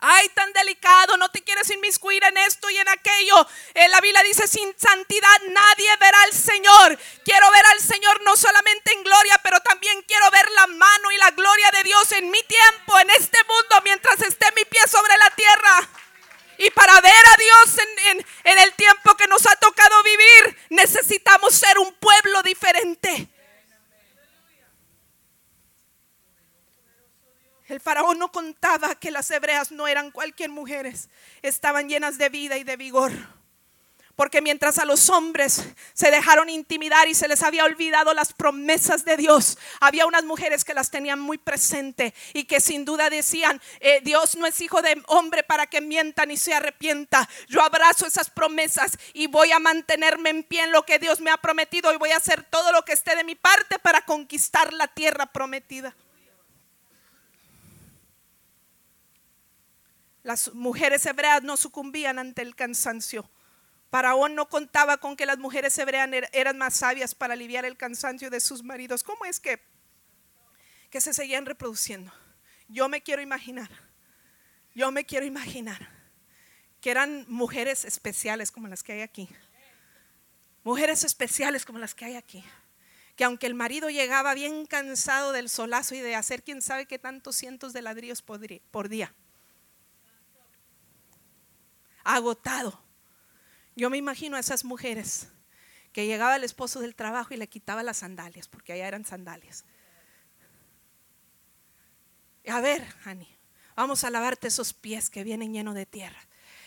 Ay, 0.00 0.28
tan 0.28 0.52
delicado, 0.52 1.16
no 1.16 1.28
te 1.28 1.42
quieres 1.42 1.68
inmiscuir 1.70 2.22
en 2.22 2.36
esto 2.38 2.70
y 2.70 2.78
en 2.78 2.88
aquello. 2.88 3.46
Eh, 3.74 3.88
la 3.88 4.00
Biblia 4.00 4.22
dice, 4.22 4.46
sin 4.46 4.72
santidad 4.78 5.40
nadie 5.48 5.96
verá 6.00 6.22
al 6.22 6.32
Señor. 6.32 6.98
Quiero 7.24 7.50
ver 7.50 7.66
al 7.66 7.80
Señor 7.80 8.22
no 8.22 8.36
solamente 8.36 8.92
en 8.92 9.02
gloria, 9.02 9.38
pero 9.42 9.60
también 9.60 10.00
quiero 10.02 10.30
ver 10.30 10.48
la 10.52 10.68
mano 10.68 11.10
y 11.10 11.16
la 11.18 11.32
gloria 11.32 11.70
de 11.72 11.82
Dios 11.82 12.12
en 12.12 12.30
mi 12.30 12.40
tiempo, 12.44 12.98
en 13.00 13.10
este 13.10 13.38
mundo, 13.44 13.82
mientras 13.82 14.22
esté 14.22 14.46
mi 14.54 14.64
pie 14.64 14.80
sobre 14.86 15.16
la 15.18 15.30
tierra. 15.30 15.88
Y 16.58 16.70
para 16.70 17.00
ver 17.00 17.12
a 17.12 17.36
Dios 17.36 17.78
en, 18.06 18.26
en 18.44 18.58
el 18.60 18.72
tiempo 18.74 19.16
que 19.16 19.26
nos 19.26 19.46
ha 19.46 19.56
tocado 19.56 20.02
vivir, 20.04 20.58
necesitamos 20.70 21.54
ser 21.54 21.76
un 21.78 21.92
pueblo 21.94 22.42
diferente. 22.42 23.28
El 27.68 27.80
faraón 27.80 28.18
no 28.18 28.32
contaba 28.32 28.94
que 28.94 29.10
las 29.10 29.30
hebreas 29.30 29.70
no 29.70 29.86
eran 29.86 30.10
cualquier 30.10 30.48
mujeres, 30.48 31.10
estaban 31.42 31.88
llenas 31.88 32.16
de 32.16 32.30
vida 32.30 32.56
y 32.56 32.64
de 32.64 32.76
vigor. 32.76 33.12
Porque 34.16 34.40
mientras 34.40 34.78
a 34.78 34.84
los 34.84 35.10
hombres 35.10 35.62
se 35.92 36.10
dejaron 36.10 36.48
intimidar 36.48 37.06
y 37.06 37.14
se 37.14 37.28
les 37.28 37.42
había 37.44 37.64
olvidado 37.64 38.14
las 38.14 38.32
promesas 38.32 39.04
de 39.04 39.16
Dios, 39.16 39.58
había 39.78 40.06
unas 40.06 40.24
mujeres 40.24 40.64
que 40.64 40.74
las 40.74 40.90
tenían 40.90 41.20
muy 41.20 41.38
presente 41.38 42.12
y 42.32 42.44
que 42.44 42.58
sin 42.58 42.84
duda 42.84 43.10
decían, 43.10 43.60
eh, 43.78 44.00
Dios 44.02 44.34
no 44.34 44.46
es 44.46 44.60
hijo 44.60 44.82
de 44.82 45.00
hombre 45.06 45.44
para 45.44 45.68
que 45.68 45.80
mienta 45.80 46.26
ni 46.26 46.36
se 46.36 46.52
arrepienta. 46.52 47.28
Yo 47.48 47.62
abrazo 47.62 48.06
esas 48.06 48.28
promesas 48.28 48.98
y 49.12 49.28
voy 49.28 49.52
a 49.52 49.60
mantenerme 49.60 50.30
en 50.30 50.42
pie 50.42 50.64
en 50.64 50.72
lo 50.72 50.84
que 50.84 50.98
Dios 50.98 51.20
me 51.20 51.30
ha 51.30 51.36
prometido 51.36 51.92
y 51.92 51.96
voy 51.96 52.10
a 52.10 52.16
hacer 52.16 52.42
todo 52.42 52.72
lo 52.72 52.84
que 52.84 52.94
esté 52.94 53.14
de 53.14 53.22
mi 53.22 53.36
parte 53.36 53.78
para 53.78 54.00
conquistar 54.00 54.72
la 54.72 54.88
tierra 54.88 55.26
prometida. 55.26 55.94
Las 60.28 60.52
mujeres 60.52 61.06
hebreas 61.06 61.42
no 61.42 61.56
sucumbían 61.56 62.18
ante 62.18 62.42
el 62.42 62.54
cansancio. 62.54 63.30
Faraón 63.90 64.34
no 64.34 64.46
contaba 64.50 64.98
con 64.98 65.16
que 65.16 65.24
las 65.24 65.38
mujeres 65.38 65.78
hebreas 65.78 66.06
er-, 66.12 66.28
eran 66.34 66.58
más 66.58 66.74
sabias 66.74 67.14
para 67.14 67.32
aliviar 67.32 67.64
el 67.64 67.78
cansancio 67.78 68.28
de 68.28 68.40
sus 68.40 68.62
maridos. 68.62 69.02
¿Cómo 69.02 69.24
es 69.24 69.40
que, 69.40 69.58
que 70.90 71.00
se 71.00 71.14
seguían 71.14 71.46
reproduciendo? 71.46 72.12
Yo 72.68 72.90
me 72.90 73.02
quiero 73.02 73.22
imaginar, 73.22 73.70
yo 74.74 74.92
me 74.92 75.06
quiero 75.06 75.24
imaginar 75.24 75.88
que 76.82 76.90
eran 76.90 77.24
mujeres 77.26 77.86
especiales 77.86 78.52
como 78.52 78.68
las 78.68 78.82
que 78.82 78.92
hay 78.92 79.00
aquí. 79.00 79.30
Mujeres 80.62 81.04
especiales 81.04 81.64
como 81.64 81.78
las 81.78 81.94
que 81.94 82.04
hay 82.04 82.16
aquí. 82.16 82.44
Que 83.16 83.24
aunque 83.24 83.46
el 83.46 83.54
marido 83.54 83.88
llegaba 83.88 84.34
bien 84.34 84.66
cansado 84.66 85.32
del 85.32 85.48
solazo 85.48 85.94
y 85.94 86.00
de 86.00 86.16
hacer 86.16 86.42
quién 86.42 86.60
sabe 86.60 86.84
qué 86.84 86.98
tantos 86.98 87.34
cientos 87.34 87.72
de 87.72 87.80
ladrillos 87.80 88.20
por 88.20 88.90
día 88.90 89.14
agotado. 92.04 92.82
Yo 93.76 93.90
me 93.90 93.96
imagino 93.96 94.36
a 94.36 94.40
esas 94.40 94.64
mujeres 94.64 95.28
que 95.92 96.06
llegaba 96.06 96.36
el 96.36 96.44
esposo 96.44 96.80
del 96.80 96.94
trabajo 96.94 97.34
y 97.34 97.36
le 97.36 97.48
quitaba 97.48 97.82
las 97.82 97.98
sandalias, 97.98 98.48
porque 98.48 98.72
allá 98.72 98.88
eran 98.88 99.04
sandalias. 99.04 99.64
A 102.46 102.60
ver, 102.60 102.86
Hani, 103.04 103.28
vamos 103.76 104.04
a 104.04 104.10
lavarte 104.10 104.48
esos 104.48 104.72
pies 104.72 105.10
que 105.10 105.24
vienen 105.24 105.52
llenos 105.52 105.74
de 105.74 105.86
tierra. 105.86 106.20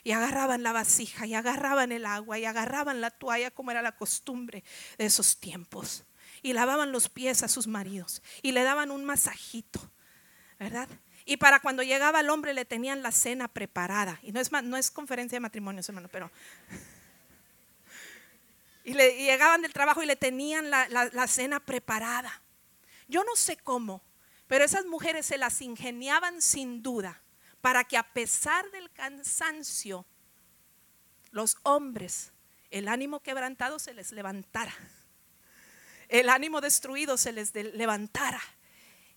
Y 0.04 0.14
agarraban 0.14 0.64
la 0.64 0.72
vasija, 0.72 1.28
y 1.28 1.36
agarraban 1.36 1.92
el 1.92 2.06
agua, 2.06 2.40
y 2.40 2.46
agarraban 2.46 3.02
la 3.02 3.12
toalla, 3.12 3.52
como 3.52 3.72
era 3.72 3.82
la 3.82 3.96
costumbre 3.96 4.64
de 4.98 5.06
esos 5.06 5.40
tiempos. 5.40 6.06
Y 6.42 6.54
lavaban 6.54 6.92
los 6.92 7.10
pies 7.10 7.44
a 7.44 7.48
sus 7.48 7.68
maridos, 7.68 8.24
y 8.42 8.52
le 8.52 8.64
daban 8.64 8.90
un 8.90 9.06
masajito, 9.06 9.92
¿verdad? 10.58 10.90
Y 11.26 11.38
para 11.38 11.60
cuando 11.60 11.84
llegaba 11.84 12.20
el 12.20 12.30
hombre 12.30 12.54
le 12.54 12.66
tenían 12.66 13.02
la 13.04 13.12
cena 13.12 13.48
preparada. 13.48 14.20
Y 14.24 14.32
no 14.32 14.40
es, 14.40 14.52
no 14.52 14.78
es 14.78 14.92
conferencia 14.92 15.36
de 15.36 15.42
matrimonios, 15.42 15.88
hermano, 15.90 16.10
pero... 16.12 16.32
Y, 18.84 18.96
le, 18.96 19.16
llegaban 19.16 19.62
del 19.62 19.74
trabajo 19.74 20.02
y 20.02 20.08
le 20.08 20.16
tenían 20.16 20.72
la, 20.72 20.88
la 20.90 21.28
cena 21.28 21.60
preparada. 21.60 22.42
Yo 23.08 23.24
no 23.24 23.36
sé 23.36 23.56
cómo, 23.56 24.02
pero 24.48 24.66
esas 24.66 24.88
mujeres 24.88 25.28
se 25.28 25.38
las 25.38 25.62
ingeniaban 25.62 26.42
sin 26.42 26.82
duda 26.82 27.22
para 27.62 27.84
que 27.84 27.96
a 27.96 28.12
pesar 28.12 28.70
del 28.72 28.92
cansancio, 28.92 30.06
los 31.32 31.58
hombres, 31.64 32.34
el 32.72 32.88
ánimo 32.88 33.22
quebrantado 33.22 33.80
se 33.80 33.94
les 33.94 34.12
levantara, 34.12 34.74
el 36.10 36.28
ánimo 36.28 36.60
destruido 36.60 37.18
se 37.18 37.32
les 37.32 37.54
levantara 37.54 38.42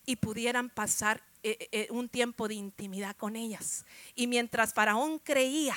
y 0.06 0.16
pudieran 0.16 0.70
pasar 0.70 1.22
eh, 1.46 1.68
eh, 1.72 1.88
un 1.90 2.08
tiempo 2.08 2.48
de 2.48 2.54
intimidad 2.54 3.14
con 3.16 3.36
ellas. 3.36 3.84
Y 4.14 4.26
mientras 4.28 4.72
Faraón 4.72 5.18
creía 5.18 5.76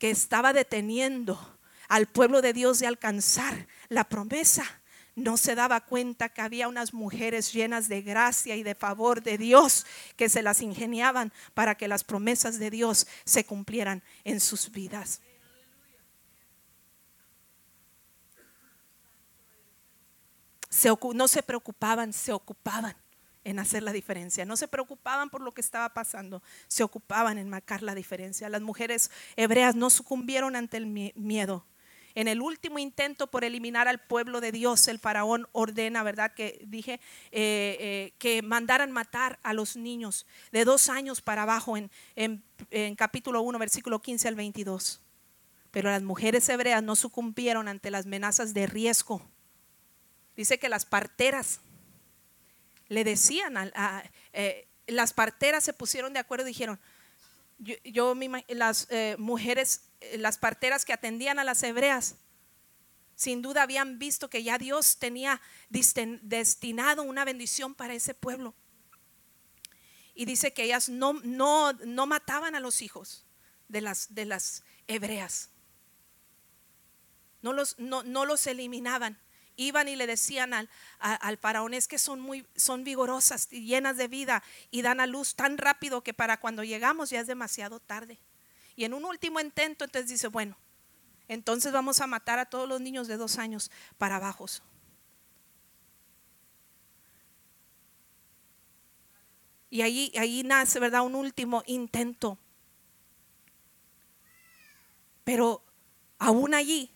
que 0.00 0.10
estaba 0.10 0.52
deteniendo 0.52 1.38
al 1.86 2.06
pueblo 2.06 2.42
de 2.42 2.52
Dios 2.52 2.80
de 2.80 2.88
alcanzar 2.88 3.68
la 3.88 4.02
promesa, 4.08 4.64
no 5.14 5.36
se 5.36 5.54
daba 5.54 5.82
cuenta 5.82 6.28
que 6.28 6.40
había 6.40 6.66
unas 6.66 6.92
mujeres 6.92 7.52
llenas 7.52 7.88
de 7.88 8.02
gracia 8.02 8.56
y 8.56 8.64
de 8.64 8.74
favor 8.74 9.22
de 9.22 9.38
Dios 9.38 9.86
que 10.16 10.28
se 10.28 10.42
las 10.42 10.60
ingeniaban 10.60 11.32
para 11.54 11.76
que 11.76 11.86
las 11.86 12.02
promesas 12.02 12.58
de 12.58 12.70
Dios 12.70 13.06
se 13.24 13.46
cumplieran 13.46 14.02
en 14.24 14.40
sus 14.40 14.72
vidas. 14.72 15.20
no 21.14 21.28
se 21.28 21.42
preocupaban, 21.44 22.12
se 22.12 22.32
ocupaban 22.32 22.96
en 23.44 23.58
hacer 23.58 23.82
la 23.82 23.92
diferencia. 23.92 24.44
No 24.44 24.56
se 24.56 24.68
preocupaban 24.68 25.30
por 25.30 25.42
lo 25.42 25.52
que 25.52 25.60
estaba 25.60 25.92
pasando, 25.94 26.42
se 26.66 26.82
ocupaban 26.82 27.38
en 27.38 27.48
marcar 27.48 27.82
la 27.82 27.94
diferencia. 27.94 28.48
Las 28.48 28.62
mujeres 28.62 29.10
hebreas 29.36 29.74
no 29.76 29.90
sucumbieron 29.90 30.56
ante 30.56 30.76
el 30.78 30.86
miedo. 30.86 31.66
En 32.16 32.28
el 32.28 32.40
último 32.40 32.78
intento 32.78 33.26
por 33.26 33.42
eliminar 33.44 33.88
al 33.88 33.98
pueblo 33.98 34.40
de 34.40 34.52
Dios, 34.52 34.86
el 34.86 35.00
faraón 35.00 35.48
ordena, 35.50 36.04
¿verdad? 36.04 36.32
Que 36.32 36.62
dije 36.64 37.00
eh, 37.32 37.76
eh, 37.80 38.12
que 38.18 38.40
mandaran 38.40 38.92
matar 38.92 39.40
a 39.42 39.52
los 39.52 39.76
niños 39.76 40.24
de 40.52 40.64
dos 40.64 40.88
años 40.88 41.20
para 41.20 41.42
abajo 41.42 41.76
en, 41.76 41.90
en 42.14 42.94
capítulo 42.94 43.42
1, 43.42 43.58
versículo 43.58 44.00
15 44.00 44.28
al 44.28 44.36
22. 44.36 45.00
Pero 45.72 45.90
las 45.90 46.04
mujeres 46.04 46.48
hebreas 46.48 46.84
no 46.84 46.94
sucumbieron 46.94 47.66
ante 47.66 47.90
las 47.90 48.06
amenazas 48.06 48.54
de 48.54 48.68
riesgo. 48.68 49.20
Dice 50.36 50.60
que 50.60 50.68
las 50.68 50.86
parteras 50.86 51.60
le 52.94 53.04
decían, 53.04 53.56
a, 53.56 54.04
eh, 54.32 54.68
las 54.86 55.12
parteras 55.12 55.64
se 55.64 55.72
pusieron 55.72 56.12
de 56.12 56.20
acuerdo 56.20 56.46
y 56.46 56.50
dijeron, 56.50 56.78
yo, 57.58 58.14
las 58.48 58.86
eh, 58.90 59.16
mujeres, 59.18 59.82
eh, 60.00 60.18
las 60.18 60.38
parteras 60.38 60.84
que 60.84 60.92
atendían 60.92 61.38
a 61.38 61.44
las 61.44 61.62
hebreas, 61.62 62.16
sin 63.16 63.42
duda 63.42 63.62
habían 63.62 63.98
visto 63.98 64.30
que 64.30 64.42
ya 64.42 64.58
Dios 64.58 64.98
tenía 64.98 65.40
destinado 65.70 67.02
una 67.02 67.24
bendición 67.24 67.74
para 67.74 67.94
ese 67.94 68.14
pueblo. 68.14 68.54
Y 70.14 70.24
dice 70.24 70.52
que 70.52 70.64
ellas 70.64 70.88
no, 70.88 71.14
no, 71.24 71.72
no 71.72 72.06
mataban 72.06 72.54
a 72.54 72.60
los 72.60 72.82
hijos 72.82 73.26
de 73.68 73.80
las, 73.80 74.14
de 74.14 74.24
las 74.24 74.62
hebreas. 74.86 75.50
No 77.42 77.52
los, 77.52 77.78
no, 77.78 78.02
no 78.04 78.24
los 78.24 78.46
eliminaban 78.46 79.18
iban 79.56 79.88
y 79.88 79.96
le 79.96 80.06
decían 80.06 80.54
al, 80.54 80.68
al, 80.98 81.38
faraón, 81.38 81.74
es 81.74 81.88
que 81.88 81.98
son 81.98 82.20
muy, 82.20 82.46
son 82.56 82.84
vigorosas 82.84 83.48
y 83.52 83.66
llenas 83.66 83.96
de 83.96 84.08
vida 84.08 84.42
y 84.70 84.82
dan 84.82 85.00
a 85.00 85.06
luz 85.06 85.34
tan 85.34 85.58
rápido 85.58 86.02
que 86.02 86.14
para 86.14 86.38
cuando 86.40 86.64
llegamos 86.64 87.10
ya 87.10 87.20
es 87.20 87.26
demasiado 87.26 87.80
tarde. 87.80 88.18
Y 88.76 88.84
en 88.84 88.94
un 88.94 89.04
último 89.04 89.40
intento, 89.40 89.84
entonces 89.84 90.10
dice, 90.10 90.28
bueno, 90.28 90.56
entonces 91.28 91.72
vamos 91.72 92.00
a 92.00 92.06
matar 92.06 92.38
a 92.38 92.46
todos 92.46 92.68
los 92.68 92.80
niños 92.80 93.08
de 93.08 93.16
dos 93.16 93.38
años 93.38 93.70
para 93.98 94.16
abajo. 94.16 94.46
Y 99.70 99.82
ahí, 99.82 100.12
ahí 100.16 100.42
nace, 100.44 100.78
¿verdad? 100.78 101.02
Un 101.02 101.14
último 101.14 101.62
intento. 101.66 102.38
Pero 105.24 105.64
aún 106.18 106.54
allí, 106.54 106.90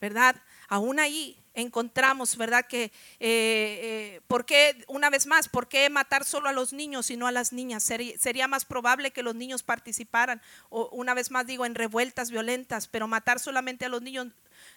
¿verdad? 0.00 0.36
Aún 0.70 1.00
ahí 1.00 1.36
encontramos, 1.52 2.36
¿verdad? 2.36 2.64
Que, 2.66 2.84
eh, 2.84 2.90
eh, 3.18 4.20
¿por 4.28 4.46
qué, 4.46 4.84
una 4.86 5.10
vez 5.10 5.26
más, 5.26 5.48
por 5.48 5.68
qué 5.68 5.90
matar 5.90 6.24
solo 6.24 6.48
a 6.48 6.52
los 6.52 6.72
niños 6.72 7.10
y 7.10 7.16
no 7.16 7.26
a 7.26 7.32
las 7.32 7.52
niñas? 7.52 7.82
Sería, 7.82 8.46
más 8.46 8.64
probable 8.64 9.10
que 9.10 9.24
los 9.24 9.34
niños 9.34 9.64
participaran, 9.64 10.40
o 10.70 10.88
una 10.92 11.12
vez 11.12 11.30
más 11.32 11.46
digo, 11.46 11.66
en 11.66 11.74
revueltas 11.74 12.30
violentas, 12.30 12.86
pero 12.86 13.08
matar 13.08 13.40
solamente 13.40 13.84
a 13.84 13.88
los 13.88 14.00
niños 14.00 14.28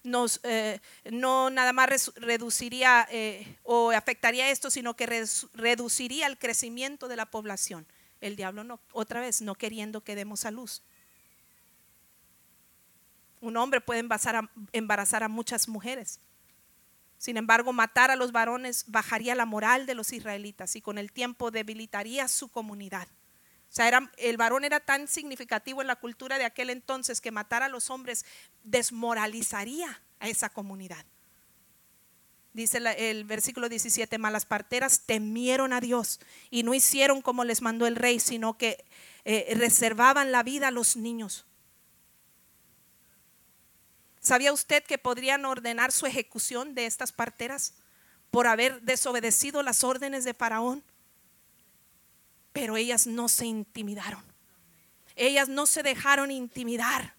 nos, 0.03 0.39
eh, 0.43 0.79
no 1.11 1.51
nada 1.51 1.73
más 1.73 2.11
reduciría 2.15 3.07
o 3.61 3.91
afectaría 3.91 4.49
esto, 4.49 4.71
sino 4.71 4.95
que 4.95 5.27
reduciría 5.53 6.25
el 6.25 6.39
crecimiento 6.39 7.07
de 7.07 7.17
la 7.17 7.27
población. 7.27 7.85
El 8.19 8.35
diablo 8.35 8.63
no, 8.63 8.79
otra 8.93 9.21
vez, 9.21 9.41
no 9.41 9.53
queriendo 9.53 10.01
que 10.01 10.15
demos 10.15 10.45
a 10.45 10.51
luz. 10.51 10.81
Un 13.43 13.57
hombre 13.57 13.81
puede 13.81 13.99
embarazar 13.99 15.23
a, 15.23 15.27
muchas 15.27 15.67
mujeres. 15.67 16.21
Sin 17.17 17.35
embargo, 17.35 17.73
matar 17.73 18.09
a 18.09 18.15
los 18.15 18.31
varones 18.31 18.85
bajaría 18.87 19.35
la 19.35 19.45
moral 19.45 19.85
de 19.85 19.95
los 19.95 20.13
israelitas 20.13 20.77
y 20.77 20.81
con 20.81 20.97
el 20.97 21.11
tiempo 21.11 21.51
debilitaría 21.51 22.29
su 22.29 22.47
comunidad. 22.47 23.05
O 23.69 23.75
sea, 23.75 24.09
el 24.15 24.37
varón 24.37 24.63
era 24.63 24.79
tan 24.79 25.09
significativo 25.09 25.81
en 25.81 25.87
la 25.87 25.97
cultura 25.97 26.37
de 26.37 26.45
aquel 26.45 26.69
entonces 26.69 27.19
que 27.19 27.31
matar 27.31 27.63
a 27.63 27.67
los 27.67 27.89
hombres 27.89 28.25
desmoralizaría 28.63 30.01
a 30.21 30.29
esa 30.29 30.47
comunidad. 30.47 31.05
Dice 32.53 32.77
el 32.77 33.25
versículo 33.25 33.67
17, 33.67 34.17
malas 34.19 34.45
parteras 34.45 35.01
temieron 35.01 35.73
a 35.73 35.81
Dios 35.81 36.21
y 36.49 36.63
no 36.63 36.73
hicieron 36.73 37.21
como 37.21 37.43
les 37.43 37.61
mandó 37.61 37.87
el 37.87 37.97
rey, 37.97 38.21
sino 38.21 38.57
que 38.57 38.85
eh, 39.25 39.53
reservaban 39.57 40.31
la 40.31 40.43
vida 40.43 40.69
a 40.69 40.71
los 40.71 40.95
niños. 40.95 41.45
¿Sabía 44.23 44.53
usted 44.53 44.81
que 44.83 44.97
podrían 44.97 45.43
ordenar 45.43 45.91
su 45.91 46.05
ejecución 46.05 46.75
de 46.75 46.85
estas 46.85 47.11
parteras 47.11 47.73
por 48.31 48.47
haber 48.47 48.81
desobedecido 48.81 49.61
las 49.63 49.83
órdenes 49.83 50.23
de 50.23 50.33
Faraón? 50.33 50.81
Pero 52.53 52.77
ellas 52.77 53.05
no 53.05 53.27
se 53.27 53.45
intimidaron. 53.45 54.23
Ellas 55.17 55.49
no 55.49 55.65
se 55.65 55.83
dejaron 55.83 56.31
intimidar. 56.31 57.15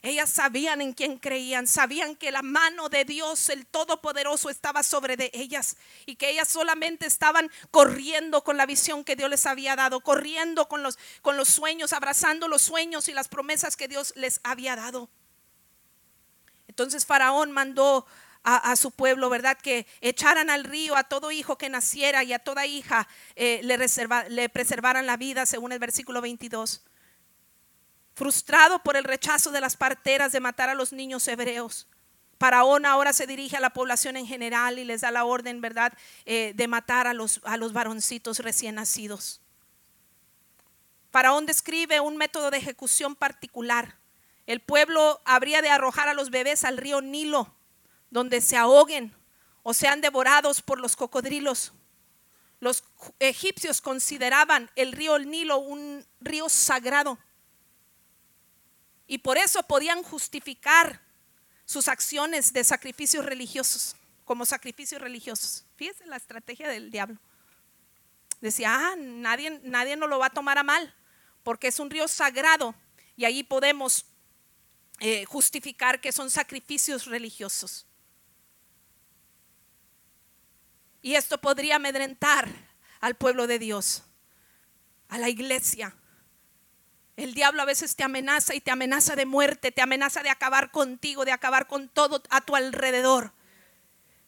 Ellas 0.00 0.30
sabían 0.30 0.80
en 0.80 0.94
quién 0.94 1.18
creían, 1.18 1.66
sabían 1.66 2.16
que 2.16 2.32
la 2.32 2.40
mano 2.40 2.88
de 2.88 3.04
Dios, 3.04 3.50
el 3.50 3.66
Todopoderoso, 3.66 4.48
estaba 4.48 4.82
sobre 4.82 5.18
de 5.18 5.30
ellas 5.34 5.76
y 6.06 6.16
que 6.16 6.30
ellas 6.30 6.48
solamente 6.48 7.04
estaban 7.04 7.50
corriendo 7.70 8.42
con 8.42 8.56
la 8.56 8.64
visión 8.64 9.04
que 9.04 9.16
Dios 9.16 9.28
les 9.28 9.44
había 9.44 9.76
dado, 9.76 10.00
corriendo 10.00 10.66
con 10.66 10.82
los, 10.82 10.98
con 11.20 11.36
los 11.36 11.48
sueños, 11.48 11.92
abrazando 11.92 12.48
los 12.48 12.62
sueños 12.62 13.08
y 13.08 13.12
las 13.12 13.28
promesas 13.28 13.76
que 13.76 13.88
Dios 13.88 14.14
les 14.16 14.40
había 14.44 14.76
dado. 14.76 15.10
Entonces 16.78 17.04
Faraón 17.04 17.50
mandó 17.50 18.06
a, 18.44 18.76
su 18.76 18.92
pueblo, 18.92 19.28
¿verdad? 19.28 19.58
Que 19.60 19.84
echaran 20.00 20.48
al 20.48 20.62
río 20.62 20.96
a 20.96 21.02
todo 21.02 21.32
hijo 21.32 21.58
que 21.58 21.68
naciera 21.68 22.22
y 22.22 22.32
a 22.32 22.38
toda 22.38 22.66
hija 22.66 23.08
eh, 23.34 23.60
le, 23.64 24.48
preservaran 24.48 25.04
la 25.04 25.16
vida, 25.16 25.44
según 25.44 25.72
el 25.72 25.80
versículo 25.80 26.22
22. 26.22 26.84
Frustrado 28.14 28.78
por 28.84 28.96
el 28.96 29.02
rechazo 29.02 29.50
de 29.50 29.60
las 29.60 29.76
parteras 29.76 30.30
de 30.30 30.38
matar 30.38 30.68
a 30.68 30.74
los 30.74 30.92
niños 30.92 31.26
hebreos. 31.26 31.88
Faraón 32.38 32.86
ahora 32.86 33.12
se 33.12 33.26
dirige 33.26 33.56
a 33.56 33.60
la 33.60 33.70
población 33.70 34.16
en 34.16 34.28
general 34.28 34.78
y 34.78 34.84
les 34.84 35.00
da 35.00 35.10
la 35.10 35.24
orden, 35.24 35.60
¿verdad?, 35.60 35.92
eh, 36.26 36.52
de 36.54 36.68
matar 36.68 37.08
a 37.08 37.12
los 37.12 37.72
varoncitos 37.72 38.38
recién 38.38 38.76
nacidos. 38.76 39.40
Faraón 41.10 41.44
describe 41.44 41.98
un 41.98 42.16
método 42.16 42.52
de 42.52 42.58
ejecución 42.58 43.16
particular 43.16 43.98
el 44.48 44.60
pueblo 44.60 45.20
habría 45.26 45.60
de 45.60 45.68
arrojar 45.68 46.08
a 46.08 46.14
los 46.14 46.30
bebés 46.30 46.64
al 46.64 46.78
río 46.78 47.02
Nilo, 47.02 47.54
donde 48.08 48.40
se 48.40 48.56
ahoguen 48.56 49.14
o 49.62 49.74
sean 49.74 50.00
devorados 50.00 50.62
por 50.62 50.80
los 50.80 50.96
cocodrilos. 50.96 51.74
Los 52.58 52.82
egipcios 53.18 53.82
consideraban 53.82 54.70
el 54.74 54.92
río 54.92 55.18
Nilo 55.18 55.58
un 55.58 56.02
río 56.20 56.48
sagrado 56.48 57.18
y 59.06 59.18
por 59.18 59.36
eso 59.36 59.62
podían 59.64 60.02
justificar 60.02 61.02
sus 61.66 61.86
acciones 61.86 62.54
de 62.54 62.64
sacrificios 62.64 63.26
religiosos 63.26 63.96
como 64.24 64.46
sacrificios 64.46 65.02
religiosos. 65.02 65.66
Fíjense 65.76 66.06
la 66.06 66.16
estrategia 66.16 66.68
del 66.68 66.90
diablo. 66.90 67.18
Decía, 68.40 68.74
ah, 68.74 68.96
nadie, 68.96 69.60
nadie 69.62 69.94
nos 69.96 70.08
lo 70.08 70.18
va 70.18 70.26
a 70.26 70.30
tomar 70.30 70.56
a 70.56 70.62
mal, 70.62 70.94
porque 71.42 71.68
es 71.68 71.78
un 71.78 71.90
río 71.90 72.08
sagrado 72.08 72.74
y 73.14 73.26
ahí 73.26 73.42
podemos 73.42 74.06
eh, 75.00 75.24
justificar 75.24 76.00
que 76.00 76.12
son 76.12 76.30
sacrificios 76.30 77.06
religiosos. 77.06 77.86
Y 81.02 81.14
esto 81.14 81.40
podría 81.40 81.76
amedrentar 81.76 82.48
al 83.00 83.14
pueblo 83.14 83.46
de 83.46 83.58
Dios, 83.58 84.02
a 85.08 85.18
la 85.18 85.28
iglesia. 85.28 85.94
El 87.16 87.34
diablo 87.34 87.62
a 87.62 87.64
veces 87.64 87.96
te 87.96 88.02
amenaza 88.02 88.54
y 88.54 88.60
te 88.60 88.70
amenaza 88.70 89.16
de 89.16 89.26
muerte, 89.26 89.72
te 89.72 89.82
amenaza 89.82 90.22
de 90.22 90.30
acabar 90.30 90.70
contigo, 90.70 91.24
de 91.24 91.32
acabar 91.32 91.66
con 91.66 91.88
todo 91.88 92.22
a 92.30 92.40
tu 92.40 92.56
alrededor. 92.56 93.32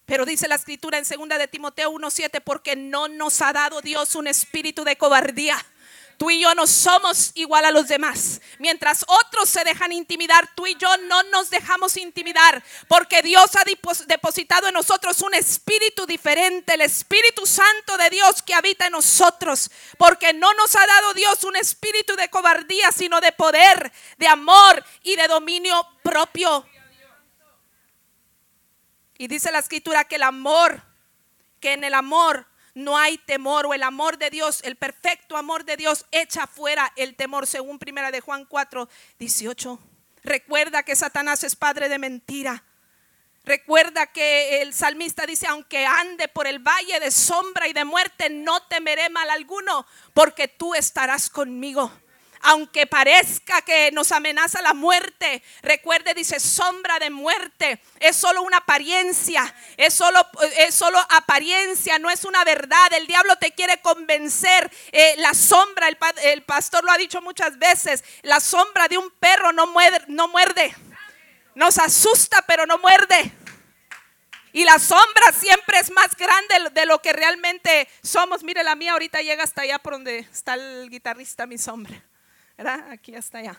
Pero 0.06 0.24
dice 0.24 0.48
la 0.48 0.56
escritura 0.56 0.98
en 0.98 1.04
2 1.04 1.38
de 1.38 1.46
Timoteo 1.48 1.90
1:7 1.90 2.40
porque 2.40 2.74
no 2.74 3.06
nos 3.06 3.42
ha 3.42 3.52
dado 3.52 3.80
Dios 3.80 4.16
un 4.16 4.26
espíritu 4.26 4.82
de 4.82 4.96
cobardía, 4.96 5.56
Tú 6.20 6.30
y 6.30 6.38
yo 6.38 6.54
no 6.54 6.66
somos 6.66 7.32
igual 7.32 7.64
a 7.64 7.70
los 7.70 7.88
demás. 7.88 8.42
Mientras 8.58 9.06
otros 9.08 9.48
se 9.48 9.64
dejan 9.64 9.90
intimidar, 9.90 10.50
tú 10.54 10.66
y 10.66 10.74
yo 10.74 10.94
no 11.08 11.22
nos 11.22 11.48
dejamos 11.48 11.96
intimidar 11.96 12.62
porque 12.88 13.22
Dios 13.22 13.56
ha 13.56 13.64
depositado 14.06 14.68
en 14.68 14.74
nosotros 14.74 15.22
un 15.22 15.32
espíritu 15.32 16.04
diferente, 16.04 16.74
el 16.74 16.82
Espíritu 16.82 17.46
Santo 17.46 17.96
de 17.96 18.10
Dios 18.10 18.42
que 18.42 18.52
habita 18.52 18.84
en 18.84 18.92
nosotros. 18.92 19.70
Porque 19.96 20.34
no 20.34 20.52
nos 20.52 20.76
ha 20.76 20.86
dado 20.86 21.14
Dios 21.14 21.42
un 21.44 21.56
espíritu 21.56 22.14
de 22.16 22.28
cobardía, 22.28 22.92
sino 22.92 23.18
de 23.22 23.32
poder, 23.32 23.90
de 24.18 24.28
amor 24.28 24.84
y 25.02 25.16
de 25.16 25.26
dominio 25.26 25.88
propio. 26.02 26.66
Y 29.16 29.26
dice 29.26 29.50
la 29.50 29.60
escritura 29.60 30.04
que 30.04 30.16
el 30.16 30.24
amor, 30.24 30.82
que 31.60 31.72
en 31.72 31.82
el 31.82 31.94
amor 31.94 32.49
no 32.74 32.96
hay 32.96 33.18
temor 33.18 33.66
o 33.66 33.74
el 33.74 33.82
amor 33.82 34.18
de 34.18 34.30
Dios, 34.30 34.60
el 34.64 34.76
perfecto 34.76 35.36
amor 35.36 35.64
de 35.64 35.76
Dios 35.76 36.06
echa 36.10 36.46
fuera 36.46 36.92
el 36.96 37.16
temor, 37.16 37.46
según 37.46 37.78
primera 37.78 38.10
de 38.10 38.20
Juan 38.20 38.44
4, 38.44 38.88
18. 39.18 39.78
Recuerda 40.22 40.82
que 40.82 40.96
Satanás 40.96 41.44
es 41.44 41.56
padre 41.56 41.88
de 41.88 41.98
mentira. 41.98 42.64
Recuerda 43.44 44.06
que 44.06 44.60
el 44.60 44.74
salmista 44.74 45.24
dice, 45.24 45.46
aunque 45.46 45.86
ande 45.86 46.28
por 46.28 46.46
el 46.46 46.58
valle 46.58 47.00
de 47.00 47.10
sombra 47.10 47.68
y 47.68 47.72
de 47.72 47.84
muerte, 47.84 48.28
no 48.28 48.62
temeré 48.64 49.08
mal 49.08 49.30
alguno, 49.30 49.86
porque 50.12 50.46
tú 50.46 50.74
estarás 50.74 51.30
conmigo 51.30 51.90
aunque 52.42 52.86
parezca 52.86 53.62
que 53.62 53.90
nos 53.92 54.12
amenaza 54.12 54.62
la 54.62 54.72
muerte, 54.72 55.42
recuerde, 55.62 56.14
dice, 56.14 56.40
sombra 56.40 56.98
de 56.98 57.10
muerte, 57.10 57.80
es 57.98 58.16
solo 58.16 58.42
una 58.42 58.58
apariencia, 58.58 59.54
es 59.76 59.92
solo, 59.92 60.26
es 60.56 60.74
solo 60.74 60.98
apariencia, 61.10 61.98
no 61.98 62.10
es 62.10 62.24
una 62.24 62.42
verdad. 62.44 62.92
El 62.92 63.06
diablo 63.06 63.36
te 63.36 63.52
quiere 63.52 63.80
convencer. 63.80 64.70
Eh, 64.92 65.14
la 65.18 65.34
sombra, 65.34 65.88
el, 66.22 66.42
pastor 66.42 66.84
lo 66.84 66.92
ha 66.92 66.98
dicho 66.98 67.20
muchas 67.20 67.58
veces, 67.58 68.02
la 68.22 68.40
sombra 68.40 68.88
de 68.88 68.96
un 68.96 69.10
perro 69.10 69.52
no 69.52 69.66
muerde, 69.66 70.04
no 70.08 70.28
muerde. 70.28 70.74
Nos 71.54 71.78
asusta, 71.78 72.42
pero 72.46 72.64
no 72.64 72.78
muerde. 72.78 73.32
Y 74.52 74.64
la 74.64 74.78
sombra 74.78 75.32
siempre 75.32 75.78
es 75.78 75.92
más 75.92 76.16
grande 76.16 76.70
de 76.72 76.86
lo 76.86 77.00
que 77.00 77.12
realmente 77.12 77.86
somos. 78.02 78.42
Mire, 78.42 78.64
la 78.64 78.74
mía 78.74 78.92
ahorita 78.92 79.20
llega 79.20 79.44
hasta 79.44 79.62
allá 79.62 79.78
por 79.78 79.92
donde 79.92 80.18
está 80.18 80.54
el 80.54 80.88
guitarrista, 80.90 81.46
mi 81.46 81.58
sombra. 81.58 82.02
Aquí 82.90 83.14
hasta 83.14 83.38
allá. 83.38 83.56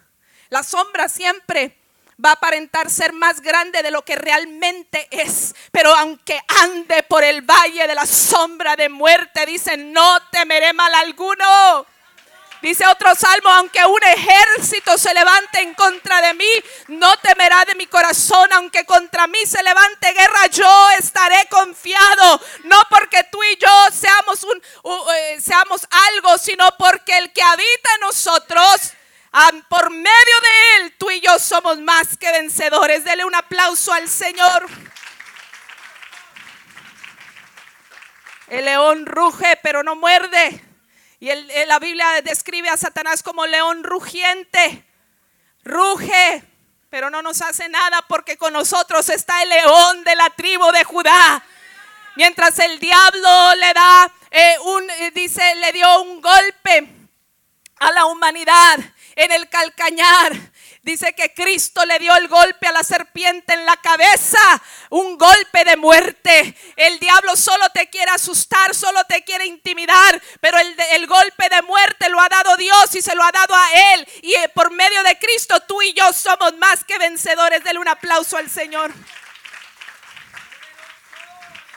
La 0.49 0.63
sombra 0.63 1.09
siempre 1.09 1.77
va 2.23 2.29
a 2.29 2.33
aparentar 2.33 2.89
ser 2.89 3.13
más 3.13 3.41
grande 3.41 3.81
de 3.81 3.91
lo 3.91 4.03
que 4.03 4.15
realmente 4.15 5.07
es. 5.09 5.55
Pero 5.71 5.93
aunque 5.95 6.39
ande 6.61 7.03
por 7.03 7.23
el 7.23 7.41
valle 7.41 7.87
de 7.87 7.95
la 7.95 8.05
sombra 8.05 8.75
de 8.75 8.89
muerte, 8.89 9.45
dice, 9.45 9.77
no 9.77 10.19
temeré 10.31 10.73
mal 10.73 10.93
alguno. 10.93 11.85
Dice 12.61 12.85
otro 12.85 13.15
salmo, 13.15 13.49
aunque 13.49 13.83
un 13.83 14.03
ejército 14.03 14.95
se 14.95 15.11
levante 15.15 15.61
en 15.61 15.73
contra 15.73 16.21
de 16.21 16.35
mí, 16.35 16.49
no 16.89 17.17
temerá 17.17 17.65
de 17.65 17.73
mi 17.73 17.87
corazón, 17.87 18.53
aunque 18.53 18.85
contra 18.85 19.25
mí 19.25 19.39
se 19.47 19.63
levante 19.63 20.13
guerra, 20.13 20.45
yo 20.45 20.89
estaré 20.99 21.47
confiado, 21.49 22.39
no 22.65 22.77
porque 22.87 23.23
tú 23.31 23.41
y 23.41 23.57
yo 23.57 23.87
seamos 23.91 24.43
un 24.43 24.61
eh, 25.15 25.41
seamos 25.41 25.87
algo, 26.09 26.37
sino 26.37 26.63
porque 26.77 27.17
el 27.17 27.33
que 27.33 27.41
habita 27.41 27.95
en 27.95 28.01
nosotros 28.01 28.80
por 29.69 29.89
medio 29.89 30.05
de 30.05 30.75
él 30.77 30.95
tú 30.97 31.09
y 31.11 31.21
yo 31.21 31.39
somos 31.39 31.79
más 31.79 32.17
que 32.17 32.31
vencedores. 32.31 33.03
Dele 33.03 33.25
un 33.25 33.35
aplauso 33.35 33.93
al 33.93 34.07
Señor. 34.07 34.67
El 38.47 38.65
león 38.65 39.05
ruge, 39.05 39.57
pero 39.63 39.83
no 39.83 39.95
muerde. 39.95 40.63
Y 41.19 41.29
la 41.65 41.79
Biblia 41.79 42.21
describe 42.21 42.69
a 42.69 42.77
Satanás 42.77 43.23
como 43.23 43.45
león 43.47 43.83
rugiente. 43.83 44.85
Ruge, 45.63 46.43
pero 46.89 47.09
no 47.09 47.21
nos 47.21 47.41
hace 47.41 47.69
nada 47.69 48.01
porque 48.07 48.37
con 48.37 48.53
nosotros 48.53 49.07
está 49.09 49.41
el 49.43 49.49
león 49.49 50.03
de 50.03 50.15
la 50.15 50.29
tribu 50.31 50.71
de 50.71 50.83
Judá. 50.83 51.43
Mientras 52.15 52.59
el 52.59 52.79
diablo 52.79 53.55
le 53.55 53.73
da 53.73 54.11
eh, 54.31 54.55
un, 54.65 54.89
eh, 54.89 55.11
dice, 55.11 55.55
le 55.55 55.71
dio 55.71 56.01
un 56.01 56.19
golpe 56.21 56.87
a 57.79 57.91
la 57.91 58.05
humanidad 58.05 58.79
en 59.23 59.31
el 59.31 59.49
calcañar. 59.49 60.33
Dice 60.83 61.13
que 61.13 61.31
Cristo 61.31 61.85
le 61.85 61.99
dio 61.99 62.15
el 62.15 62.27
golpe 62.27 62.65
a 62.65 62.71
la 62.71 62.83
serpiente 62.83 63.53
en 63.53 63.67
la 63.67 63.77
cabeza, 63.77 64.39
un 64.89 65.15
golpe 65.15 65.63
de 65.63 65.77
muerte. 65.77 66.55
El 66.75 66.99
diablo 66.99 67.35
solo 67.35 67.69
te 67.69 67.87
quiere 67.89 68.09
asustar, 68.09 68.73
solo 68.73 69.03
te 69.03 69.23
quiere 69.23 69.45
intimidar, 69.45 70.19
pero 70.39 70.57
el, 70.57 71.05
golpe 71.05 71.49
de 71.49 71.61
muerte 71.61 72.09
lo 72.09 72.19
ha 72.19 72.29
dado 72.29 72.57
Dios 72.57 72.95
y 72.95 73.01
se 73.01 73.13
lo 73.13 73.23
ha 73.23 73.31
dado 73.31 73.53
a 73.53 73.93
Él. 73.93 74.07
Y 74.23 74.33
eh, 74.33 74.49
por 74.55 74.71
medio 74.71 75.03
de 75.03 75.19
Cristo 75.19 75.59
tú 75.67 75.81
y 75.83 75.93
yo 75.93 76.11
somos 76.13 76.57
más 76.57 76.83
que 76.83 76.97
vencedores. 76.97 77.63
Dele 77.63 77.77
un 77.77 77.87
aplauso 77.87 78.37
al 78.37 78.49
Señor. 78.49 78.91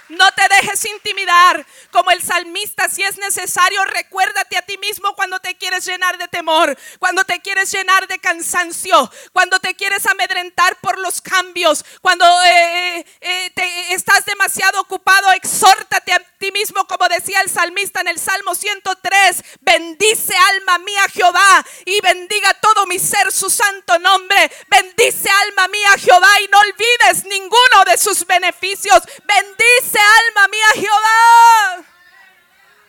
No 0.09 0.31
te 0.33 0.43
dejes 0.55 0.85
intimidar 0.85 1.65
como 1.91 2.11
el 2.11 2.23
salmista. 2.23 2.89
Si 2.89 3.03
es 3.03 3.17
necesario, 3.17 3.83
recuérdate 3.87 4.57
a 4.59 4.63
ti 4.63 4.77
mismo 4.79 5.15
cuando 5.15 5.41
te 5.41 5.57
quieres 5.57 5.87
llenar 5.87 6.19
de 6.19 6.29
temor, 6.29 6.77
cuando 6.99 7.25
te 7.25 7.41
quieres 7.41 7.73
llenar 7.73 8.07
de 8.07 8.19
cansancio, 8.19 9.11
cuando 9.33 9.59
te 9.61 9.75
quieres 9.75 10.05
amedrentar 10.07 10.77
por 10.81 10.99
los 10.99 11.23
cambios, 11.23 11.85
cuando 12.03 12.27
eh, 12.45 13.07
eh, 13.21 13.51
te, 13.55 13.95
estás 13.95 14.27
demasiado 14.27 14.81
ocupado. 14.81 15.33
Exhórtate 15.33 16.13
a 16.13 16.19
ti 16.39 16.53
mismo, 16.53 16.87
como 16.87 17.09
decía 17.09 17.41
el 17.41 17.51
salmista 17.51 18.01
en 18.03 18.09
el 18.09 18.19
Salmo 18.19 18.55
103. 18.55 19.43
Bendice 19.61 20.35
alma 20.37 20.79
mía 20.79 21.05
Jehová 21.13 21.65
y 21.87 22.01
bendiga 22.03 22.53
todo 22.55 22.87
mi 22.87 22.99
ser 22.99 23.33
su 23.33 23.49
santo 23.49 23.99
nombre. 23.99 24.51
Bendice 24.69 25.31
alma 25.31 25.69
mía 25.69 25.97
Jehová 25.99 26.41
y 26.43 26.49
no 26.49 26.59
olvides 26.59 27.25
ninguno 27.25 27.85
de 27.87 27.97
sus 27.97 28.27
beneficios. 28.27 29.03
Bendice 29.25 29.94
alma 29.99 30.49
mía 30.49 30.67
Jehová. 30.75 31.85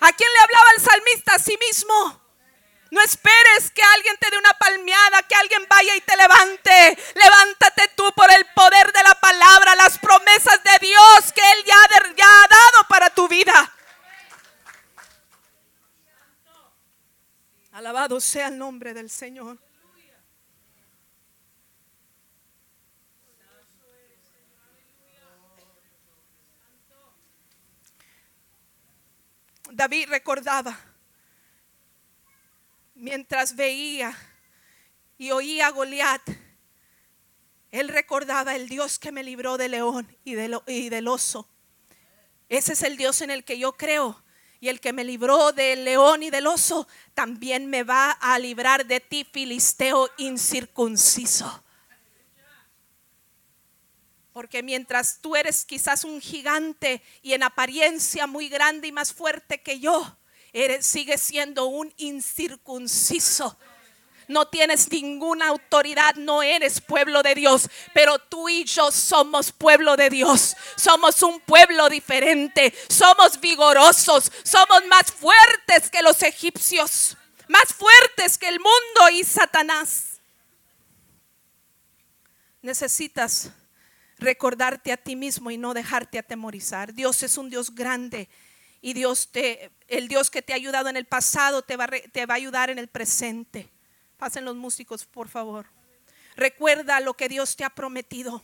¿A 0.02 0.12
quién 0.14 0.30
le 0.34 0.40
hablaba 0.44 0.66
el 0.76 0.84
salmista? 0.84 1.36
A 1.36 1.40
sí 1.40 1.58
mismo. 1.58 2.22
No 2.92 3.02
esperes 3.02 3.72
que 3.72 3.82
alguien 3.82 4.16
te 4.18 4.30
dé 4.30 4.38
una 4.38 4.54
palmeada, 4.54 5.24
que 5.24 5.36
alguien 5.36 5.66
vaya 5.70 5.96
y 5.96 6.02
te 6.02 6.16
levante. 6.16 6.98
Levántate 7.16 7.90
tú 7.96 8.12
por 8.16 8.32
el 8.32 8.46
poder 8.54 8.92
de 8.94 9.04
la 9.04 9.16
palabra, 9.16 9.76
las 9.76 9.98
promesas 9.98 10.64
de 10.64 10.88
Dios 10.88 11.34
que 11.34 11.52
Él 11.52 11.64
ya, 11.66 12.14
ya 12.16 12.44
ha 12.44 12.48
dado 12.48 12.88
para 12.88 13.10
tu 13.10 13.28
vida. 13.28 13.74
Alabado 17.72 18.22
sea 18.22 18.48
el 18.48 18.58
nombre 18.58 18.94
del 18.94 19.10
Señor. 19.10 19.65
David 29.76 30.08
recordaba 30.08 30.80
mientras 32.94 33.58
veía 33.58 34.18
y 35.18 35.32
oía 35.32 35.68
a 35.68 35.72
Goliat, 35.72 36.22
él 37.72 37.90
recordaba 37.90 38.56
el 38.56 38.70
Dios 38.70 39.00
que 39.00 39.12
me 39.12 39.22
libró 39.22 39.58
del 39.58 39.72
león 39.72 40.18
y 40.24 40.36
del, 40.36 40.62
y 40.66 40.88
del 40.88 41.10
oso. 41.10 41.50
Ese 42.48 42.72
es 42.72 42.84
el 42.84 42.96
Dios 42.96 43.20
en 43.20 43.32
el 43.32 43.44
que 43.44 43.60
yo 43.60 43.74
creo. 43.74 44.24
Y 44.62 44.70
el 44.70 44.80
que 44.80 44.94
me 44.94 45.04
libró 45.04 45.52
del 45.52 45.84
león 45.84 46.24
y 46.24 46.30
del 46.30 46.48
oso, 46.48 46.88
también 47.14 47.70
me 47.70 47.84
va 47.84 48.12
a 48.12 48.40
librar 48.40 48.86
de 48.86 49.02
ti, 49.02 49.28
filisteo 49.30 50.10
incircunciso. 50.18 51.65
Porque 54.36 54.62
mientras 54.62 55.20
tú 55.22 55.38
eres 55.38 55.64
quizás 55.64 56.04
un 56.04 56.20
gigante 56.20 57.02
y 57.22 57.32
en 57.32 57.44
apariencia 57.44 58.28
muy 58.28 58.50
grande 58.50 58.90
y 58.90 58.92
más 58.92 59.14
fuerte 59.14 59.62
que 59.62 59.80
yo, 59.80 60.18
sigues 60.82 61.22
siendo 61.22 61.68
un 61.68 61.94
incircunciso. 61.96 63.58
No 64.28 64.46
tienes 64.50 64.92
ninguna 64.92 65.48
autoridad, 65.48 66.16
no 66.16 66.44
eres 66.44 66.82
pueblo 66.82 67.24
de 67.24 67.34
Dios, 67.34 67.70
pero 67.94 68.20
tú 68.20 68.50
y 68.50 68.66
yo 68.66 68.92
somos 68.92 69.54
pueblo 69.54 69.96
de 69.96 70.10
Dios. 70.10 70.58
Somos 70.76 71.24
un 71.24 71.40
pueblo 71.40 71.88
diferente, 71.88 72.74
somos 72.90 73.40
vigorosos, 73.40 74.30
somos 74.44 74.86
más 74.90 75.14
fuertes 75.14 75.90
que 75.90 76.02
los 76.02 76.22
egipcios, 76.24 77.16
más 77.48 77.74
fuertes 77.74 78.38
que 78.38 78.50
el 78.50 78.60
mundo 78.60 79.10
y 79.14 79.24
Satanás. 79.24 80.20
Necesitas 82.62 83.50
recordarte 84.18 84.92
a 84.92 84.98
ti 84.98 85.16
mismo 85.16 85.52
y 85.52 85.58
no 85.58 85.74
dejarte 85.74 86.20
atemorizar. 86.20 86.94
Dios 86.94 87.24
es 87.24 87.38
un 87.38 87.50
Dios 87.50 87.74
grande 87.74 88.30
y 88.82 88.94
Dios 88.94 89.32
te, 89.32 89.72
el 89.88 90.08
Dios 90.08 90.30
que 90.30 90.42
te 90.42 90.54
ha 90.54 90.56
ayudado 90.58 90.90
en 90.90 90.98
el 90.98 91.06
pasado 91.06 91.62
te 91.62 91.76
va, 91.76 91.88
te 91.88 92.26
va 92.26 92.36
a 92.36 92.38
ayudar 92.38 92.70
en 92.70 92.80
el 92.80 92.88
presente. 92.88 93.70
Pasen 94.18 94.46
los 94.46 94.56
músicos, 94.56 95.06
por 95.06 95.28
favor. 95.28 95.68
Recuerda 96.36 97.00
lo 97.00 97.14
que 97.14 97.30
Dios 97.30 97.56
te 97.56 97.64
ha 97.64 97.70
prometido. 97.70 98.44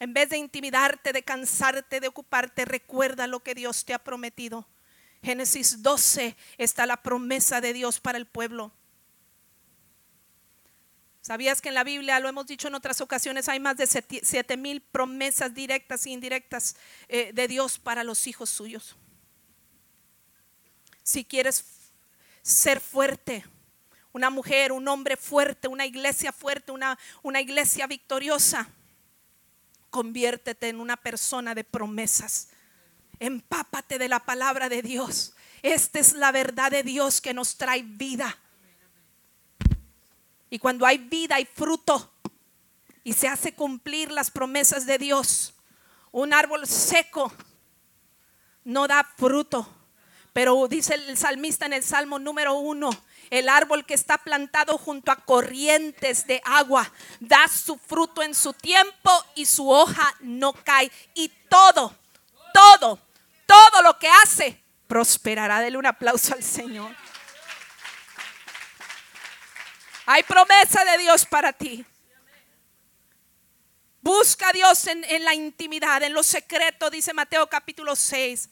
En 0.00 0.12
vez 0.12 0.28
de 0.30 0.38
intimidarte, 0.38 1.12
de 1.12 1.22
cansarte, 1.22 2.00
de 2.00 2.08
ocuparte, 2.08 2.64
recuerda 2.64 3.26
lo 3.26 3.40
que 3.40 3.54
Dios 3.54 3.84
te 3.84 3.94
ha 3.94 3.98
prometido. 3.98 4.66
Génesis 5.22 5.82
12 5.82 6.36
está 6.58 6.86
la 6.86 7.02
promesa 7.02 7.60
de 7.60 7.72
Dios 7.72 8.00
para 8.00 8.18
el 8.18 8.26
pueblo. 8.26 8.72
¿Sabías 11.26 11.62
que 11.62 11.70
en 11.70 11.74
la 11.74 11.84
Biblia, 11.84 12.20
lo 12.20 12.28
hemos 12.28 12.46
dicho 12.46 12.68
en 12.68 12.74
otras 12.74 13.00
ocasiones, 13.00 13.48
hay 13.48 13.58
más 13.58 13.78
de 13.78 13.86
siete 13.86 14.58
mil 14.58 14.82
promesas 14.82 15.54
directas 15.54 16.04
e 16.04 16.10
indirectas 16.10 16.76
eh, 17.08 17.32
de 17.32 17.48
Dios 17.48 17.78
para 17.78 18.04
los 18.04 18.26
hijos 18.26 18.50
suyos? 18.50 18.94
Si 21.02 21.24
quieres 21.24 21.64
ser 22.42 22.78
fuerte, 22.78 23.42
una 24.12 24.28
mujer, 24.28 24.70
un 24.70 24.86
hombre 24.86 25.16
fuerte, 25.16 25.66
una 25.66 25.86
iglesia 25.86 26.30
fuerte, 26.30 26.72
una, 26.72 26.98
una 27.22 27.40
iglesia 27.40 27.86
victoriosa, 27.86 28.68
Conviértete 29.88 30.70
en 30.70 30.80
una 30.80 30.96
persona 30.96 31.54
de 31.54 31.62
promesas. 31.62 32.48
Empápate 33.20 33.96
de 33.96 34.08
la 34.08 34.18
palabra 34.18 34.68
de 34.68 34.82
Dios. 34.82 35.34
Esta 35.62 36.00
es 36.00 36.14
la 36.14 36.32
verdad 36.32 36.72
de 36.72 36.82
Dios 36.82 37.20
que 37.20 37.32
nos 37.32 37.56
trae 37.56 37.84
vida. 37.84 38.36
Y 40.50 40.58
cuando 40.58 40.86
hay 40.86 40.98
vida 40.98 41.36
hay 41.36 41.46
fruto 41.46 42.12
y 43.02 43.12
se 43.12 43.28
hace 43.28 43.54
cumplir 43.54 44.10
las 44.10 44.30
promesas 44.30 44.86
de 44.86 44.98
Dios. 44.98 45.54
Un 46.10 46.32
árbol 46.32 46.66
seco 46.66 47.32
no 48.64 48.88
da 48.88 49.04
fruto. 49.16 49.68
Pero 50.32 50.66
dice 50.66 50.94
el 50.94 51.16
salmista 51.16 51.66
en 51.66 51.74
el 51.74 51.84
Salmo 51.84 52.18
número 52.18 52.54
uno, 52.54 52.90
el 53.30 53.48
árbol 53.48 53.86
que 53.86 53.94
está 53.94 54.18
plantado 54.18 54.78
junto 54.78 55.12
a 55.12 55.16
corrientes 55.16 56.26
de 56.26 56.42
agua 56.44 56.90
da 57.20 57.46
su 57.46 57.76
fruto 57.78 58.20
en 58.20 58.34
su 58.34 58.52
tiempo 58.52 59.10
y 59.36 59.46
su 59.46 59.70
hoja 59.70 60.12
no 60.20 60.52
cae. 60.52 60.90
Y 61.14 61.28
todo, 61.48 61.94
todo, 62.52 62.98
todo 63.46 63.82
lo 63.82 63.96
que 63.98 64.08
hace 64.08 64.60
prosperará. 64.88 65.60
Dele 65.60 65.78
un 65.78 65.86
aplauso 65.86 66.34
al 66.34 66.42
Señor. 66.42 66.94
Hay 70.06 70.22
promesa 70.22 70.84
de 70.84 70.98
Dios 70.98 71.24
para 71.26 71.52
ti. 71.52 71.84
Busca 74.00 74.48
a 74.48 74.52
Dios 74.52 74.86
en, 74.86 75.02
en, 75.04 75.24
la 75.24 75.34
intimidad, 75.34 76.02
en 76.02 76.12
lo 76.12 76.22
secreto, 76.22 76.90
dice 76.90 77.14
Mateo 77.14 77.48
capítulo 77.48 77.96
6 77.96 78.50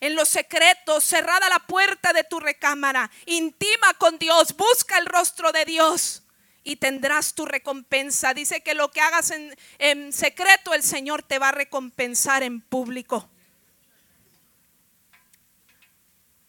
en 0.00 0.14
los 0.14 0.28
secretos, 0.28 1.04
cerrada 1.04 1.48
la 1.48 1.58
puerta 1.58 2.12
de 2.12 2.24
tu 2.24 2.38
recámara, 2.38 3.10
intima 3.26 3.94
con 3.94 4.18
Dios, 4.18 4.56
busca 4.56 4.98
el 4.98 5.06
rostro 5.06 5.50
de 5.52 5.64
Dios 5.64 6.22
y 6.62 6.76
tendrás 6.76 7.34
tu 7.34 7.46
recompensa. 7.46 8.34
Dice 8.34 8.62
que 8.62 8.74
lo 8.74 8.90
que 8.90 9.00
hagas 9.00 9.30
en, 9.30 9.56
en 9.78 10.12
secreto, 10.12 10.74
el 10.74 10.82
Señor 10.82 11.22
te 11.22 11.38
va 11.38 11.48
a 11.48 11.52
recompensar 11.52 12.42
en 12.42 12.60
público. 12.60 13.28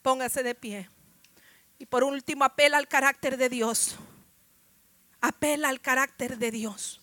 Póngase 0.01 0.43
de 0.43 0.55
pie. 0.55 0.89
Y 1.79 1.85
por 1.85 2.03
último, 2.03 2.43
apela 2.43 2.77
al 2.77 2.87
carácter 2.87 3.37
de 3.37 3.49
Dios. 3.49 3.95
Apela 5.21 5.69
al 5.69 5.81
carácter 5.81 6.37
de 6.37 6.51
Dios. 6.51 6.99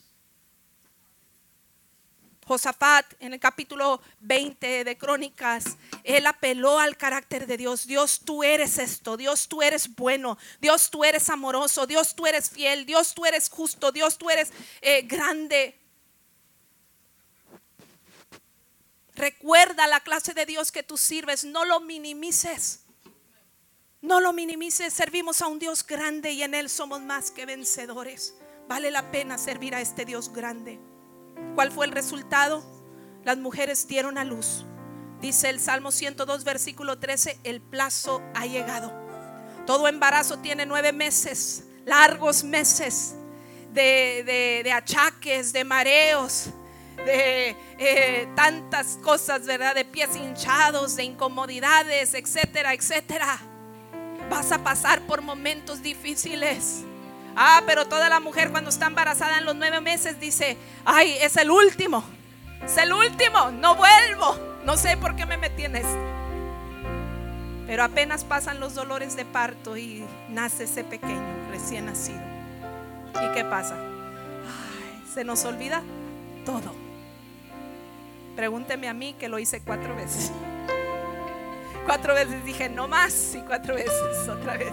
Josafat 2.46 3.04
en 3.18 3.34
el 3.34 3.40
capítulo 3.40 4.00
20 4.20 4.84
de 4.84 4.96
Crónicas, 4.96 5.76
él 6.04 6.26
apeló 6.28 6.78
al 6.78 6.96
carácter 6.96 7.48
de 7.48 7.56
Dios. 7.56 7.88
Dios, 7.88 8.20
tú 8.24 8.44
eres 8.44 8.78
esto. 8.78 9.16
Dios, 9.16 9.48
tú 9.48 9.62
eres 9.62 9.92
bueno. 9.96 10.38
Dios, 10.60 10.88
tú 10.90 11.04
eres 11.04 11.28
amoroso. 11.28 11.88
Dios, 11.88 12.14
tú 12.14 12.24
eres 12.24 12.48
fiel. 12.50 12.86
Dios, 12.86 13.14
tú 13.14 13.26
eres 13.26 13.48
justo. 13.50 13.90
Dios, 13.90 14.16
tú 14.16 14.30
eres 14.30 14.52
eh, 14.80 15.02
grande. 15.02 15.76
Recuerda 19.16 19.88
la 19.88 19.98
clase 20.00 20.32
de 20.32 20.46
Dios 20.46 20.70
que 20.70 20.84
tú 20.84 20.96
sirves. 20.96 21.44
No 21.44 21.64
lo 21.64 21.80
minimices. 21.80 22.85
No 24.06 24.20
lo 24.20 24.32
minimices. 24.32 24.94
Servimos 24.94 25.42
a 25.42 25.48
un 25.48 25.58
Dios 25.58 25.84
grande 25.84 26.30
y 26.30 26.44
en 26.44 26.54
Él 26.54 26.70
somos 26.70 27.00
más 27.00 27.32
que 27.32 27.44
vencedores. 27.44 28.36
Vale 28.68 28.92
la 28.92 29.10
pena 29.10 29.36
servir 29.36 29.74
a 29.74 29.80
este 29.80 30.04
Dios 30.04 30.32
grande. 30.32 30.78
¿Cuál 31.56 31.72
fue 31.72 31.86
el 31.86 31.92
resultado? 31.92 32.64
Las 33.24 33.36
mujeres 33.36 33.88
dieron 33.88 34.16
a 34.16 34.24
luz. 34.24 34.64
Dice 35.20 35.50
el 35.50 35.58
Salmo 35.58 35.90
102, 35.90 36.44
versículo 36.44 37.00
13, 37.00 37.40
el 37.42 37.60
plazo 37.60 38.22
ha 38.36 38.46
llegado. 38.46 38.92
Todo 39.66 39.88
embarazo 39.88 40.38
tiene 40.38 40.66
nueve 40.66 40.92
meses, 40.92 41.64
largos 41.84 42.44
meses 42.44 43.16
de, 43.72 44.72
achaques, 44.72 45.52
de 45.52 45.64
mareos, 45.64 46.50
de 47.04 47.56
eh, 47.76 48.28
tantas 48.36 48.98
cosas, 49.02 49.46
¿verdad? 49.46 49.74
De 49.74 49.84
pies 49.84 50.14
hinchados, 50.14 50.94
de 50.94 51.02
incomodidades, 51.02 52.14
etcétera, 52.14 52.72
etcétera. 52.72 53.55
Vas 54.30 54.52
a 54.52 54.58
pasar 54.58 55.00
por 55.02 55.22
momentos 55.22 55.82
difíciles. 55.82 56.82
Ah, 57.36 57.62
pero 57.66 57.86
toda 57.86 58.08
la 58.08 58.20
mujer 58.20 58.50
cuando 58.50 58.70
está 58.70 58.86
embarazada 58.86 59.38
en 59.38 59.44
los 59.44 59.54
nueve 59.54 59.80
meses 59.80 60.18
dice, 60.18 60.56
ay, 60.84 61.16
es 61.20 61.36
el 61.36 61.50
último, 61.50 62.02
es 62.64 62.78
el 62.78 62.94
último, 62.94 63.50
no 63.50 63.74
vuelvo, 63.74 64.38
no 64.64 64.78
sé 64.78 64.96
por 64.96 65.14
qué 65.16 65.26
me 65.26 65.36
metí. 65.36 65.64
Pero 67.66 67.82
apenas 67.82 68.24
pasan 68.24 68.60
los 68.60 68.74
dolores 68.74 69.16
de 69.16 69.24
parto 69.24 69.76
y 69.76 70.04
nace 70.30 70.64
ese 70.64 70.82
pequeño 70.82 71.20
recién 71.50 71.86
nacido. 71.86 72.22
¿Y 73.22 73.34
qué 73.34 73.44
pasa? 73.44 73.74
Ay, 73.74 75.02
se 75.12 75.24
nos 75.24 75.44
olvida 75.44 75.82
todo. 76.44 76.74
Pregúnteme 78.36 78.88
a 78.88 78.94
mí 78.94 79.14
que 79.14 79.28
lo 79.28 79.38
hice 79.38 79.60
cuatro 79.60 79.94
veces. 79.96 80.30
Cuatro 81.86 82.14
veces 82.14 82.44
dije, 82.44 82.68
no 82.68 82.88
más, 82.88 83.34
y 83.36 83.40
cuatro 83.42 83.76
veces, 83.76 84.28
otra 84.28 84.56
vez. 84.56 84.72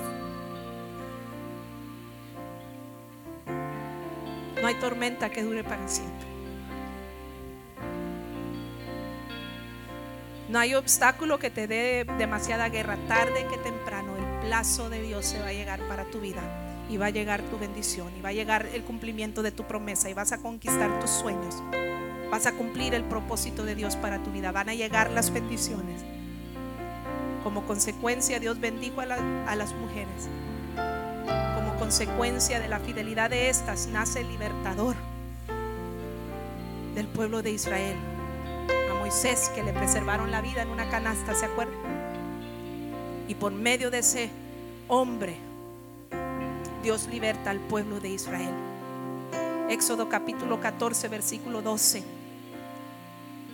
No 4.59 4.67
hay 4.67 4.75
tormenta 4.75 5.29
que 5.29 5.43
dure 5.43 5.63
para 5.63 5.87
siempre. 5.87 6.25
No 10.49 10.57
hay 10.57 10.73
obstáculo 10.73 11.37
que 11.37 11.49
te 11.49 11.67
dé 11.67 12.05
demasiada 12.17 12.69
guerra. 12.69 12.97
Tarde 13.07 13.45
que 13.47 13.57
temprano 13.57 14.15
el 14.17 14.47
plazo 14.47 14.89
de 14.89 15.01
Dios 15.01 15.25
se 15.25 15.39
va 15.39 15.47
a 15.47 15.53
llegar 15.53 15.79
para 15.87 16.05
tu 16.05 16.19
vida. 16.19 16.41
Y 16.89 16.97
va 16.97 17.07
a 17.07 17.09
llegar 17.11 17.41
tu 17.41 17.59
bendición. 17.59 18.11
Y 18.17 18.21
va 18.21 18.29
a 18.29 18.33
llegar 18.33 18.67
el 18.73 18.83
cumplimiento 18.83 19.43
de 19.43 19.51
tu 19.51 19.63
promesa. 19.65 20.09
Y 20.09 20.13
vas 20.13 20.31
a 20.31 20.37
conquistar 20.37 20.99
tus 20.99 21.09
sueños. 21.09 21.61
Vas 22.31 22.45
a 22.45 22.53
cumplir 22.53 22.93
el 22.93 23.03
propósito 23.03 23.65
de 23.65 23.75
Dios 23.75 23.95
para 23.95 24.21
tu 24.23 24.31
vida. 24.31 24.51
Van 24.51 24.69
a 24.69 24.73
llegar 24.73 25.11
las 25.11 25.31
bendiciones. 25.33 26.03
Como 27.43 27.65
consecuencia 27.65 28.39
Dios 28.39 28.59
bendijo 28.59 29.01
a, 29.01 29.05
las 29.55 29.73
mujeres 29.73 30.29
consecuencia 31.83 32.61
de 32.61 32.69
la 32.69 32.79
fidelidad 32.79 33.29
de 33.29 33.49
estas 33.49 33.87
nace 33.87 34.21
el 34.21 34.29
libertador 34.29 34.95
del 36.95 37.07
pueblo 37.07 37.41
de 37.41 37.51
Israel. 37.51 37.97
A 38.89 38.93
Moisés 38.95 39.51
que 39.53 39.63
le 39.63 39.73
preservaron 39.73 40.31
la 40.31 40.41
vida 40.41 40.61
en 40.61 40.69
una 40.69 40.89
canasta, 40.89 41.35
¿se 41.35 41.45
acuerdan? 41.45 41.75
Y 43.27 43.35
por 43.35 43.51
medio 43.51 43.91
de 43.91 43.99
ese 43.99 44.29
hombre, 44.87 45.35
Dios 46.81 47.07
liberta 47.07 47.49
al 47.49 47.59
pueblo 47.59 47.99
de 47.99 48.09
Israel. 48.09 48.53
Éxodo 49.69 50.07
capítulo 50.07 50.61
14, 50.61 51.09
versículo 51.09 51.61
12 51.61 52.01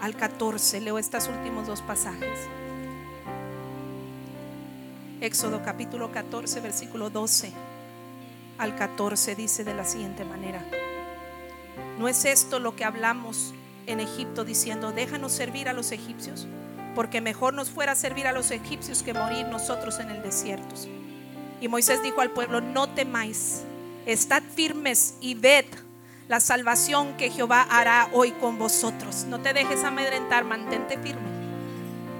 al 0.01 0.15
14. 0.15 0.81
Leo 0.81 0.99
estos 0.99 1.27
últimos 1.27 1.65
dos 1.65 1.81
pasajes. 1.81 2.47
Éxodo 5.21 5.61
capítulo 5.65 6.13
14, 6.13 6.61
versículo 6.61 7.09
12 7.09 7.51
al 8.57 8.75
14 8.75 9.35
dice 9.35 9.65
de 9.65 9.73
la 9.73 9.83
siguiente 9.83 10.23
manera, 10.23 10.63
¿no 11.97 12.07
es 12.07 12.23
esto 12.23 12.59
lo 12.59 12.77
que 12.77 12.85
hablamos 12.85 13.53
en 13.85 13.99
Egipto 13.99 14.45
diciendo, 14.45 14.93
déjanos 14.93 15.33
servir 15.33 15.67
a 15.67 15.73
los 15.73 15.91
egipcios? 15.91 16.47
Porque 16.95 17.19
mejor 17.19 17.53
nos 17.53 17.69
fuera 17.69 17.95
servir 17.95 18.27
a 18.27 18.31
los 18.31 18.51
egipcios 18.51 19.03
que 19.03 19.13
morir 19.13 19.45
nosotros 19.47 19.99
en 19.99 20.09
el 20.09 20.21
desierto. 20.21 20.75
Y 21.59 21.67
Moisés 21.67 22.01
dijo 22.01 22.21
al 22.21 22.31
pueblo, 22.31 22.61
no 22.61 22.87
temáis, 22.87 23.63
estad 24.05 24.41
firmes 24.55 25.15
y 25.19 25.35
ved 25.35 25.65
la 26.29 26.39
salvación 26.39 27.17
que 27.17 27.29
Jehová 27.29 27.67
hará 27.69 28.09
hoy 28.13 28.31
con 28.31 28.57
vosotros. 28.57 29.25
No 29.25 29.41
te 29.41 29.51
dejes 29.51 29.83
amedrentar, 29.83 30.45
mantente 30.45 30.97
firme. 30.97 31.28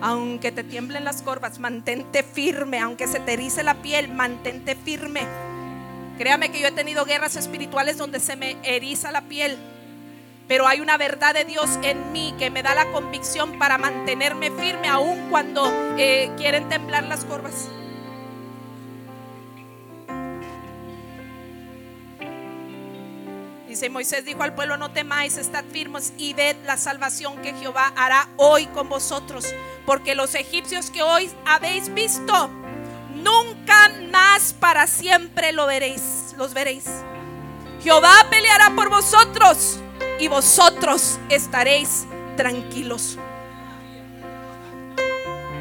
Aunque 0.02 0.52
te 0.52 0.64
tiemblen 0.64 1.04
las 1.04 1.22
corvas, 1.22 1.60
mantente 1.60 2.24
firme. 2.24 2.80
Aunque 2.80 3.08
se 3.08 3.20
te 3.20 3.34
erice 3.34 3.64
la 3.64 3.76
piel, 3.76 4.10
mantente 4.10 4.76
firme 4.76 5.22
Créame 6.20 6.52
que 6.52 6.60
yo 6.60 6.68
he 6.68 6.72
tenido 6.74 7.06
guerras 7.06 7.38
espirituales 7.38 7.98
donde 7.98 8.20
se 8.20 8.36
me 8.36 8.58
eriza 8.64 9.10
la 9.10 9.22
piel. 9.22 9.58
Pero 10.50 10.68
hay 10.68 10.82
una 10.82 10.98
verdad 10.98 11.34
de 11.34 11.46
Dios 11.46 11.80
en 11.82 12.12
mí 12.12 12.36
que 12.38 12.50
me 12.50 12.62
da 12.62 12.76
la 12.76 12.92
convicción 12.92 13.58
para 13.58 13.78
mantenerme 13.78 14.52
firme 14.52 14.90
aun 14.90 15.30
cuando 15.30 15.72
eh, 15.98 16.30
quieren 16.36 16.68
temblar 16.68 17.06
las 17.06 17.24
corvas. 17.24 17.70
Dice 23.80 23.90
Moisés 23.90 24.26
dijo 24.26 24.44
al 24.44 24.54
pueblo, 24.56 24.76
no 24.76 24.92
temáis, 24.92 25.38
estad 25.38 25.64
firmes 25.72 26.12
y 26.18 26.34
ved 26.34 26.58
la 26.66 26.76
salvación 26.76 27.42
que 27.42 27.54
Jehová 27.54 27.94
hará 27.96 28.28
hoy 28.36 28.68
con 28.68 28.90
vosotros. 28.90 29.46
Porque 29.86 30.16
los 30.16 30.36
egipcios 30.36 30.92
que 30.92 31.02
hoy 31.02 31.32
habéis 31.46 31.94
visto, 31.94 32.50
nunca 33.16 33.90
más 34.12 34.52
para 34.52 34.86
siempre 34.86 35.54
lo 35.54 35.66
veréis, 35.66 36.36
los 36.38 36.54
veréis. 36.54 36.84
Jehová 37.82 38.12
peleará 38.30 38.76
por 38.76 38.90
vosotros 38.90 39.80
y 40.20 40.28
vosotros 40.28 41.18
estaréis 41.30 42.06
tranquilos. 42.36 43.18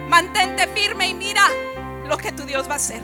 Mantente 0.08 0.66
firme 0.66 1.06
y 1.06 1.14
mira 1.14 1.44
lo 2.08 2.16
que 2.16 2.32
tu 2.32 2.42
Dios 2.42 2.68
va 2.68 2.72
a 2.72 2.78
hacer. 2.78 3.00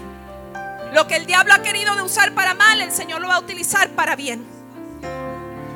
Lo 0.92 1.06
que 1.06 1.14
el 1.14 1.26
diablo 1.26 1.54
ha 1.54 1.62
querido 1.62 1.94
de 1.94 2.02
usar 2.02 2.34
para 2.34 2.54
mal, 2.54 2.80
el 2.80 2.90
Señor 2.90 3.20
lo 3.20 3.28
va 3.28 3.36
a 3.36 3.40
utilizar 3.40 3.90
para 3.90 4.16
bien. 4.16 4.53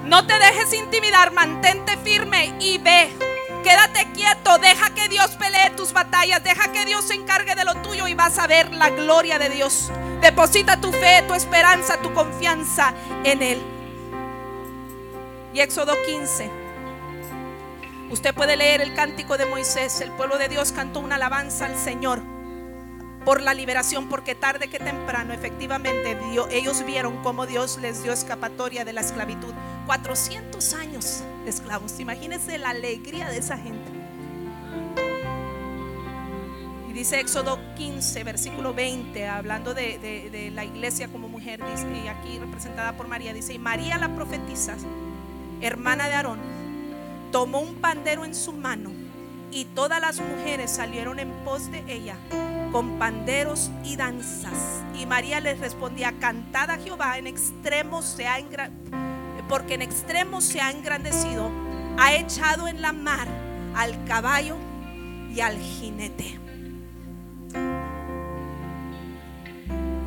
No 0.08 0.26
te 0.26 0.38
dejes 0.38 0.72
intimidar, 0.72 1.32
mantente 1.32 1.98
firme 1.98 2.54
y 2.60 2.78
ve. 2.78 3.10
Quédate 3.62 4.10
quieto, 4.14 4.56
deja 4.56 4.88
que 4.94 5.06
Dios 5.08 5.32
pelee 5.32 5.68
tus 5.76 5.92
batallas, 5.92 6.42
deja 6.42 6.72
que 6.72 6.86
Dios 6.86 7.04
se 7.04 7.12
encargue 7.12 7.54
de 7.54 7.66
lo 7.66 7.74
tuyo 7.82 8.08
y 8.08 8.14
vas 8.14 8.38
a 8.38 8.46
ver 8.46 8.72
la 8.72 8.88
gloria 8.88 9.38
de 9.38 9.50
Dios. 9.50 9.90
Deposita 10.22 10.80
tu 10.80 10.92
fe, 10.92 11.22
tu 11.28 11.34
esperanza, 11.34 11.98
tu 12.00 12.14
confianza 12.14 12.94
en 13.22 13.42
Él. 13.42 13.62
Y 15.52 15.60
Éxodo 15.60 15.92
15. 16.06 16.50
Usted 18.08 18.34
puede 18.34 18.56
leer 18.56 18.80
el 18.80 18.94
cántico 18.94 19.36
de 19.36 19.44
Moisés. 19.44 20.00
El 20.00 20.12
pueblo 20.12 20.38
de 20.38 20.48
Dios 20.48 20.72
cantó 20.72 21.00
una 21.00 21.16
alabanza 21.16 21.66
al 21.66 21.76
Señor 21.76 22.22
por 23.24 23.42
la 23.42 23.54
liberación, 23.54 24.08
porque 24.08 24.34
tarde 24.34 24.68
que 24.68 24.78
temprano 24.78 25.32
efectivamente 25.32 26.16
ellos 26.50 26.84
vieron 26.84 27.22
cómo 27.22 27.46
Dios 27.46 27.78
les 27.78 28.02
dio 28.02 28.12
escapatoria 28.12 28.84
de 28.84 28.92
la 28.92 29.00
esclavitud. 29.00 29.52
400 29.86 30.74
años 30.74 31.22
de 31.44 31.50
esclavos. 31.50 31.98
Imagínense 32.00 32.58
la 32.58 32.70
alegría 32.70 33.28
de 33.28 33.38
esa 33.38 33.56
gente. 33.56 33.90
Y 36.88 36.92
dice 36.92 37.20
Éxodo 37.20 37.58
15, 37.76 38.24
versículo 38.24 38.74
20, 38.74 39.26
hablando 39.28 39.74
de, 39.74 40.50
la 40.54 40.64
iglesia 40.64 41.08
como 41.08 41.28
mujer, 41.28 41.60
y 42.04 42.08
aquí 42.08 42.38
representada 42.38 42.96
por 42.96 43.08
María, 43.08 43.32
dice, 43.32 43.54
y 43.54 43.58
María 43.58 43.98
la 43.98 44.14
profetisa, 44.14 44.76
hermana 45.60 46.08
de 46.08 46.14
Aarón, 46.14 46.38
tomó 47.30 47.60
un 47.60 47.74
pandero 47.76 48.24
en 48.24 48.34
su 48.34 48.52
mano 48.52 48.97
y 49.58 49.64
todas 49.64 50.00
las 50.00 50.20
mujeres 50.20 50.70
salieron 50.70 51.18
en 51.18 51.32
pos 51.44 51.72
de 51.72 51.82
ella 51.88 52.14
con 52.70 52.96
panderos 52.98 53.72
y 53.82 53.96
danzas. 53.96 54.84
Y 54.96 55.04
María 55.04 55.40
les 55.40 55.58
respondía, 55.58 56.12
cantad 56.20 56.70
a 56.70 56.78
Jehová 56.78 57.18
en 57.18 57.26
extremo 57.26 58.02
se 58.02 58.28
ha 58.28 58.38
porque 59.48 59.74
en 59.74 59.82
extremo 59.82 60.40
se 60.40 60.60
ha 60.60 60.70
engrandecido, 60.70 61.50
ha 61.98 62.14
echado 62.14 62.68
en 62.68 62.82
la 62.82 62.92
mar 62.92 63.26
al 63.74 64.04
caballo 64.04 64.56
y 65.34 65.40
al 65.40 65.58
jinete. 65.58 66.38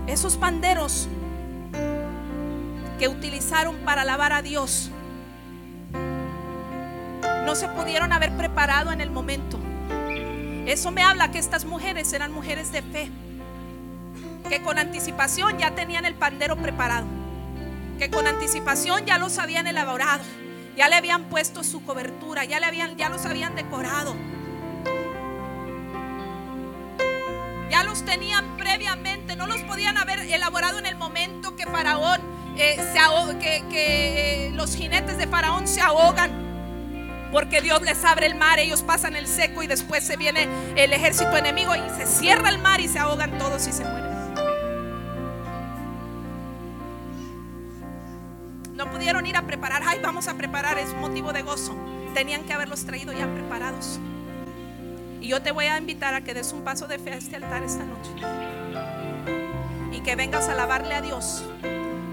Esos 0.08 0.38
panderos 0.38 1.10
que 3.00 3.10
utilizaron 3.10 3.76
para 3.80 4.04
alabar 4.04 4.32
a 4.32 4.42
Dios 4.42 4.92
no 7.52 7.56
se 7.56 7.68
pudieron 7.68 8.14
haber 8.14 8.32
preparado 8.38 8.94
en 8.94 9.02
el 9.02 9.12
momento. 9.12 9.60
Eso 10.66 10.90
me 10.90 11.04
habla 11.04 11.32
que 11.32 11.38
estas 11.38 11.66
mujeres 11.66 12.14
eran 12.14 12.32
mujeres 12.32 12.72
de 12.72 12.82
fe, 12.82 13.12
que 14.48 14.62
con 14.62 14.80
anticipación 14.80 15.58
ya 15.58 15.72
tenían 15.72 16.06
el 16.06 16.16
pandero 16.16 16.56
preparado, 16.56 17.08
que 18.00 18.10
con 18.10 18.26
anticipación 18.26 19.06
ya 19.06 19.18
los 19.18 19.38
habían 19.38 19.68
elaborado, 19.68 20.24
ya 20.78 20.88
le 20.88 20.96
habían 20.96 21.26
puesto 21.26 21.66
su 21.66 21.84
cobertura, 21.84 22.46
ya 22.46 22.62
le 22.62 22.68
habían, 22.68 22.96
ya 22.96 23.10
los 23.10 23.26
habían 23.26 23.54
decorado. 23.54 24.16
Ya 27.70 27.84
los 27.84 28.06
tenían 28.06 28.56
previamente, 28.56 29.36
no 29.36 29.46
los 29.46 29.60
podían 29.64 29.98
haber 29.98 30.20
elaborado 30.20 30.80
en 30.80 30.86
el 30.86 30.96
momento 30.96 31.58
que 31.58 31.66
Faraón 31.66 32.22
eh, 32.56 32.78
se 32.94 33.38
que, 33.40 33.66
eh, 33.74 34.52
los 34.52 34.74
jinetes 34.74 35.18
de 35.18 35.28
Faraón 35.28 35.68
se 35.68 35.82
ahogan 35.82 36.41
porque 37.32 37.62
Dios 37.62 37.82
les 37.82 38.04
abre 38.04 38.26
el 38.26 38.36
mar, 38.36 38.60
ellos 38.60 38.82
pasan 38.82 39.16
el 39.16 39.28
seco 39.28 39.64
y 39.64 39.68
después 39.68 40.04
se 40.04 40.18
viene 40.18 40.48
el 40.76 40.92
ejército 40.94 41.38
enemigo 41.38 41.74
y 41.76 41.90
se 41.98 42.06
cierra 42.06 42.50
el 42.50 42.60
mar 42.60 42.82
y 42.82 42.88
se 42.88 43.00
ahogan 43.00 43.38
todos 43.38 43.68
y 43.68 43.72
se 43.72 43.84
mueren. 43.84 44.12
No 48.76 48.90
pudieron 48.90 49.26
ir 49.28 49.38
a 49.38 49.44
preparar, 49.44 49.84
ay, 49.86 50.00
vamos 50.02 50.28
a 50.28 50.34
preparar, 50.34 50.80
es 50.80 50.94
motivo 50.96 51.32
de 51.34 51.44
gozo. 51.44 51.76
Tenían 52.16 52.44
que 52.44 52.54
haberlos 52.54 52.84
traído 52.84 53.14
ya 53.14 53.32
preparados. 53.32 54.00
Y 55.22 55.28
yo 55.28 55.42
te 55.42 55.52
voy 55.52 55.66
a 55.66 55.78
invitar 55.78 56.16
a 56.16 56.22
que 56.22 56.34
des 56.34 56.52
un 56.52 56.64
paso 56.64 56.88
de 56.88 56.98
fe 56.98 57.12
a 57.12 57.16
este 57.16 57.36
altar 57.36 57.62
esta 57.64 57.84
noche. 57.84 58.10
Y 59.92 60.02
que 60.02 60.16
vengas 60.16 60.50
a 60.50 60.54
alabarle 60.54 60.96
a 60.96 61.02
Dios 61.02 61.44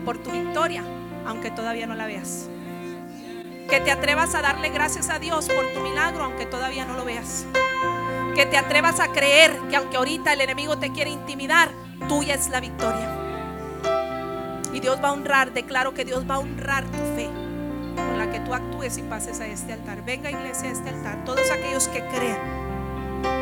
por 0.04 0.18
tu 0.18 0.30
victoria, 0.30 0.84
aunque 1.26 1.50
todavía 1.50 1.86
no 1.86 1.94
la 1.94 2.06
veas. 2.06 2.50
Que 3.68 3.80
te 3.80 3.90
atrevas 3.90 4.34
a 4.34 4.40
darle 4.40 4.70
gracias 4.70 5.10
a 5.10 5.18
Dios 5.18 5.48
por 5.48 5.72
tu 5.72 5.80
milagro, 5.80 6.24
aunque 6.24 6.46
todavía 6.46 6.86
no 6.86 6.94
lo 6.94 7.04
veas. 7.04 7.44
Que 8.34 8.46
te 8.46 8.56
atrevas 8.56 8.98
a 8.98 9.12
creer 9.12 9.54
que 9.68 9.76
aunque 9.76 9.96
ahorita 9.98 10.32
el 10.32 10.40
enemigo 10.40 10.78
te 10.78 10.90
quiere 10.90 11.10
intimidar, 11.10 11.70
tuya 12.08 12.34
es 12.34 12.48
la 12.48 12.60
victoria. 12.60 13.10
Y 14.72 14.80
Dios 14.80 14.98
va 15.02 15.08
a 15.08 15.12
honrar, 15.12 15.52
declaro 15.52 15.92
que 15.92 16.04
Dios 16.04 16.24
va 16.28 16.36
a 16.36 16.38
honrar 16.38 16.84
tu 16.84 16.98
fe 17.14 17.28
con 17.94 18.18
la 18.18 18.30
que 18.30 18.40
tú 18.40 18.54
actúes 18.54 18.96
y 18.96 19.02
pases 19.02 19.40
a 19.40 19.46
este 19.46 19.74
altar. 19.74 20.04
Venga 20.04 20.30
iglesia 20.30 20.70
a 20.70 20.72
este 20.72 20.88
altar, 20.88 21.24
todos 21.24 21.50
aquellos 21.50 21.88
que 21.88 22.00
crean 22.06 22.38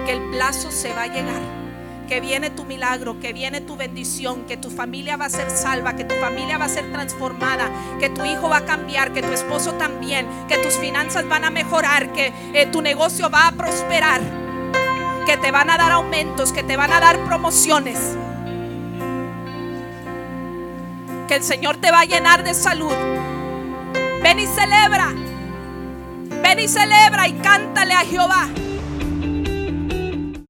que 0.06 0.12
el 0.12 0.30
plazo 0.30 0.70
se 0.70 0.92
va 0.92 1.02
a 1.02 1.06
llegar 1.06 1.65
que 2.06 2.20
viene 2.20 2.50
tu 2.50 2.64
milagro, 2.64 3.18
que 3.20 3.32
viene 3.32 3.60
tu 3.60 3.76
bendición, 3.76 4.44
que 4.44 4.56
tu 4.56 4.70
familia 4.70 5.16
va 5.16 5.26
a 5.26 5.30
ser 5.30 5.50
salva, 5.50 5.96
que 5.96 6.04
tu 6.04 6.14
familia 6.16 6.58
va 6.58 6.66
a 6.66 6.68
ser 6.68 6.90
transformada, 6.92 7.70
que 7.98 8.08
tu 8.10 8.24
hijo 8.24 8.48
va 8.48 8.58
a 8.58 8.64
cambiar, 8.64 9.12
que 9.12 9.22
tu 9.22 9.32
esposo 9.32 9.74
también, 9.74 10.26
que 10.48 10.58
tus 10.58 10.74
finanzas 10.78 11.28
van 11.28 11.44
a 11.44 11.50
mejorar, 11.50 12.12
que 12.12 12.32
eh, 12.54 12.66
tu 12.66 12.82
negocio 12.82 13.30
va 13.30 13.48
a 13.48 13.52
prosperar, 13.52 14.20
que 15.26 15.36
te 15.36 15.50
van 15.50 15.70
a 15.70 15.76
dar 15.76 15.92
aumentos, 15.92 16.52
que 16.52 16.62
te 16.62 16.76
van 16.76 16.92
a 16.92 17.00
dar 17.00 17.18
promociones, 17.24 17.98
que 21.28 21.34
el 21.34 21.42
Señor 21.42 21.76
te 21.78 21.90
va 21.90 22.00
a 22.00 22.04
llenar 22.04 22.44
de 22.44 22.54
salud. 22.54 22.94
Ven 24.22 24.38
y 24.38 24.46
celebra, 24.46 25.12
ven 26.42 26.58
y 26.60 26.68
celebra 26.68 27.28
y 27.28 27.32
cántale 27.34 27.94
a 27.94 28.00
Jehová. 28.00 28.48